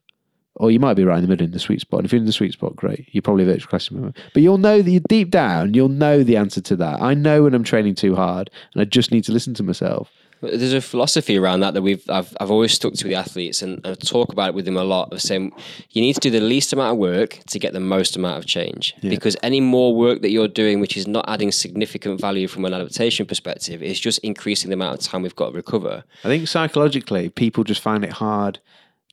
Or 0.56 0.70
you 0.70 0.78
might 0.78 0.94
be 0.94 1.04
right 1.04 1.16
in 1.16 1.22
the 1.22 1.28
middle 1.28 1.44
in 1.44 1.50
the 1.50 1.58
sweet 1.58 1.80
spot. 1.80 1.98
And 1.98 2.06
if 2.06 2.12
you're 2.12 2.20
in 2.20 2.26
the 2.26 2.32
sweet 2.32 2.52
spot, 2.52 2.76
great. 2.76 3.08
You're 3.10 3.22
probably 3.22 3.42
a 3.42 3.46
virtual 3.46 3.68
classroom. 3.68 4.14
But 4.32 4.42
you'll 4.42 4.58
know 4.58 4.82
that 4.82 4.90
you 4.90 5.00
deep 5.00 5.30
down, 5.30 5.74
you'll 5.74 5.88
know 5.88 6.22
the 6.22 6.36
answer 6.36 6.60
to 6.60 6.76
that. 6.76 7.02
I 7.02 7.14
know 7.14 7.42
when 7.42 7.54
I'm 7.54 7.64
training 7.64 7.96
too 7.96 8.14
hard 8.14 8.50
and 8.72 8.80
I 8.80 8.84
just 8.84 9.10
need 9.10 9.24
to 9.24 9.32
listen 9.32 9.54
to 9.54 9.62
myself. 9.62 10.10
There's 10.40 10.74
a 10.74 10.80
philosophy 10.80 11.38
around 11.38 11.60
that 11.60 11.74
that 11.74 11.82
we've 11.82 12.04
I've, 12.10 12.36
I've 12.38 12.50
always 12.50 12.72
stuck 12.72 12.92
to 12.94 13.04
with 13.04 13.10
the 13.10 13.14
athletes 13.14 13.62
and 13.62 13.80
I 13.84 13.94
talk 13.94 14.30
about 14.30 14.48
it 14.50 14.54
with 14.54 14.66
them 14.66 14.76
a 14.76 14.84
lot 14.84 15.12
of 15.12 15.22
saying 15.22 15.52
you 15.90 16.02
need 16.02 16.14
to 16.14 16.20
do 16.20 16.30
the 16.30 16.40
least 16.40 16.72
amount 16.72 16.92
of 16.92 16.98
work 16.98 17.38
to 17.48 17.58
get 17.58 17.72
the 17.72 17.80
most 17.80 18.16
amount 18.16 18.38
of 18.38 18.46
change 18.46 18.94
because 19.00 19.36
any 19.42 19.60
more 19.60 19.94
work 19.94 20.20
that 20.22 20.30
you're 20.30 20.48
doing 20.48 20.80
which 20.80 20.96
is 20.96 21.06
not 21.06 21.24
adding 21.28 21.50
significant 21.50 22.20
value 22.20 22.46
from 22.46 22.64
an 22.64 22.74
adaptation 22.74 23.26
perspective 23.26 23.82
is 23.82 23.98
just 23.98 24.18
increasing 24.18 24.68
the 24.70 24.74
amount 24.74 24.98
of 24.98 25.00
time 25.00 25.22
we've 25.22 25.36
got 25.36 25.50
to 25.50 25.56
recover. 25.56 26.04
I 26.24 26.28
think 26.28 26.46
psychologically, 26.46 27.30
people 27.30 27.64
just 27.64 27.80
find 27.80 28.04
it 28.04 28.12
hard 28.12 28.58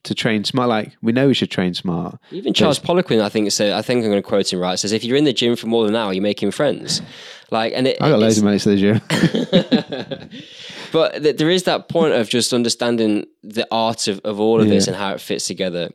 to 0.04 0.14
train 0.14 0.44
smart. 0.44 0.68
Like 0.68 0.96
we 1.02 1.12
know 1.12 1.28
we 1.28 1.34
should 1.34 1.50
train 1.50 1.74
smart. 1.74 2.18
Even 2.30 2.54
Charles 2.54 2.78
Poliquin, 2.78 3.20
I 3.20 3.28
think 3.28 3.50
said, 3.52 3.72
I 3.72 3.82
think 3.82 4.04
I'm 4.04 4.10
going 4.10 4.22
to 4.22 4.28
quote 4.28 4.52
him 4.52 4.60
right. 4.60 4.78
Says 4.78 4.92
if 4.92 5.04
you're 5.04 5.16
in 5.16 5.24
the 5.24 5.32
gym 5.32 5.56
for 5.56 5.66
more 5.66 5.84
than 5.84 5.94
an 5.94 6.00
hour, 6.00 6.12
you're 6.12 6.22
making 6.22 6.50
friends. 6.50 7.02
Like, 7.50 7.72
and 7.74 7.86
it, 7.86 7.98
I 8.00 8.08
got 8.08 8.18
loads 8.18 8.38
of 8.38 8.62
to 8.62 8.68
the 8.68 8.76
gym. 8.76 9.00
but 10.92 11.22
th- 11.22 11.36
there 11.36 11.50
is 11.50 11.64
that 11.64 11.88
point 11.88 12.14
of 12.14 12.28
just 12.28 12.52
understanding 12.52 13.26
the 13.42 13.66
art 13.70 14.08
of, 14.08 14.20
of 14.24 14.40
all 14.40 14.60
of 14.60 14.68
this 14.68 14.86
and 14.86 14.96
how 14.96 15.12
it 15.12 15.20
fits 15.20 15.46
together. 15.46 15.90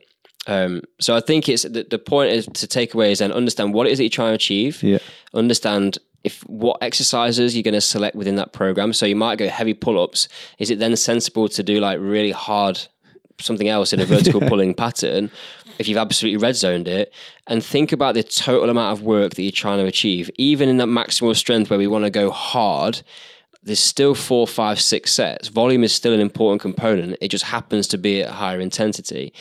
Um, 0.46 0.82
so 0.98 1.14
I 1.14 1.20
think 1.20 1.48
it's 1.48 1.64
the, 1.64 1.86
the 1.88 1.98
point 1.98 2.30
is 2.32 2.46
to 2.46 2.66
take 2.66 2.94
away 2.94 3.12
is 3.12 3.18
then 3.18 3.32
understand 3.32 3.74
what 3.74 3.86
it 3.86 3.90
is 3.90 3.98
that 3.98 4.04
you're 4.04 4.10
trying 4.10 4.30
to 4.30 4.34
achieve. 4.36 4.82
Yeah. 4.82 4.98
Understand 5.34 5.98
if 6.24 6.40
what 6.42 6.78
exercises 6.82 7.54
you're 7.54 7.62
going 7.62 7.74
to 7.74 7.80
select 7.80 8.16
within 8.16 8.36
that 8.36 8.52
program. 8.52 8.92
So 8.92 9.04
you 9.04 9.16
might 9.16 9.38
go 9.38 9.48
heavy 9.48 9.74
pull-ups. 9.74 10.28
Is 10.58 10.70
it 10.70 10.78
then 10.78 10.96
sensible 10.96 11.48
to 11.50 11.62
do 11.62 11.80
like 11.80 11.98
really 12.00 12.32
hard 12.32 12.80
something 13.40 13.68
else 13.68 13.92
in 13.92 14.00
a 14.00 14.04
vertical 14.04 14.40
pulling 14.48 14.74
pattern? 14.74 15.30
If 15.78 15.86
you've 15.86 15.98
absolutely 15.98 16.38
red 16.38 16.56
zoned 16.56 16.88
it, 16.88 17.12
and 17.46 17.64
think 17.64 17.92
about 17.92 18.14
the 18.14 18.24
total 18.24 18.68
amount 18.68 18.98
of 18.98 19.04
work 19.04 19.34
that 19.34 19.42
you're 19.42 19.52
trying 19.52 19.78
to 19.78 19.86
achieve, 19.86 20.30
even 20.36 20.68
in 20.68 20.78
that 20.78 20.88
maximal 20.88 21.36
strength 21.36 21.70
where 21.70 21.78
we 21.78 21.86
want 21.86 22.04
to 22.04 22.10
go 22.10 22.30
hard 22.30 23.02
there's 23.62 23.80
still 23.80 24.14
four, 24.14 24.46
five, 24.46 24.80
six 24.80 25.12
sets. 25.12 25.48
Volume 25.48 25.84
is 25.84 25.92
still 25.92 26.12
an 26.12 26.20
important 26.20 26.60
component. 26.60 27.16
It 27.20 27.28
just 27.28 27.44
happens 27.44 27.86
to 27.88 27.98
be 27.98 28.22
at 28.22 28.30
higher 28.30 28.60
intensity. 28.60 29.32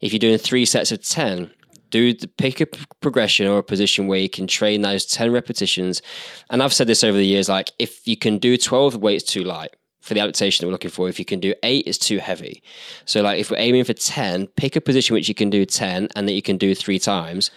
If 0.00 0.12
you're 0.12 0.18
doing 0.18 0.38
three 0.38 0.64
sets 0.64 0.92
of 0.92 1.02
10, 1.02 1.50
do 1.90 2.12
the, 2.12 2.26
pick 2.26 2.60
a 2.60 2.66
progression 3.00 3.46
or 3.46 3.58
a 3.58 3.62
position 3.62 4.06
where 4.06 4.18
you 4.18 4.28
can 4.28 4.46
train 4.46 4.82
those 4.82 5.06
10 5.06 5.30
repetitions. 5.30 6.02
And 6.50 6.62
I've 6.62 6.72
said 6.72 6.86
this 6.86 7.04
over 7.04 7.16
the 7.16 7.26
years 7.26 7.48
like, 7.48 7.70
if 7.78 8.06
you 8.08 8.16
can 8.16 8.38
do 8.38 8.56
12, 8.56 8.94
the 8.94 8.98
weight's 8.98 9.24
too 9.24 9.44
light 9.44 9.74
for 10.06 10.14
the 10.14 10.20
adaptation 10.20 10.62
that 10.62 10.68
we're 10.68 10.72
looking 10.72 10.90
for. 10.90 11.08
If 11.08 11.18
you 11.18 11.24
can 11.24 11.40
do 11.40 11.54
eight, 11.62 11.84
it's 11.86 11.98
too 11.98 12.18
heavy. 12.18 12.62
So, 13.04 13.22
like, 13.22 13.38
if 13.40 13.50
we're 13.50 13.58
aiming 13.58 13.84
for 13.84 13.92
10, 13.92 14.46
pick 14.48 14.76
a 14.76 14.80
position 14.80 15.14
which 15.14 15.28
you 15.28 15.34
can 15.34 15.50
do 15.50 15.66
10 15.66 16.08
and 16.14 16.28
that 16.28 16.32
you 16.32 16.42
can 16.42 16.56
do 16.56 16.74
three 16.74 16.98
times, 16.98 17.50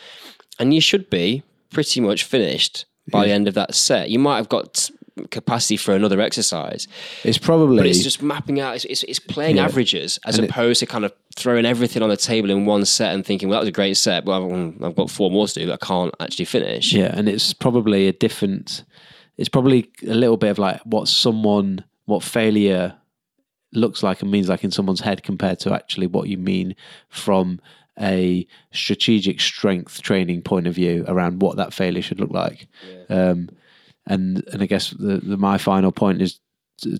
and 0.57 0.73
you 0.73 0.81
should 0.81 1.09
be 1.09 1.43
pretty 1.71 2.01
much 2.01 2.23
finished 2.23 2.85
by 3.11 3.25
the 3.25 3.31
end 3.31 3.47
of 3.47 3.53
that 3.53 3.73
set. 3.75 4.09
You 4.09 4.19
might 4.19 4.37
have 4.37 4.49
got 4.49 4.89
capacity 5.31 5.77
for 5.77 5.93
another 5.93 6.21
exercise, 6.21 6.87
It's 7.23 7.37
probably 7.37 7.77
but 7.77 7.85
it's 7.85 8.03
just 8.03 8.21
mapping 8.21 8.59
out. 8.59 8.75
It's, 8.75 8.85
it's, 8.85 9.03
it's 9.03 9.19
playing 9.19 9.59
averages 9.59 10.19
as 10.25 10.39
opposed 10.39 10.79
to 10.79 10.85
kind 10.85 11.05
of 11.05 11.13
throwing 11.35 11.65
everything 11.65 12.01
on 12.01 12.09
the 12.09 12.17
table 12.17 12.49
in 12.49 12.65
one 12.65 12.85
set 12.85 13.13
and 13.13 13.25
thinking, 13.25 13.49
"Well, 13.49 13.57
that 13.57 13.61
was 13.61 13.69
a 13.69 13.73
great 13.73 13.97
set, 13.97 14.25
but 14.25 14.37
I've, 14.41 14.51
mm, 14.51 14.83
I've 14.83 14.95
got 14.95 15.09
four 15.09 15.29
more 15.29 15.47
to 15.47 15.53
do 15.53 15.65
that 15.67 15.79
I 15.81 15.85
can't 15.85 16.13
actually 16.19 16.45
finish." 16.45 16.93
Yeah, 16.93 17.13
and 17.13 17.27
it's 17.27 17.53
probably 17.53 18.07
a 18.07 18.13
different. 18.13 18.83
It's 19.37 19.49
probably 19.49 19.89
a 20.03 20.13
little 20.13 20.37
bit 20.37 20.49
of 20.49 20.59
like 20.59 20.81
what 20.81 21.07
someone, 21.07 21.83
what 22.09 22.23
failure 22.23 22.95
looks 23.71 24.01
like 24.01 24.21
and 24.21 24.31
means 24.31 24.49
like 24.49 24.63
in 24.63 24.71
someone's 24.71 25.01
head 25.01 25.23
compared 25.23 25.59
to 25.59 25.73
actually 25.73 26.07
what 26.07 26.27
you 26.27 26.37
mean 26.37 26.75
from 27.09 27.59
a 27.99 28.47
strategic 28.71 29.39
strength 29.41 30.01
training 30.01 30.41
point 30.41 30.67
of 30.67 30.73
view 30.73 31.05
around 31.07 31.41
what 31.41 31.57
that 31.57 31.73
failure 31.73 32.01
should 32.01 32.19
look 32.19 32.31
like. 32.31 32.67
Um, 33.09 33.49
and 34.05 34.43
and 34.51 34.61
I 34.63 34.65
guess 34.65 34.91
the, 34.91 35.17
the 35.17 35.37
my 35.37 35.57
final 35.57 35.91
point 35.91 36.21
is 36.21 36.39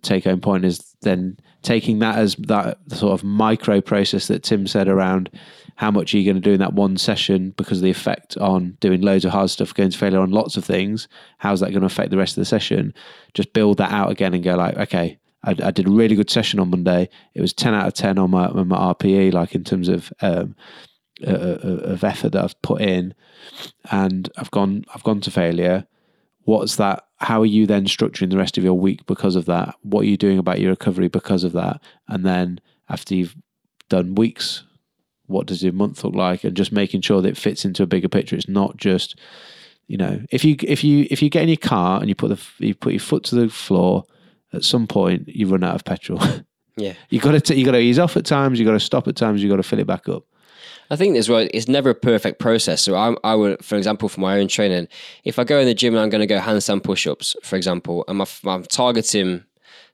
take 0.02 0.24
home 0.24 0.42
point 0.42 0.65
is 0.65 0.96
then 1.02 1.38
taking 1.62 2.00
that 2.00 2.18
as 2.18 2.36
that 2.36 2.78
sort 2.89 3.13
of 3.13 3.24
micro 3.24 3.82
process 3.82 4.28
that 4.28 4.44
Tim 4.44 4.68
said 4.68 4.88
around 4.88 5.30
how 5.76 5.92
much 5.92 6.13
are 6.13 6.18
you 6.18 6.26
going 6.26 6.42
to 6.42 6.50
do 6.50 6.54
in 6.54 6.60
that 6.60 6.74
one 6.74 6.98
session 6.98 7.54
because 7.58 7.80
of 7.80 7.84
the 7.84 7.89
effect 7.89 8.38
on 8.38 8.78
doing 8.80 9.02
loads 9.02 9.26
of 9.26 9.32
hard 9.32 9.50
stuff 9.50 9.74
going 9.74 9.89
to 9.89 9.98
failure 9.98 10.20
on 10.20 10.32
lots 10.32 10.58
of 10.58 10.65
things 10.65 11.08
how's 11.38 11.60
that 11.60 11.72
going 11.72 11.82
to 11.82 11.88
affect 11.88 12.12
the 12.12 12.18
rest 12.18 12.38
of 12.38 12.42
the 12.42 12.46
session? 12.46 12.94
Just 13.34 13.54
build 13.54 13.78
that 13.78 13.92
out 13.92 14.12
again 14.12 14.34
and 14.34 14.44
go 14.44 14.56
like 14.56 14.78
okay 14.78 15.18
I, 15.44 15.52
I 15.52 15.72
did 15.72 15.88
a 15.88 15.92
really 15.92 16.15
good 16.15 16.30
session 16.30 16.60
on 16.60 16.70
Monday. 16.70 17.08
It 17.34 17.39
was 17.39 17.54
10 17.54 17.74
out 17.74 17.88
of 17.88 17.94
10 17.94 18.18
on 18.18 18.32
my, 18.32 18.48
on 18.48 18.68
my 18.68 18.78
RPE 18.94 19.34
like 19.34 19.56
in 19.56 19.63
terms 19.63 19.88
of 19.88 20.12
um, 20.22 20.56
uh, 21.26 21.32
uh, 21.32 21.58
of 21.84 22.04
effort 22.06 22.32
that 22.32 22.44
I've 22.44 22.62
put 22.62 22.82
in 22.82 23.13
and 23.92 24.30
I've 24.38 24.52
gone 24.52 24.86
I've 24.94 25.04
gone 25.04 25.20
to 25.22 25.32
failure. 25.32 25.86
What's 26.44 26.78
that 26.78 27.09
how 27.20 27.42
are 27.42 27.46
you 27.46 27.66
then 27.66 27.86
structuring 27.86 28.30
the 28.30 28.38
rest 28.38 28.58
of 28.58 28.64
your 28.64 28.74
week 28.74 29.06
because 29.06 29.36
of 29.36 29.46
that? 29.46 29.76
What 29.82 30.02
are 30.02 30.08
you 30.08 30.18
doing 30.18 30.40
about 30.40 30.60
your 30.60 30.72
recovery 30.72 31.08
because 31.08 31.44
of 31.44 31.52
that? 31.54 31.82
And 32.08 32.26
then 32.26 32.60
after 32.90 33.16
you've 33.16 33.36
done 33.90 34.16
weeks 34.16 34.64
what 35.30 35.46
does 35.46 35.64
your 35.64 35.74
month 35.74 36.04
look 36.04 36.16
like? 36.16 36.44
And 36.44 36.58
just 36.58 36.72
making 36.72 37.02
sure 37.02 37.22
that 37.22 37.30
it 37.30 37.38
fits 37.38 37.64
into 37.64 37.84
a 37.84 37.88
bigger 37.88 38.10
picture. 38.10 38.36
It's 38.36 38.50
not 38.50 38.78
just 38.78 39.18
you 39.88 39.98
know 39.98 40.22
if 40.32 40.44
you 40.44 40.56
if 40.64 40.84
you 40.84 41.08
if 41.10 41.22
you 41.22 41.30
get 41.30 41.44
in 41.44 41.50
your 41.50 41.58
car 41.58 42.00
and 42.00 42.10
you 42.10 42.16
put 42.16 42.30
the 42.30 42.66
you 42.66 42.76
put 42.76 42.94
your 42.94 43.00
foot 43.00 43.24
to 43.26 43.36
the 43.36 43.50
floor 43.50 44.04
at 44.54 44.64
some 44.64 44.88
point 44.88 45.28
you 45.28 45.48
run 45.48 45.64
out 45.64 45.76
of 45.76 45.86
petrol. 45.86 46.20
Yeah. 46.78 46.94
you 47.10 47.20
got 47.20 47.44
to 47.44 47.56
you 47.58 47.66
got 47.66 47.74
to 47.74 47.80
ease 47.80 48.00
off 48.00 48.16
at 48.16 48.26
times 48.26 48.58
you 48.58 48.66
got 48.66 48.72
to 48.72 48.80
stop 48.80 49.06
at 49.10 49.18
times 49.18 49.44
you 49.44 49.50
got 49.50 49.58
to 49.58 49.64
fill 49.64 49.80
it 49.80 49.88
back 49.88 50.08
up 50.08 50.24
I 50.89 50.95
think 50.95 51.17
as 51.17 51.30
well, 51.30 51.47
it's 51.54 51.67
never 51.67 51.91
a 51.91 51.95
perfect 51.95 52.39
process. 52.39 52.82
So 52.82 52.95
I, 52.95 53.15
I 53.23 53.36
would, 53.36 53.63
for 53.63 53.75
example, 53.78 54.10
for 54.10 54.19
my 54.19 54.39
own 54.39 54.47
training, 54.47 54.88
if 55.23 55.38
I 55.38 55.43
go 55.43 55.60
in 55.60 55.67
the 55.67 55.75
gym 55.75 55.93
and 55.93 56.02
I'm 56.02 56.10
going 56.10 56.21
to 56.21 56.28
go 56.28 56.39
handstand 56.39 56.84
push-ups, 56.84 57.36
for 57.43 57.56
example, 57.56 58.04
and 58.08 58.21
I'm 58.45 58.63
targeting 58.63 59.43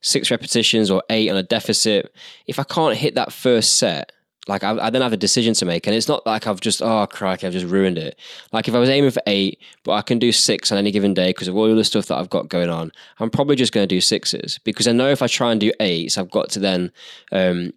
six 0.02 0.32
repetitions 0.32 0.90
or 0.90 1.04
eight 1.10 1.30
on 1.30 1.38
a 1.38 1.44
deficit, 1.44 2.14
if 2.48 2.60
I 2.60 2.64
can't 2.64 2.96
hit 2.96 3.16
that 3.16 3.34
first 3.34 3.78
set, 3.78 4.12
like 4.48 4.64
I, 4.64 4.78
I 4.78 4.90
then 4.90 5.02
have 5.02 5.14
a 5.14 5.18
decision 5.18 5.54
to 5.56 5.66
make, 5.66 5.88
and 5.88 5.96
it's 5.96 6.08
not 6.08 6.26
like 6.26 6.46
I've 6.48 6.62
just 6.62 6.82
oh 6.82 7.08
crikey, 7.08 7.48
I've 7.48 7.54
just 7.54 7.66
ruined 7.66 7.98
it. 7.98 8.20
Like 8.52 8.68
if 8.68 8.76
I 8.76 8.80
was 8.80 8.90
aiming 8.90 9.12
for 9.12 9.22
eight, 9.26 9.60
but 9.84 9.94
I 9.94 10.02
can 10.02 10.20
do 10.20 10.32
six 10.32 10.72
on 10.72 10.78
any 10.78 10.92
given 10.92 11.14
day 11.14 11.30
because 11.30 11.48
of 11.48 11.56
all 11.56 11.74
the 11.74 11.84
stuff 11.84 12.06
that 12.08 12.18
I've 12.18 12.30
got 12.30 12.50
going 12.50 12.70
on, 12.70 12.92
I'm 13.20 13.32
probably 13.32 13.56
just 13.56 13.74
going 13.74 13.88
to 13.88 13.96
do 13.96 14.02
sixes 14.02 14.60
because 14.64 14.88
I 14.88 14.92
know 14.92 15.10
if 15.10 15.22
I 15.24 15.28
try 15.28 15.52
and 15.52 15.60
do 15.60 15.72
eights, 15.80 16.18
I've 16.18 16.30
got 16.30 16.50
to 16.52 16.60
then 16.60 16.92
um, 17.32 17.74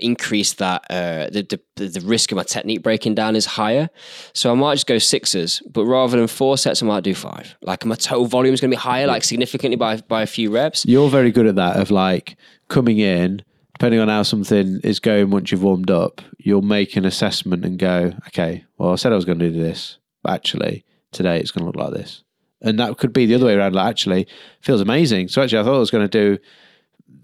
increase 0.00 0.54
that 0.54 0.84
uh, 0.90 1.28
the, 1.30 1.60
the 1.76 1.88
the 1.88 2.00
risk 2.00 2.32
of 2.32 2.36
my 2.36 2.42
technique 2.42 2.82
breaking 2.82 3.14
down 3.14 3.36
is 3.36 3.46
higher. 3.46 3.90
So 4.32 4.50
I 4.50 4.54
might 4.54 4.74
just 4.74 4.86
go 4.86 4.98
sixes, 4.98 5.62
but 5.70 5.84
rather 5.84 6.16
than 6.16 6.26
four 6.26 6.56
sets, 6.58 6.82
I 6.82 6.86
might 6.86 7.04
do 7.04 7.14
five. 7.14 7.56
Like 7.62 7.84
my 7.84 7.94
total 7.94 8.26
volume 8.26 8.54
is 8.54 8.60
going 8.60 8.70
to 8.70 8.76
be 8.76 8.80
higher, 8.80 9.06
like 9.06 9.24
significantly 9.24 9.76
by 9.76 9.96
by 9.96 10.22
a 10.22 10.26
few 10.26 10.50
reps. 10.50 10.84
You're 10.86 11.10
very 11.10 11.30
good 11.30 11.46
at 11.46 11.56
that 11.56 11.76
of 11.76 11.90
like 11.90 12.36
coming 12.68 12.98
in, 12.98 13.42
depending 13.74 14.00
on 14.00 14.08
how 14.08 14.22
something 14.22 14.80
is 14.82 15.00
going 15.00 15.30
once 15.30 15.50
you've 15.50 15.62
warmed 15.62 15.90
up, 15.90 16.20
you'll 16.38 16.62
make 16.62 16.96
an 16.96 17.04
assessment 17.04 17.64
and 17.64 17.78
go, 17.78 18.14
okay, 18.28 18.64
well, 18.78 18.92
I 18.92 18.96
said 18.96 19.12
I 19.12 19.16
was 19.16 19.24
going 19.24 19.38
to 19.38 19.50
do 19.50 19.58
this, 19.58 19.98
but 20.22 20.32
actually 20.32 20.84
today 21.12 21.38
it's 21.38 21.50
going 21.50 21.62
to 21.62 21.66
look 21.66 21.76
like 21.76 21.92
this. 21.92 22.22
And 22.62 22.78
that 22.78 22.96
could 22.96 23.12
be 23.12 23.26
the 23.26 23.34
other 23.34 23.46
way 23.46 23.54
around. 23.54 23.74
Like, 23.74 23.90
actually, 23.90 24.26
feels 24.62 24.80
amazing. 24.80 25.28
So 25.28 25.42
actually, 25.42 25.58
I 25.58 25.64
thought 25.64 25.76
I 25.76 25.80
was 25.80 25.90
going 25.90 26.08
to 26.08 26.36
do 26.36 26.42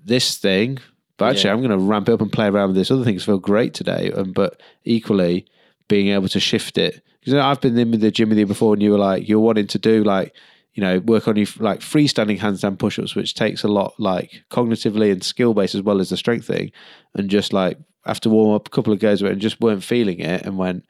this 0.05 0.37
thing, 0.37 0.79
but 1.21 1.31
actually, 1.31 1.49
Yeah. 1.49 1.55
I'm 1.55 1.61
going 1.63 1.79
to 1.79 1.85
ramp 1.85 2.09
it 2.09 2.13
up 2.13 2.21
and 2.21 2.33
play 2.33 2.47
around 2.49 2.69
with 2.71 2.77
this 2.77 2.91
other 2.91 3.05
things. 3.05 3.25
Feel 3.25 3.39
great 3.39 3.75
today. 3.75 4.11
Um, 4.13 4.33
but 4.33 4.61
equally, 4.85 5.47
being 5.89 6.09
able 6.09 6.29
to 6.29 6.41
shift 6.41 6.77
it 6.79 7.03
because 7.21 7.35
I've 7.35 7.61
been 7.61 7.79
in 7.79 7.93
the 8.01 8.11
gym 8.11 8.31
with 8.31 8.39
you 8.39 8.47
before, 8.47 8.73
and 8.75 8.83
you 8.83 8.91
were 8.93 8.99
like, 8.99 9.29
you're 9.29 9.39
wanting 9.41 9.69
to 9.69 9.79
do 9.79 10.03
like 10.03 10.35
you 10.75 10.81
know, 10.83 11.01
work 11.01 11.27
on 11.27 11.35
your 11.35 11.49
like 11.59 11.81
freestanding 11.81 12.39
handstand 12.39 12.79
push-ups, 12.79 13.17
which 13.17 13.35
takes 13.35 13.65
a 13.65 13.69
lot 13.69 13.93
like 13.99 14.45
cognitively 14.51 15.11
and 15.11 15.23
skill 15.25 15.53
based 15.53 15.75
as 15.75 15.83
well 15.83 16.01
as 16.01 16.11
the 16.11 16.17
strength 16.17 16.47
thing. 16.47 16.71
And 17.15 17.29
just 17.29 17.53
like 17.53 17.77
after 18.07 18.31
warm 18.31 18.55
up 18.55 18.69
a 18.69 18.71
couple 18.71 18.93
of 18.93 19.01
goes 19.01 19.21
of 19.21 19.29
it 19.29 19.33
and 19.33 19.41
just 19.43 19.61
weren't 19.61 19.83
feeling 19.83 20.21
it 20.21 20.47
and 20.47 20.57
went, 20.57 20.85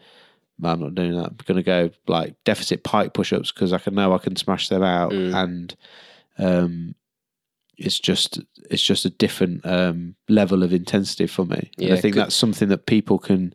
"Man, 0.59 0.73
I'm 0.73 0.81
not 0.81 0.95
doing 0.95 1.17
that. 1.17 1.29
I'm 1.31 1.37
gonna 1.47 1.63
go 1.63 1.91
like 2.07 2.35
deficit 2.45 2.85
pike 2.85 3.15
push-ups 3.15 3.53
because 3.53 3.73
I 3.73 3.79
can 3.79 3.95
know 3.95 4.13
I 4.13 4.19
can 4.19 4.37
smash 4.37 4.69
them 4.69 4.83
out 4.83 5.13
and 5.35 5.75
um 6.39 6.95
it's 7.81 7.99
just 7.99 8.41
it's 8.71 8.83
just 8.83 9.05
a 9.05 9.11
different 9.11 9.65
um, 9.67 10.15
level 10.29 10.63
of 10.63 10.73
intensity 10.73 11.27
for 11.27 11.45
me. 11.45 11.71
and 11.79 11.93
I 11.93 12.01
think 12.01 12.15
that's 12.15 12.37
something 12.37 12.69
that 12.69 12.87
people 12.87 13.19
can 13.19 13.55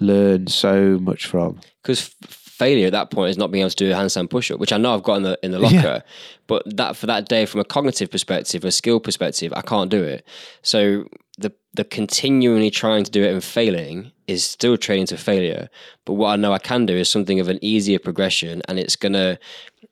learn 0.00 0.46
so 0.46 0.98
much 0.98 1.26
from. 1.26 1.60
because 1.82 2.14
failure 2.56 2.86
at 2.86 2.92
that 2.92 3.10
point 3.10 3.30
is 3.30 3.36
not 3.36 3.50
being 3.50 3.60
able 3.60 3.70
to 3.70 3.76
do 3.76 3.92
a 3.92 3.94
handstand 3.94 4.30
push-up, 4.30 4.58
which 4.58 4.72
I 4.72 4.78
know 4.78 4.94
I've 4.94 5.02
got 5.02 5.16
in 5.16 5.22
the 5.24 5.38
in 5.42 5.50
the 5.50 5.58
locker. 5.58 6.02
But 6.46 6.76
that 6.76 6.96
for 6.96 7.06
that 7.06 7.28
day, 7.28 7.44
from 7.44 7.60
a 7.60 7.64
cognitive 7.64 8.08
perspective, 8.10 8.64
a 8.64 8.70
skill 8.70 9.00
perspective, 9.00 9.52
I 9.56 9.62
can't 9.62 9.90
do 9.90 10.02
it. 10.02 10.24
So 10.62 11.06
the 11.38 11.52
the 11.74 11.84
continually 11.84 12.70
trying 12.70 13.04
to 13.04 13.10
do 13.10 13.24
it 13.24 13.32
and 13.32 13.42
failing 13.42 14.12
is 14.26 14.44
still 14.44 14.76
training 14.76 15.06
to 15.06 15.16
failure. 15.16 15.68
But 16.04 16.14
what 16.14 16.28
I 16.28 16.36
know 16.36 16.52
I 16.52 16.58
can 16.58 16.86
do 16.86 16.94
is 16.94 17.10
something 17.10 17.40
of 17.40 17.48
an 17.48 17.58
easier 17.62 17.98
progression, 17.98 18.62
and 18.68 18.78
it's 18.78 18.96
gonna. 18.96 19.38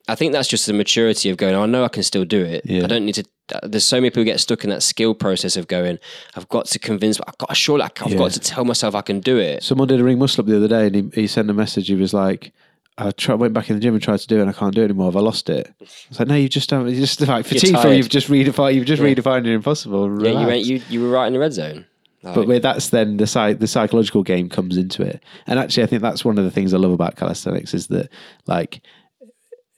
I 0.07 0.15
think 0.15 0.33
that's 0.33 0.49
just 0.49 0.67
the 0.67 0.73
maturity 0.75 1.31
of 1.31 1.37
going. 1.39 1.55
Oh, 1.55 1.63
I 1.63 1.67
know 1.67 1.85
I 1.85 1.89
can 1.89 2.03
still 2.03 2.25
do 2.27 2.43
it. 2.45 2.63
Yeah. 2.67 2.85
I 2.85 2.87
don't 2.87 3.07
need 3.07 3.15
to. 3.15 3.25
Uh, 3.55 3.61
there's 3.63 3.85
so 3.85 3.97
many 3.97 4.11
people 4.11 4.25
get 4.25 4.41
stuck 4.41 4.65
in 4.65 4.71
that 4.71 4.83
skill 4.83 5.15
process 5.15 5.57
of 5.57 5.67
going. 5.69 5.99
I've 6.37 6.49
got 6.49 6.67
to 6.67 6.79
convince. 6.79 7.19
I've 7.27 7.39
got. 7.39 7.49
to 7.49 7.55
show 7.55 7.73
Surely, 7.79 7.85
I've 7.85 8.13
Yeah. 8.13 8.19
got 8.19 8.31
to 8.33 8.41
tell 8.41 8.65
myself 8.65 8.95
I 8.95 9.01
can 9.03 9.21
do 9.21 9.39
it. 9.39 9.63
Someone 9.63 9.89
did 9.89 10.01
a 10.01 10.05
ring 10.05 10.19
muscle 10.19 10.43
up 10.43 10.47
the 10.47 10.57
other 10.57 10.69
day, 10.69 10.87
and 10.87 10.95
he, 11.15 11.23
he 11.23 11.27
sent 11.27 11.49
a 11.49 11.55
message. 11.55 11.89
He 11.89 11.95
was 11.95 12.13
like, 12.13 12.53
"I 12.99 13.11
tried, 13.13 13.37
went 13.37 13.55
back 13.55 13.71
in 13.71 13.77
the 13.77 13.81
gym 13.81 13.95
and 13.95 14.03
tried 14.03 14.19
to 14.21 14.27
do 14.27 14.39
it, 14.39 14.41
and 14.43 14.51
I 14.51 14.53
can't 14.53 14.75
do 14.75 14.83
it 14.83 14.87
anymore. 14.87 15.07
Have 15.07 15.17
I 15.17 15.21
lost 15.21 15.49
it?" 15.49 15.73
I 15.81 15.85
was 16.11 16.19
like, 16.19 16.29
"No, 16.29 16.35
you 16.35 16.49
just 16.51 16.69
don't. 16.69 16.87
You 16.89 16.97
just 17.01 17.21
like 17.23 17.47
fatigue. 17.47 17.71
You've 17.97 18.09
just 18.11 18.29
redefined. 18.29 18.75
You've 18.75 18.87
just 18.87 19.01
Yeah. 19.03 19.09
redefined 19.15 19.47
your 19.47 19.55
impossible. 19.55 20.23
Yeah, 20.23 20.41
you 20.41 20.47
went. 20.47 20.65
You 20.67 20.83
you 20.91 21.01
were 21.03 21.09
right 21.11 21.27
in 21.27 21.33
the 21.33 21.39
red 21.39 21.53
zone. 21.55 21.87
Like, 22.23 22.35
But 22.35 22.47
where 22.47 22.61
that's 22.61 22.89
then 22.89 23.19
the 23.19 23.27
psych, 23.27 23.59
the 23.59 23.67
psychological 23.67 24.23
game 24.23 24.49
comes 24.49 24.77
into 24.79 25.03
it, 25.03 25.23
and 25.47 25.59
actually, 25.59 25.83
I 25.83 25.87
think 25.87 26.01
that's 26.03 26.25
one 26.25 26.39
of 26.39 26.45
the 26.45 26.51
things 26.51 26.73
I 26.73 26.79
love 26.79 26.93
about 26.93 27.17
calisthenics 27.17 27.75
is 27.75 27.89
that, 27.89 28.09
like, 28.47 28.81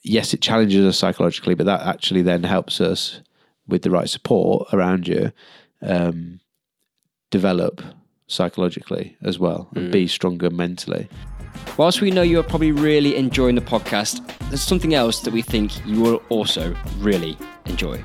yes, 0.07 0.33
it 0.33 0.41
challenges 0.41 0.85
us 0.85 0.97
psychologically, 0.97 1.55
but 1.55 1.67
that 1.67 1.83
actually 1.83 2.23
then 2.23 2.45
helps 2.45 2.81
us 2.81 3.21
with 3.67 3.83
the 3.83 3.91
right 3.91 4.09
support 4.09 4.69
around 4.73 5.09
you, 5.09 5.33
um, 5.83 6.41
develop 7.31 7.83
psychologically 8.29 9.17
as 9.23 9.39
well 9.39 9.69
and 9.75 9.93
be 9.93 10.07
stronger 10.07 10.51
mentally. 10.51 11.09
Whilst 11.77 12.01
we 12.01 12.11
know 12.11 12.23
you 12.23 12.41
are 12.41 12.45
probably 12.45 12.73
really 12.73 13.17
enjoying 13.17 13.55
the 13.55 13.61
podcast, 13.61 14.27
there's 14.49 14.63
something 14.63 14.95
else 14.95 15.21
that 15.21 15.33
we 15.33 15.43
think 15.43 15.85
you 15.87 16.01
will 16.01 16.23
also 16.29 16.75
really 16.99 17.37
enjoy. 17.67 18.03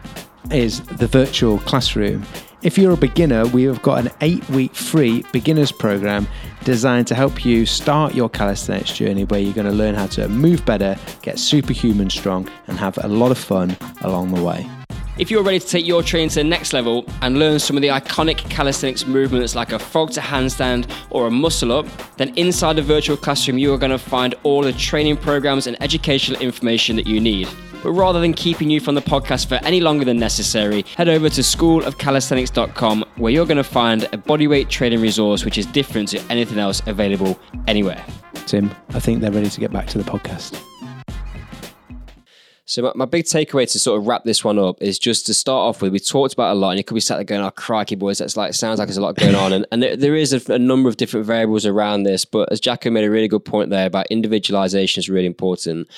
Is 0.49 0.81
the 0.81 1.07
virtual 1.07 1.59
classroom. 1.59 2.25
If 2.63 2.77
you're 2.77 2.93
a 2.93 2.97
beginner, 2.97 3.47
we 3.47 3.63
have 3.63 3.81
got 3.81 4.05
an 4.05 4.11
eight 4.21 4.47
week 4.49 4.75
free 4.75 5.23
beginners 5.31 5.71
program 5.71 6.27
designed 6.63 7.07
to 7.07 7.15
help 7.15 7.43
you 7.43 7.65
start 7.65 8.13
your 8.13 8.29
calisthenics 8.29 8.91
journey 8.93 9.23
where 9.25 9.39
you're 9.39 9.53
going 9.53 9.65
to 9.65 9.73
learn 9.73 9.95
how 9.95 10.05
to 10.07 10.27
move 10.29 10.63
better, 10.65 10.95
get 11.23 11.39
superhuman 11.39 12.09
strong, 12.09 12.47
and 12.67 12.77
have 12.77 12.97
a 13.03 13.07
lot 13.07 13.31
of 13.31 13.37
fun 13.37 13.75
along 14.01 14.33
the 14.33 14.43
way. 14.43 14.69
If 15.17 15.29
you're 15.29 15.43
ready 15.43 15.59
to 15.59 15.67
take 15.67 15.85
your 15.85 16.03
training 16.03 16.29
to 16.29 16.35
the 16.35 16.43
next 16.43 16.71
level 16.71 17.05
and 17.21 17.37
learn 17.37 17.59
some 17.59 17.75
of 17.75 17.81
the 17.81 17.89
iconic 17.89 18.37
calisthenics 18.49 19.05
movements 19.05 19.55
like 19.55 19.71
a 19.71 19.79
frog 19.79 20.11
to 20.11 20.21
handstand 20.21 20.89
or 21.09 21.27
a 21.27 21.31
muscle 21.31 21.71
up, 21.71 21.85
then 22.17 22.33
inside 22.37 22.77
the 22.77 22.81
virtual 22.81 23.17
classroom 23.17 23.57
you 23.57 23.73
are 23.73 23.77
going 23.77 23.91
to 23.91 23.97
find 23.97 24.35
all 24.43 24.61
the 24.61 24.73
training 24.73 25.17
programs 25.17 25.67
and 25.67 25.81
educational 25.81 26.39
information 26.41 26.95
that 26.95 27.07
you 27.07 27.19
need. 27.19 27.47
But 27.83 27.91
rather 27.91 28.19
than 28.19 28.33
keeping 28.33 28.69
you 28.69 28.79
from 28.79 28.95
the 28.95 29.01
podcast 29.01 29.47
for 29.47 29.55
any 29.65 29.81
longer 29.81 30.05
than 30.05 30.17
necessary, 30.17 30.85
head 30.95 31.09
over 31.09 31.29
to 31.29 31.41
schoolofcalisthenics.com 31.41 33.05
where 33.17 33.31
you're 33.31 33.45
going 33.45 33.57
to 33.57 33.63
find 33.63 34.03
a 34.03 34.17
bodyweight 34.17 34.69
training 34.69 35.01
resource 35.01 35.45
which 35.45 35.57
is 35.57 35.65
different 35.65 36.09
to 36.09 36.19
anything 36.31 36.59
else 36.59 36.81
available 36.85 37.39
anywhere. 37.67 38.03
Tim, 38.45 38.71
I 38.89 38.99
think 38.99 39.21
they're 39.21 39.31
ready 39.31 39.49
to 39.49 39.59
get 39.59 39.71
back 39.71 39.87
to 39.87 39.97
the 39.97 40.03
podcast. 40.03 40.70
So 42.71 42.83
my, 42.83 42.93
my 42.95 43.03
big 43.03 43.25
takeaway 43.25 43.69
to 43.69 43.79
sort 43.79 43.99
of 43.99 44.07
wrap 44.07 44.23
this 44.23 44.45
one 44.45 44.57
up 44.57 44.81
is 44.81 44.97
just 44.97 45.25
to 45.25 45.33
start 45.33 45.59
off 45.59 45.81
with, 45.81 45.91
we 45.91 45.99
talked 45.99 46.31
about 46.31 46.53
a 46.53 46.55
lot, 46.57 46.69
and 46.69 46.77
you 46.77 46.85
could 46.85 46.93
be 46.95 47.01
sat 47.01 47.15
there 47.17 47.25
going, 47.25 47.41
"Oh, 47.41 47.51
crikey, 47.51 47.95
boys, 47.95 48.19
that's 48.19 48.37
like 48.37 48.53
sounds 48.53 48.79
like 48.79 48.87
there's 48.87 48.95
a 48.95 49.01
lot 49.01 49.17
going 49.17 49.35
on," 49.35 49.51
and 49.51 49.67
and 49.73 49.83
there, 49.83 50.15
is 50.15 50.31
a, 50.31 50.53
a 50.53 50.57
number 50.57 50.87
of 50.87 50.95
different 50.95 51.25
variables 51.25 51.65
around 51.65 52.03
this. 52.03 52.23
But 52.23 52.49
as 52.49 52.61
Jacko 52.61 52.89
made 52.89 53.03
a 53.03 53.11
really 53.11 53.27
good 53.27 53.43
point 53.43 53.71
there 53.71 53.87
about 53.87 54.07
individualization 54.07 55.01
is 55.01 55.09
really 55.09 55.25
important. 55.25 55.89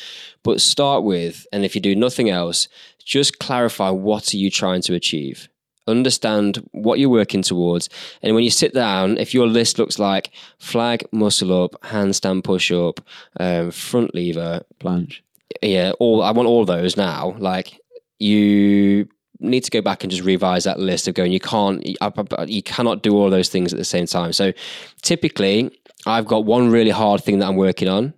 But 0.41 0.61
start 0.61 1.03
with, 1.03 1.45
and 1.53 1.63
if 1.63 1.75
you 1.75 1.81
do 1.81 1.95
nothing 1.95 2.31
else, 2.31 2.67
just 3.05 3.37
clarify 3.37 3.91
what 3.91 4.33
are 4.33 4.37
you 4.37 4.49
trying 4.49 4.81
to 4.81 4.95
achieve. 4.95 5.49
Understand 5.85 6.67
what 6.71 6.97
you're 6.97 7.07
working 7.07 7.43
towards, 7.43 7.87
and 8.23 8.33
when 8.33 8.43
you 8.43 8.49
sit 8.49 8.73
down, 8.73 9.19
if 9.19 9.31
your 9.31 9.45
list 9.45 9.77
looks 9.77 9.99
like 9.99 10.31
flag, 10.57 11.05
muscle 11.11 11.63
up, 11.65 11.79
handstand 11.83 12.43
push 12.43 12.71
up, 12.71 12.99
um, 13.39 13.69
front 13.69 14.15
lever, 14.15 14.63
planche. 14.79 15.19
Yeah, 15.61 15.91
all 15.99 16.21
I 16.23 16.31
want 16.31 16.47
all 16.47 16.65
those 16.65 16.97
now. 16.97 17.35
Like 17.39 17.79
you 18.19 19.07
need 19.39 19.63
to 19.65 19.71
go 19.71 19.81
back 19.81 20.03
and 20.03 20.11
just 20.11 20.23
revise 20.23 20.63
that 20.63 20.79
list 20.79 21.07
of 21.07 21.15
going. 21.15 21.31
You 21.31 21.39
can't, 21.39 21.85
you- 21.85 22.63
cannot 22.63 23.03
do 23.03 23.15
all 23.15 23.29
those 23.29 23.49
things 23.49 23.73
at 23.73 23.77
the 23.79 23.85
same 23.85 24.05
time. 24.05 24.31
So 24.33 24.53
typically, 25.01 25.69
I've 26.05 26.25
got 26.25 26.45
one 26.45 26.69
really 26.71 26.91
hard 26.91 27.23
thing 27.23 27.39
that 27.39 27.47
I'm 27.47 27.55
working 27.57 27.89
on, 27.89 28.13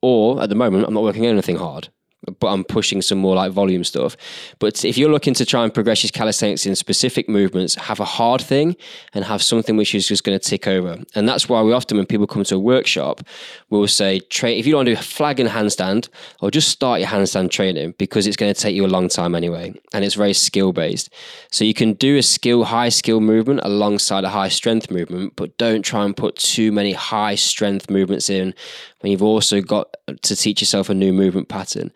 or 0.00 0.42
at 0.42 0.48
the 0.48 0.54
moment, 0.54 0.86
I'm 0.86 0.94
not 0.94 1.02
working 1.02 1.24
on 1.26 1.32
anything 1.32 1.56
hard. 1.56 1.88
But 2.38 2.48
I'm 2.48 2.62
pushing 2.62 3.02
some 3.02 3.18
more 3.18 3.34
like 3.34 3.50
volume 3.50 3.82
stuff. 3.82 4.16
But 4.60 4.84
if 4.84 4.96
you're 4.96 5.10
looking 5.10 5.34
to 5.34 5.44
try 5.44 5.64
and 5.64 5.74
progress 5.74 6.04
your 6.04 6.10
calisthenics 6.10 6.66
in 6.66 6.76
specific 6.76 7.28
movements, 7.28 7.74
have 7.74 7.98
a 7.98 8.04
hard 8.04 8.40
thing 8.40 8.76
and 9.12 9.24
have 9.24 9.42
something 9.42 9.76
which 9.76 9.92
is 9.92 10.06
just 10.06 10.22
going 10.22 10.38
to 10.38 10.48
tick 10.48 10.68
over. 10.68 10.98
And 11.16 11.28
that's 11.28 11.48
why 11.48 11.62
we 11.62 11.72
often, 11.72 11.96
when 11.96 12.06
people 12.06 12.28
come 12.28 12.44
to 12.44 12.54
a 12.54 12.60
workshop, 12.60 13.22
we'll 13.70 13.88
say, 13.88 14.18
if 14.18 14.66
you 14.66 14.72
don't 14.72 14.78
want 14.78 14.88
to 14.88 14.94
do 14.94 15.02
flag 15.02 15.40
and 15.40 15.48
handstand, 15.48 16.08
or 16.40 16.50
just 16.50 16.68
start 16.68 17.00
your 17.00 17.08
handstand 17.08 17.50
training 17.50 17.94
because 17.98 18.26
it's 18.28 18.36
going 18.36 18.54
to 18.54 18.60
take 18.60 18.76
you 18.76 18.86
a 18.86 18.88
long 18.88 19.08
time 19.08 19.34
anyway. 19.34 19.74
And 19.92 20.04
it's 20.04 20.14
very 20.14 20.32
skill 20.32 20.72
based. 20.72 21.10
So 21.50 21.64
you 21.64 21.74
can 21.74 21.94
do 21.94 22.18
a 22.18 22.22
skill, 22.22 22.64
high 22.64 22.90
skill 22.90 23.20
movement 23.20 23.60
alongside 23.64 24.22
a 24.22 24.28
high 24.28 24.48
strength 24.48 24.90
movement, 24.92 25.34
but 25.34 25.58
don't 25.58 25.82
try 25.82 26.04
and 26.04 26.16
put 26.16 26.36
too 26.36 26.70
many 26.70 26.92
high 26.92 27.34
strength 27.34 27.90
movements 27.90 28.30
in 28.30 28.54
when 29.00 29.10
you've 29.10 29.22
also 29.22 29.60
got 29.60 29.96
to 30.22 30.36
teach 30.36 30.60
yourself 30.60 30.88
a 30.88 30.94
new 30.94 31.12
movement 31.12 31.48
pattern. 31.48 31.90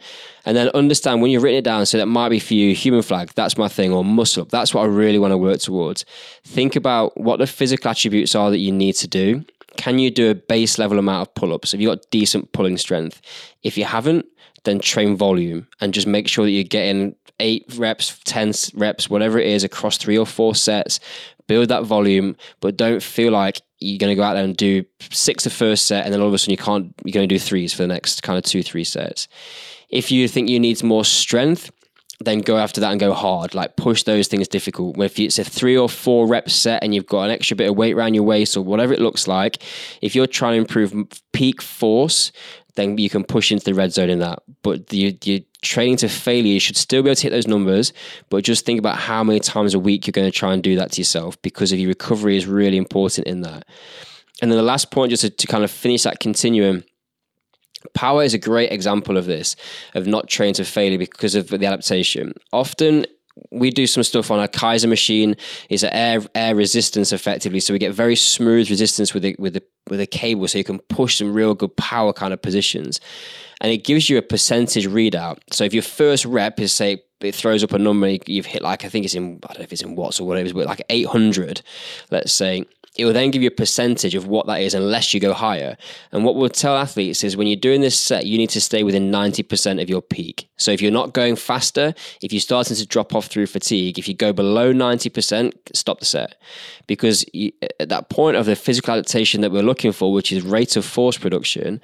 And 0.44 0.56
then 0.56 0.68
understand 0.70 1.22
when 1.22 1.30
you've 1.30 1.42
written 1.42 1.58
it 1.58 1.64
down, 1.64 1.86
so 1.86 1.98
that 1.98 2.06
might 2.06 2.28
be 2.28 2.38
for 2.38 2.54
you 2.54 2.74
human 2.74 3.02
flag, 3.02 3.32
that's 3.34 3.58
my 3.58 3.68
thing, 3.68 3.92
or 3.92 4.04
muscle 4.04 4.42
up, 4.42 4.50
that's 4.50 4.72
what 4.72 4.82
I 4.82 4.86
really 4.86 5.18
want 5.18 5.32
to 5.32 5.38
work 5.38 5.60
towards. 5.60 6.04
Think 6.44 6.76
about 6.76 7.18
what 7.20 7.38
the 7.38 7.46
physical 7.46 7.90
attributes 7.90 8.34
are 8.34 8.50
that 8.50 8.58
you 8.58 8.70
need 8.70 8.94
to 8.94 9.08
do. 9.08 9.44
Can 9.76 9.98
you 9.98 10.10
do 10.10 10.30
a 10.30 10.34
base 10.34 10.78
level 10.78 10.98
amount 10.98 11.28
of 11.28 11.34
pull 11.34 11.52
ups? 11.52 11.72
Have 11.72 11.80
you 11.80 11.88
got 11.88 12.10
decent 12.10 12.52
pulling 12.52 12.78
strength? 12.78 13.20
If 13.62 13.76
you 13.76 13.84
haven't, 13.84 14.26
then 14.64 14.78
train 14.78 15.16
volume 15.16 15.66
and 15.80 15.94
just 15.94 16.06
make 16.06 16.28
sure 16.28 16.44
that 16.44 16.50
you're 16.50 16.64
getting 16.64 17.16
eight 17.40 17.64
reps, 17.76 18.18
10 18.24 18.52
reps, 18.74 19.10
whatever 19.10 19.38
it 19.38 19.46
is, 19.46 19.64
across 19.64 19.98
three 19.98 20.18
or 20.18 20.26
four 20.26 20.54
sets. 20.54 21.00
Build 21.46 21.68
that 21.68 21.84
volume, 21.84 22.36
but 22.60 22.76
don't 22.76 23.02
feel 23.02 23.32
like 23.32 23.60
you're 23.78 23.98
going 23.98 24.10
to 24.10 24.16
go 24.16 24.22
out 24.22 24.34
there 24.34 24.44
and 24.44 24.56
do 24.56 24.84
six 25.10 25.44
the 25.44 25.50
first 25.50 25.86
set 25.86 26.04
and 26.04 26.12
then 26.12 26.20
all 26.20 26.28
of 26.28 26.34
a 26.34 26.38
sudden 26.38 26.52
you 26.52 26.56
can't, 26.56 26.94
you're 27.04 27.12
going 27.12 27.28
to 27.28 27.34
do 27.34 27.38
threes 27.38 27.72
for 27.72 27.82
the 27.82 27.88
next 27.88 28.22
kind 28.22 28.38
of 28.38 28.44
two, 28.44 28.62
three 28.62 28.84
sets. 28.84 29.28
If 29.88 30.10
you 30.10 30.28
think 30.28 30.48
you 30.48 30.60
need 30.60 30.82
more 30.82 31.04
strength, 31.04 31.70
then 32.20 32.40
go 32.40 32.56
after 32.56 32.80
that 32.80 32.90
and 32.90 33.00
go 33.00 33.12
hard. 33.12 33.54
Like 33.54 33.76
push 33.76 34.02
those 34.02 34.28
things 34.28 34.48
difficult. 34.48 34.98
If 34.98 35.18
it's 35.18 35.38
a 35.38 35.44
three 35.44 35.76
or 35.76 35.88
four 35.88 36.26
rep 36.26 36.48
set 36.50 36.82
and 36.82 36.94
you've 36.94 37.06
got 37.06 37.24
an 37.24 37.30
extra 37.30 37.56
bit 37.56 37.68
of 37.68 37.76
weight 37.76 37.94
around 37.94 38.14
your 38.14 38.24
waist 38.24 38.56
or 38.56 38.62
whatever 38.62 38.92
it 38.92 39.00
looks 39.00 39.28
like, 39.28 39.62
if 40.00 40.14
you're 40.14 40.26
trying 40.26 40.54
to 40.54 40.58
improve 40.58 40.94
peak 41.32 41.60
force, 41.60 42.32
then 42.76 42.98
you 42.98 43.10
can 43.10 43.24
push 43.24 43.52
into 43.52 43.64
the 43.64 43.74
red 43.74 43.92
zone 43.92 44.10
in 44.10 44.18
that. 44.20 44.42
But 44.62 44.92
you're 44.92 45.40
training 45.62 45.96
to 45.98 46.08
failure, 46.08 46.52
you 46.52 46.60
should 46.60 46.76
still 46.76 47.02
be 47.02 47.10
able 47.10 47.16
to 47.16 47.22
hit 47.22 47.30
those 47.30 47.46
numbers, 47.46 47.92
but 48.28 48.44
just 48.44 48.64
think 48.64 48.78
about 48.78 48.98
how 48.98 49.24
many 49.24 49.40
times 49.40 49.74
a 49.74 49.78
week 49.78 50.06
you're 50.06 50.12
going 50.12 50.30
to 50.30 50.36
try 50.36 50.52
and 50.52 50.62
do 50.62 50.76
that 50.76 50.92
to 50.92 51.00
yourself 51.00 51.40
because 51.42 51.72
of 51.72 51.78
your 51.78 51.88
recovery 51.88 52.36
is 52.36 52.46
really 52.46 52.76
important 52.76 53.26
in 53.26 53.40
that. 53.42 53.66
And 54.40 54.50
then 54.50 54.58
the 54.58 54.62
last 54.62 54.90
point, 54.90 55.10
just 55.10 55.22
to, 55.22 55.30
to 55.30 55.46
kind 55.46 55.64
of 55.64 55.70
finish 55.70 56.02
that 56.02 56.20
continuum, 56.20 56.84
Power 57.94 58.22
is 58.22 58.34
a 58.34 58.38
great 58.38 58.72
example 58.72 59.16
of 59.16 59.26
this, 59.26 59.56
of 59.94 60.06
not 60.06 60.28
training 60.28 60.54
to 60.54 60.64
failure 60.64 60.98
because 60.98 61.34
of 61.34 61.48
the 61.48 61.66
adaptation. 61.66 62.34
Often 62.52 63.06
we 63.50 63.70
do 63.70 63.86
some 63.86 64.02
stuff 64.02 64.30
on 64.30 64.42
a 64.42 64.48
Keiser 64.48 64.88
machine. 64.88 65.36
It's 65.68 65.82
an 65.82 65.92
air 65.92 66.22
air 66.34 66.54
resistance 66.54 67.12
effectively, 67.12 67.60
so 67.60 67.72
we 67.72 67.78
get 67.78 67.92
very 67.92 68.16
smooth 68.16 68.70
resistance 68.70 69.12
with 69.12 69.22
the 69.22 69.36
with 69.38 69.54
the 69.54 69.62
with 69.90 70.00
a 70.00 70.06
cable, 70.06 70.48
so 70.48 70.58
you 70.58 70.64
can 70.64 70.78
push 70.78 71.18
some 71.18 71.32
real 71.32 71.54
good 71.54 71.76
power 71.76 72.12
kind 72.12 72.32
of 72.32 72.40
positions, 72.40 73.00
and 73.60 73.70
it 73.70 73.84
gives 73.84 74.08
you 74.08 74.18
a 74.18 74.22
percentage 74.22 74.86
readout. 74.86 75.38
So 75.50 75.64
if 75.64 75.74
your 75.74 75.82
first 75.82 76.24
rep 76.24 76.60
is 76.60 76.72
say 76.72 77.02
it 77.20 77.34
throws 77.34 77.64
up 77.64 77.72
a 77.72 77.78
number 77.78 78.08
you've 78.26 78.46
hit 78.46 78.62
like 78.62 78.84
I 78.84 78.88
think 78.88 79.04
it's 79.04 79.14
in 79.14 79.40
I 79.44 79.48
don't 79.48 79.60
know 79.60 79.64
if 79.64 79.72
it's 79.72 79.82
in 79.82 79.96
watts 79.96 80.20
or 80.20 80.26
whatever, 80.26 80.52
but 80.52 80.66
like 80.66 80.82
800, 80.88 81.62
let's 82.10 82.32
say 82.32 82.64
it 82.98 83.04
will 83.04 83.12
then 83.12 83.30
give 83.30 83.42
you 83.42 83.48
a 83.48 83.50
percentage 83.50 84.14
of 84.14 84.26
what 84.26 84.46
that 84.46 84.60
is 84.60 84.74
unless 84.74 85.12
you 85.14 85.20
go 85.20 85.32
higher. 85.32 85.76
And 86.12 86.24
what 86.24 86.34
we'll 86.36 86.48
tell 86.48 86.76
athletes 86.76 87.22
is 87.24 87.36
when 87.36 87.46
you're 87.46 87.56
doing 87.56 87.80
this 87.80 87.98
set, 87.98 88.26
you 88.26 88.38
need 88.38 88.50
to 88.50 88.60
stay 88.60 88.82
within 88.82 89.10
90% 89.10 89.82
of 89.82 89.88
your 89.88 90.00
peak. 90.02 90.48
So 90.56 90.70
if 90.70 90.80
you're 90.80 90.90
not 90.92 91.12
going 91.12 91.36
faster, 91.36 91.94
if 92.22 92.32
you're 92.32 92.40
starting 92.40 92.76
to 92.76 92.86
drop 92.86 93.14
off 93.14 93.26
through 93.26 93.46
fatigue, 93.46 93.98
if 93.98 94.08
you 94.08 94.14
go 94.14 94.32
below 94.32 94.72
90%, 94.72 95.52
stop 95.74 96.00
the 96.00 96.06
set. 96.06 96.36
Because 96.86 97.24
you, 97.32 97.52
at 97.80 97.88
that 97.88 98.08
point 98.08 98.36
of 98.36 98.46
the 98.46 98.56
physical 98.56 98.94
adaptation 98.94 99.40
that 99.42 99.52
we're 99.52 99.62
looking 99.62 99.92
for, 99.92 100.12
which 100.12 100.32
is 100.32 100.42
rate 100.42 100.76
of 100.76 100.84
force 100.84 101.18
production, 101.18 101.80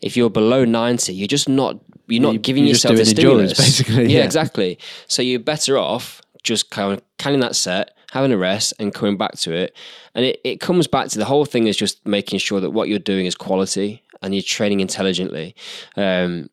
if 0.00 0.16
you're 0.16 0.30
below 0.30 0.64
90, 0.64 1.12
you're 1.14 1.26
just 1.28 1.48
not 1.48 1.78
you're 2.08 2.20
not 2.20 2.32
You- 2.34 2.38
giving 2.40 2.64
you're 2.64 2.72
yourself 2.72 2.96
the 2.96 3.06
stimulus. 3.06 3.56
basically, 3.56 4.02
Yeah, 4.12 4.18
yeah. 4.18 4.24
exactly. 4.24 4.78
So 5.06 5.22
you're 5.22 5.38
better 5.40 5.78
off 5.78 6.20
just 6.42 6.70
kind 6.70 6.92
of 6.92 7.00
canning 7.18 7.40
that 7.40 7.54
set, 7.56 7.96
having 8.12 8.30
a 8.30 8.36
rest, 8.36 8.74
and 8.78 8.92
coming 8.92 9.16
back 9.16 9.32
to 9.38 9.54
it. 9.54 9.74
And 10.14 10.24
it, 10.24 10.40
it 10.44 10.60
comes 10.60 10.86
back 10.86 11.08
to 11.08 11.18
the 11.18 11.24
whole 11.24 11.46
thing 11.46 11.66
is 11.66 11.76
just 11.76 12.06
making 12.06 12.40
sure 12.40 12.60
that 12.60 12.70
what 12.70 12.88
you're 12.88 12.98
doing 12.98 13.24
is 13.24 13.34
quality 13.34 14.02
and 14.20 14.34
you're 14.34 14.42
training 14.42 14.80
intelligently. 14.80 15.56
Um, 15.96 16.50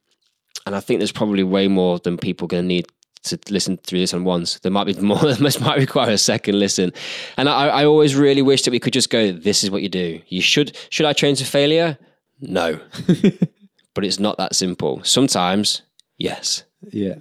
and 0.66 0.76
I 0.76 0.80
think 0.80 1.02
there's 1.02 1.12
probably 1.12 1.44
way 1.44 1.68
more 1.68 2.00
than 2.00 2.18
people 2.18 2.48
going 2.48 2.64
to 2.64 2.68
need 2.68 2.88
to 3.24 3.38
listen 3.50 3.76
through 3.78 4.00
this 4.00 4.14
on 4.14 4.24
once. 4.24 4.60
There 4.60 4.72
might 4.72 4.86
be 4.86 4.94
more. 5.02 5.18
This 5.18 5.60
might 5.60 5.78
require 5.78 6.12
a 6.12 6.18
second 6.18 6.58
listen. 6.58 6.94
And 7.36 7.50
I, 7.50 7.68
I 7.68 7.86
always 7.86 8.16
really 8.16 8.42
wish 8.42 8.64
that 8.64 8.72
we 8.72 8.80
could 8.80 8.94
just 8.94 9.10
go. 9.10 9.34
This 9.34 9.64
is 9.64 9.70
what 9.70 9.82
you 9.82 9.90
do. 9.90 10.22
You 10.28 10.42
should. 10.42 10.78
Should 10.90 11.06
I 11.06 11.14
train 11.14 11.36
to 11.36 11.46
failure? 11.46 11.98
No. 12.40 12.80
but 13.94 14.06
it's 14.06 14.20
not 14.20 14.38
that 14.38 14.56
simple. 14.56 15.04
Sometimes, 15.04 15.82
yes. 16.18 16.64
Yeah. 16.92 17.16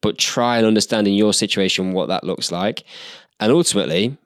But 0.00 0.16
try 0.16 0.58
and 0.58 0.66
understand 0.66 1.08
in 1.08 1.14
your 1.14 1.34
situation 1.34 1.92
what 1.92 2.08
that 2.08 2.22
looks 2.22 2.52
like. 2.52 2.84
And 3.40 3.50
ultimately, 3.50 4.16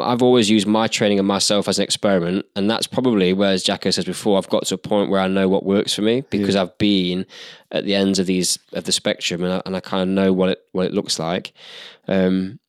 I've 0.00 0.22
always 0.22 0.48
used 0.50 0.66
my 0.66 0.86
training 0.86 1.18
and 1.18 1.26
myself 1.26 1.68
as 1.68 1.78
an 1.78 1.84
experiment. 1.84 2.46
And 2.54 2.70
that's 2.70 2.86
probably 2.86 3.32
where, 3.32 3.52
as 3.52 3.62
Jacko 3.64 3.90
says 3.90 4.04
before, 4.04 4.38
I've 4.38 4.48
got 4.48 4.66
to 4.66 4.74
a 4.74 4.78
point 4.78 5.10
where 5.10 5.20
I 5.20 5.26
know 5.26 5.48
what 5.48 5.64
works 5.64 5.94
for 5.94 6.02
me 6.02 6.20
because 6.30 6.54
I've 6.54 6.76
been 6.78 7.26
at 7.72 7.84
the 7.84 7.94
ends 7.94 8.18
of 8.18 8.26
these 8.26 8.58
of 8.72 8.84
the 8.84 8.92
spectrum 8.92 9.42
and 9.42 9.54
I, 9.54 9.62
and 9.66 9.74
I 9.74 9.80
kind 9.80 10.02
of 10.02 10.08
know 10.08 10.32
what 10.32 10.50
it 10.50 10.58
what 10.72 10.86
it 10.86 10.92
looks 10.92 11.18
like. 11.18 11.52
Um, 12.06 12.60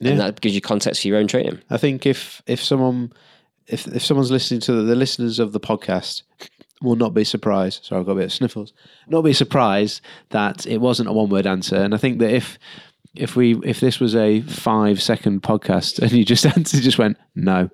Yeah. 0.00 0.12
And 0.12 0.20
that 0.20 0.40
gives 0.40 0.54
you 0.54 0.60
context 0.60 1.02
for 1.02 1.08
your 1.08 1.18
own 1.18 1.26
training. 1.28 1.60
I 1.70 1.76
think 1.76 2.06
if 2.06 2.42
if 2.46 2.62
someone 2.64 3.12
if 3.66 3.86
if 3.86 4.04
someone's 4.04 4.30
listening 4.30 4.60
to 4.62 4.72
the, 4.72 4.82
the 4.82 4.96
listeners 4.96 5.38
of 5.38 5.52
the 5.52 5.60
podcast 5.60 6.22
will 6.80 6.96
not 6.96 7.14
be 7.14 7.24
surprised. 7.24 7.84
Sorry, 7.84 8.00
I've 8.00 8.06
got 8.06 8.12
a 8.12 8.16
bit 8.16 8.24
of 8.24 8.32
sniffles. 8.32 8.72
Not 9.06 9.22
be 9.22 9.32
surprised 9.32 10.00
that 10.30 10.66
it 10.66 10.78
wasn't 10.78 11.08
a 11.08 11.12
one 11.12 11.28
word 11.28 11.46
answer. 11.46 11.76
And 11.76 11.94
I 11.94 11.96
think 11.96 12.18
that 12.18 12.32
if 12.32 12.58
if 13.14 13.36
we 13.36 13.56
if 13.64 13.80
this 13.80 14.00
was 14.00 14.14
a 14.16 14.40
five 14.42 15.00
second 15.02 15.42
podcast 15.42 15.98
and 15.98 16.12
you 16.12 16.24
just 16.24 16.46
answered 16.56 16.82
just 16.82 16.98
went 16.98 17.16
no, 17.34 17.70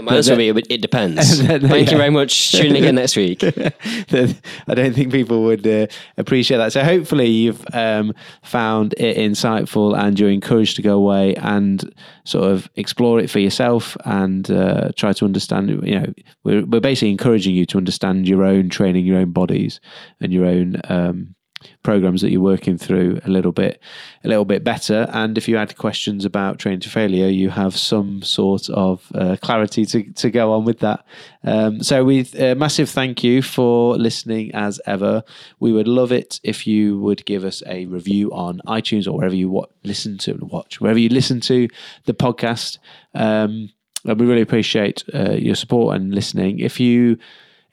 My 0.00 0.16
answer 0.16 0.34
would 0.34 0.38
be, 0.38 0.74
it 0.74 0.80
depends. 0.80 1.42
Thank 1.46 1.62
Yeah. 1.62 1.76
you 1.76 1.96
very 1.98 2.08
much. 2.10 2.52
Tune 2.52 2.68
in 2.68 2.76
again 2.76 2.94
next 2.94 3.16
week. 3.16 3.42
I 3.44 4.74
don't 4.74 4.94
think 4.94 5.12
people 5.12 5.42
would 5.42 5.66
uh, 5.66 5.86
appreciate 6.16 6.56
that. 6.56 6.72
So 6.72 6.82
hopefully 6.82 7.26
you've 7.26 7.62
um, 7.74 8.14
found 8.42 8.94
it 8.96 9.18
insightful 9.18 9.94
and 9.98 10.18
you're 10.18 10.30
encouraged 10.30 10.76
to 10.76 10.82
go 10.82 10.96
away 10.96 11.34
and 11.36 11.94
sort 12.24 12.50
of 12.50 12.70
explore 12.76 13.20
it 13.20 13.28
for 13.28 13.40
yourself 13.40 13.94
and 14.06 14.50
uh, 14.50 14.90
try 14.96 15.12
to 15.12 15.24
understand. 15.26 15.68
You 15.86 16.00
know, 16.00 16.12
we're, 16.44 16.64
we're 16.64 16.80
basically 16.80 17.10
encouraging 17.10 17.54
you 17.54 17.66
to 17.66 17.76
understand 17.78 18.26
your 18.26 18.44
own 18.44 18.70
training, 18.70 19.04
your 19.04 19.18
own 19.18 19.32
bodies, 19.32 19.80
and 20.20 20.32
your 20.32 20.46
own. 20.46 20.80
Um, 20.84 21.34
programs 21.82 22.20
that 22.22 22.30
you're 22.30 22.40
working 22.40 22.78
through 22.78 23.20
a 23.24 23.30
little 23.30 23.52
bit 23.52 23.80
a 24.24 24.28
little 24.28 24.44
bit 24.44 24.64
better. 24.64 25.08
And 25.12 25.38
if 25.38 25.48
you 25.48 25.56
had 25.56 25.76
questions 25.76 26.24
about 26.24 26.58
training 26.58 26.80
to 26.80 26.88
failure 26.88 27.28
you 27.28 27.50
have 27.50 27.76
some 27.76 28.22
sort 28.22 28.68
of 28.70 29.10
uh, 29.14 29.36
clarity 29.40 29.86
to, 29.86 30.12
to 30.12 30.30
go 30.30 30.52
on 30.52 30.64
with 30.64 30.80
that. 30.80 31.04
Um, 31.44 31.82
so 31.82 32.04
we 32.04 32.28
uh, 32.38 32.54
massive 32.54 32.90
thank 32.90 33.22
you 33.22 33.42
for 33.42 33.96
listening 33.96 34.54
as 34.54 34.80
ever. 34.86 35.22
We 35.60 35.72
would 35.72 35.88
love 35.88 36.12
it 36.12 36.40
if 36.42 36.66
you 36.66 36.98
would 37.00 37.24
give 37.24 37.44
us 37.44 37.62
a 37.66 37.86
review 37.86 38.32
on 38.32 38.60
itunes 38.66 39.06
or 39.06 39.12
wherever 39.12 39.34
you 39.34 39.66
listen 39.84 40.18
to 40.18 40.38
watch 40.42 40.80
wherever 40.80 40.98
you 40.98 41.08
listen 41.08 41.40
to 41.40 41.68
the 42.04 42.14
podcast. 42.14 42.78
Um, 43.14 43.70
and 44.04 44.20
we 44.20 44.26
really 44.26 44.42
appreciate 44.42 45.04
uh, 45.12 45.32
your 45.32 45.54
support 45.54 45.96
and 45.96 46.14
listening. 46.14 46.60
If 46.60 46.78
you 46.78 47.18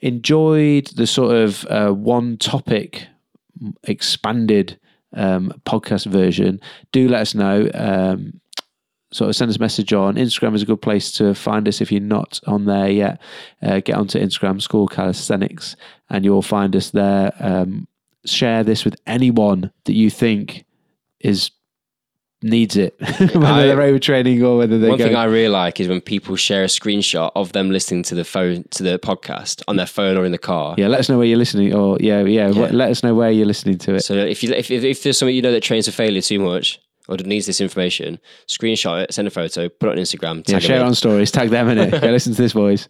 enjoyed 0.00 0.88
the 0.88 1.06
sort 1.06 1.34
of 1.34 1.64
uh, 1.66 1.90
one 1.90 2.36
topic 2.36 3.06
expanded 3.84 4.78
um, 5.14 5.52
podcast 5.64 6.06
version, 6.06 6.60
do 6.92 7.08
let 7.08 7.22
us 7.22 7.34
know. 7.34 7.68
Um, 7.74 8.40
sort 9.12 9.30
of 9.30 9.36
send 9.36 9.50
us 9.50 9.56
a 9.56 9.60
message 9.60 9.92
on 9.92 10.16
Instagram 10.16 10.54
is 10.54 10.62
a 10.62 10.66
good 10.66 10.82
place 10.82 11.12
to 11.12 11.34
find 11.34 11.68
us 11.68 11.80
if 11.80 11.92
you're 11.92 12.00
not 12.00 12.40
on 12.46 12.66
there 12.66 12.90
yet. 12.90 13.20
Uh, 13.62 13.80
get 13.80 13.96
onto 13.96 14.18
Instagram, 14.18 14.60
School 14.60 14.88
Calisthenics, 14.88 15.76
and 16.10 16.24
you'll 16.24 16.42
find 16.42 16.74
us 16.76 16.90
there. 16.90 17.32
Um, 17.38 17.88
share 18.24 18.64
this 18.64 18.84
with 18.84 18.96
anyone 19.06 19.70
that 19.84 19.94
you 19.94 20.10
think 20.10 20.64
is 21.20 21.50
needs 22.42 22.76
it, 22.76 22.94
whether 23.18 23.46
I- 23.46 23.62
they're 23.66 23.76
overtraining 23.78 24.42
or 24.42 24.58
whether 24.58 24.78
they're 24.78 24.90
One 24.90 24.98
going. 24.98 25.10
thing 25.10 25.16
I 25.16 25.24
really 25.24 25.48
like 25.48 25.80
is 25.80 25.88
when 25.88 26.00
people 26.00 26.36
share 26.36 26.64
a 26.64 26.66
screenshot 26.68 27.30
of 27.34 27.52
them 27.52 27.70
listening 27.70 28.02
to 28.04 28.14
the 28.14 28.24
phone 28.24 28.64
to 28.72 28.82
the 28.82 28.98
podcast 28.98 29.62
on 29.68 29.76
their 29.76 29.86
phone 29.86 30.16
or 30.16 30.24
in 30.24 30.32
the 30.32 30.38
car. 30.38 30.74
yeah, 30.78 30.86
let 30.88 31.00
us 31.00 31.08
know 31.08 31.18
where 31.18 31.26
you're 31.26 31.38
listening, 31.38 31.72
or 31.74 31.96
yeah, 32.00 32.22
yeah, 32.22 32.48
Yeah. 32.50 32.68
let 32.72 32.90
us 32.90 33.02
know 33.02 33.14
where 33.14 33.30
you're 33.30 33.46
listening 33.46 33.78
to 33.78 33.94
it. 33.94 34.00
So 34.04 34.14
if 34.14 34.42
you 34.42 34.52
if, 34.52 34.70
if, 34.70 34.84
if 34.84 35.02
there's 35.02 35.18
something 35.18 35.34
you 35.34 35.42
know 35.42 35.52
that 35.52 35.62
trains 35.62 35.86
for 35.86 35.92
failure 35.92 36.20
too 36.22 36.38
much 36.38 36.78
or 37.08 37.16
that 37.16 37.26
needs 37.26 37.46
this 37.46 37.60
information, 37.60 38.18
screenshot 38.48 39.04
it, 39.04 39.14
send 39.14 39.28
a 39.28 39.30
photo, 39.30 39.68
put 39.68 39.88
it 39.88 39.92
on 39.92 39.98
Instagram, 39.98 40.48
Yeah, 40.48 40.58
share 40.58 40.78
it 40.78 40.82
on 40.82 40.94
stories, 40.94 41.30
tag 41.30 41.50
them 41.50 41.68
in 41.68 41.78
it. 41.78 41.90
Go 42.00 42.10
listen 42.10 42.34
to 42.34 42.42
this, 42.42 42.52
boys, 42.52 42.88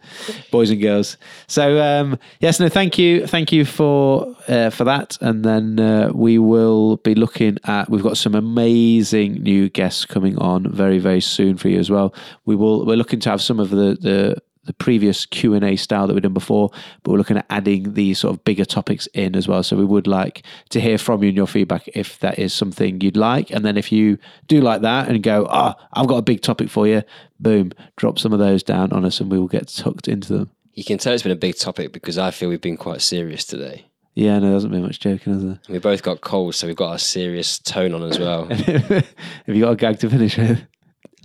boys 0.50 0.70
and 0.70 0.80
girls. 0.80 1.16
So 1.46 1.80
um, 1.82 2.18
yes, 2.40 2.60
no, 2.60 2.68
thank 2.68 2.98
you, 2.98 3.26
thank 3.26 3.52
you 3.52 3.64
for 3.64 4.34
uh, 4.48 4.70
for 4.70 4.84
that. 4.84 5.18
And 5.20 5.44
then 5.44 5.78
uh, 5.80 6.10
we 6.14 6.38
will 6.38 6.96
be 6.98 7.14
looking 7.14 7.58
at. 7.64 7.90
We've 7.90 8.02
got 8.02 8.16
some 8.16 8.34
amazing 8.34 9.42
new 9.42 9.68
guests 9.68 10.04
coming 10.04 10.38
on 10.38 10.70
very 10.70 10.98
very 10.98 11.20
soon 11.20 11.56
for 11.56 11.68
you 11.68 11.78
as 11.78 11.90
well. 11.90 12.14
We 12.44 12.56
will. 12.56 12.86
We're 12.86 12.96
looking 12.96 13.20
to 13.20 13.30
have 13.30 13.42
some 13.42 13.60
of 13.60 13.70
the 13.70 13.96
the. 14.00 14.42
The 14.66 14.72
previous 14.72 15.26
Q 15.26 15.54
and 15.54 15.64
A 15.64 15.76
style 15.76 16.06
that 16.06 16.14
we've 16.14 16.22
done 16.22 16.34
before, 16.34 16.70
but 17.02 17.12
we're 17.12 17.18
looking 17.18 17.38
at 17.38 17.46
adding 17.50 17.94
these 17.94 18.18
sort 18.18 18.34
of 18.34 18.44
bigger 18.44 18.64
topics 18.64 19.06
in 19.14 19.34
as 19.36 19.48
well. 19.48 19.62
So 19.62 19.76
we 19.76 19.84
would 19.84 20.06
like 20.06 20.42
to 20.70 20.80
hear 20.80 20.98
from 20.98 21.22
you 21.22 21.28
and 21.28 21.36
your 21.36 21.46
feedback 21.46 21.88
if 21.88 22.18
that 22.20 22.38
is 22.38 22.52
something 22.52 23.00
you'd 23.00 23.16
like. 23.16 23.50
And 23.50 23.64
then 23.64 23.76
if 23.76 23.90
you 23.90 24.18
do 24.48 24.60
like 24.60 24.82
that 24.82 25.08
and 25.08 25.22
go, 25.22 25.46
oh, 25.50 25.74
I've 25.92 26.08
got 26.08 26.18
a 26.18 26.22
big 26.22 26.42
topic 26.42 26.68
for 26.68 26.86
you, 26.86 27.02
boom, 27.40 27.72
drop 27.96 28.18
some 28.18 28.32
of 28.32 28.38
those 28.38 28.62
down 28.62 28.92
on 28.92 29.04
us 29.04 29.20
and 29.20 29.30
we 29.30 29.38
will 29.38 29.48
get 29.48 29.68
tucked 29.68 30.08
into 30.08 30.32
them. 30.32 30.50
You 30.72 30.84
can 30.84 30.98
tell 30.98 31.14
it's 31.14 31.22
been 31.22 31.32
a 31.32 31.36
big 31.36 31.56
topic 31.56 31.92
because 31.92 32.18
I 32.18 32.30
feel 32.30 32.48
we've 32.50 32.60
been 32.60 32.76
quite 32.76 33.00
serious 33.00 33.44
today. 33.44 33.86
Yeah, 34.14 34.38
no, 34.38 34.46
there 34.46 34.52
hasn't 34.52 34.72
been 34.72 34.82
much 34.82 34.98
joking, 34.98 35.34
has 35.34 35.42
there? 35.42 35.60
And 35.66 35.72
we 35.74 35.78
both 35.78 36.02
got 36.02 36.22
cold, 36.22 36.54
so 36.54 36.66
we've 36.66 36.74
got 36.74 36.94
a 36.94 36.98
serious 36.98 37.58
tone 37.58 37.94
on 37.94 38.02
as 38.02 38.18
well. 38.18 38.46
Have 38.48 39.04
you 39.46 39.60
got 39.60 39.72
a 39.72 39.76
gag 39.76 39.98
to 40.00 40.08
finish 40.08 40.38
with? 40.38 40.66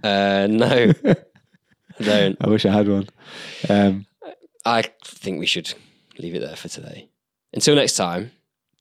uh, 0.04 0.48
no, 0.50 0.92
don't. 2.02 2.38
I 2.42 2.48
wish 2.48 2.66
I 2.66 2.72
had 2.74 2.88
one. 2.88 3.08
Um, 3.70 4.06
I 4.66 4.84
think 5.06 5.40
we 5.40 5.46
should 5.46 5.74
leave 6.18 6.36
it 6.36 6.40
there 6.40 6.56
for 6.56 6.68
today. 6.68 7.10
Until 7.54 7.76
next 7.76 7.96
time. 7.96 8.32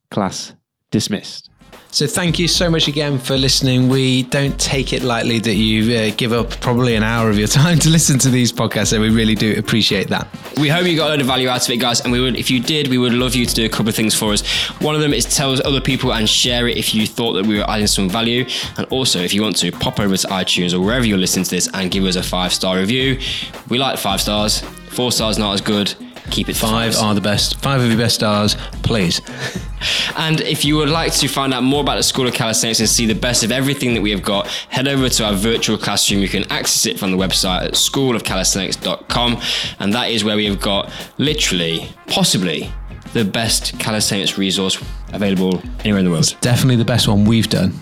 class 0.09 0.53
dismissed. 0.89 1.49
So 1.93 2.07
thank 2.07 2.39
you 2.39 2.47
so 2.47 2.69
much 2.69 2.87
again 2.87 3.19
for 3.19 3.37
listening. 3.37 3.89
We 3.89 4.23
don't 4.23 4.57
take 4.57 4.93
it 4.93 5.03
lightly 5.03 5.39
that 5.39 5.55
you 5.55 5.93
uh, 5.93 6.11
give 6.15 6.31
up 6.31 6.49
probably 6.61 6.95
an 6.95 7.03
hour 7.03 7.29
of 7.29 7.37
your 7.37 7.47
time 7.49 7.79
to 7.79 7.89
listen 7.89 8.17
to 8.19 8.29
these 8.29 8.49
podcasts, 8.53 8.87
so 8.87 9.01
we 9.01 9.09
really 9.09 9.35
do 9.35 9.59
appreciate 9.59 10.07
that. 10.07 10.25
We 10.57 10.69
hope 10.69 10.85
you 10.85 10.95
got 10.95 11.07
a 11.07 11.09
lot 11.09 11.19
of 11.19 11.27
value 11.27 11.49
out 11.49 11.65
of 11.65 11.69
it, 11.69 11.77
guys. 11.77 11.99
And 11.99 12.13
we 12.13 12.21
would, 12.21 12.37
if 12.37 12.49
you 12.49 12.61
did, 12.61 12.87
we 12.87 12.97
would 12.97 13.11
love 13.11 13.35
you 13.35 13.45
to 13.45 13.53
do 13.53 13.65
a 13.65 13.69
couple 13.69 13.89
of 13.89 13.95
things 13.95 14.15
for 14.15 14.31
us. 14.31 14.41
One 14.81 14.95
of 14.95 15.01
them 15.01 15.13
is 15.13 15.25
tell 15.25 15.51
other 15.67 15.81
people 15.81 16.13
and 16.13 16.29
share 16.29 16.69
it 16.69 16.77
if 16.77 16.95
you 16.95 17.05
thought 17.05 17.33
that 17.33 17.45
we 17.45 17.57
were 17.57 17.69
adding 17.69 17.87
some 17.87 18.09
value. 18.09 18.45
And 18.77 18.87
also, 18.87 19.19
if 19.19 19.33
you 19.33 19.41
want 19.41 19.57
to, 19.57 19.71
pop 19.73 19.99
over 19.99 20.15
to 20.15 20.27
iTunes 20.27 20.73
or 20.73 20.79
wherever 20.79 21.05
you're 21.05 21.17
listening 21.17 21.43
to 21.43 21.51
this 21.51 21.69
and 21.73 21.91
give 21.91 22.05
us 22.05 22.15
a 22.15 22.23
five 22.23 22.53
star 22.53 22.77
review. 22.77 23.19
We 23.67 23.79
like 23.79 23.99
five 23.99 24.21
stars. 24.21 24.61
Four 24.91 25.11
stars 25.11 25.37
not 25.37 25.55
as 25.55 25.61
good. 25.61 25.93
Keep 26.29 26.47
it 26.47 26.55
five, 26.55 26.93
Five 26.95 27.03
are 27.03 27.15
the 27.15 27.21
best. 27.21 27.59
Five 27.59 27.81
of 27.81 27.87
your 27.87 27.97
best 27.97 28.15
stars, 28.15 28.55
please. 28.83 29.19
And 30.17 30.41
if 30.41 30.63
you 30.65 30.77
would 30.77 30.89
like 30.89 31.13
to 31.15 31.27
find 31.27 31.53
out 31.53 31.63
more 31.63 31.81
about 31.81 31.95
the 31.95 32.03
School 32.03 32.27
of 32.27 32.33
Calisthenics 32.33 32.79
and 32.79 32.89
see 32.89 33.05
the 33.05 33.15
best 33.15 33.43
of 33.43 33.51
everything 33.51 33.93
that 33.93 34.01
we 34.01 34.11
have 34.11 34.23
got, 34.23 34.47
head 34.47 34.87
over 34.87 35.09
to 35.09 35.25
our 35.25 35.33
virtual 35.33 35.77
classroom. 35.77 36.21
You 36.21 36.29
can 36.29 36.43
access 36.51 36.85
it 36.85 36.99
from 36.99 37.11
the 37.11 37.17
website 37.17 37.65
at 37.65 37.73
schoolofcalisthenics.com. 37.73 39.41
And 39.79 39.93
that 39.93 40.09
is 40.09 40.23
where 40.23 40.35
we 40.35 40.45
have 40.45 40.61
got 40.61 40.91
literally, 41.17 41.89
possibly, 42.07 42.71
the 43.13 43.25
best 43.25 43.77
calisthenics 43.79 44.37
resource 44.37 44.81
available 45.13 45.61
anywhere 45.79 45.99
in 45.99 46.05
the 46.05 46.11
world. 46.11 46.35
Definitely 46.41 46.77
the 46.77 46.85
best 46.85 47.07
one 47.07 47.25
we've 47.25 47.49
done. 47.49 47.73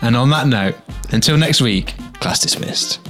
And 0.00 0.16
on 0.16 0.30
that 0.30 0.48
note, 0.48 0.76
until 1.12 1.36
next 1.36 1.60
week, 1.60 1.94
Class 2.20 2.40
dismissed. 2.40 3.00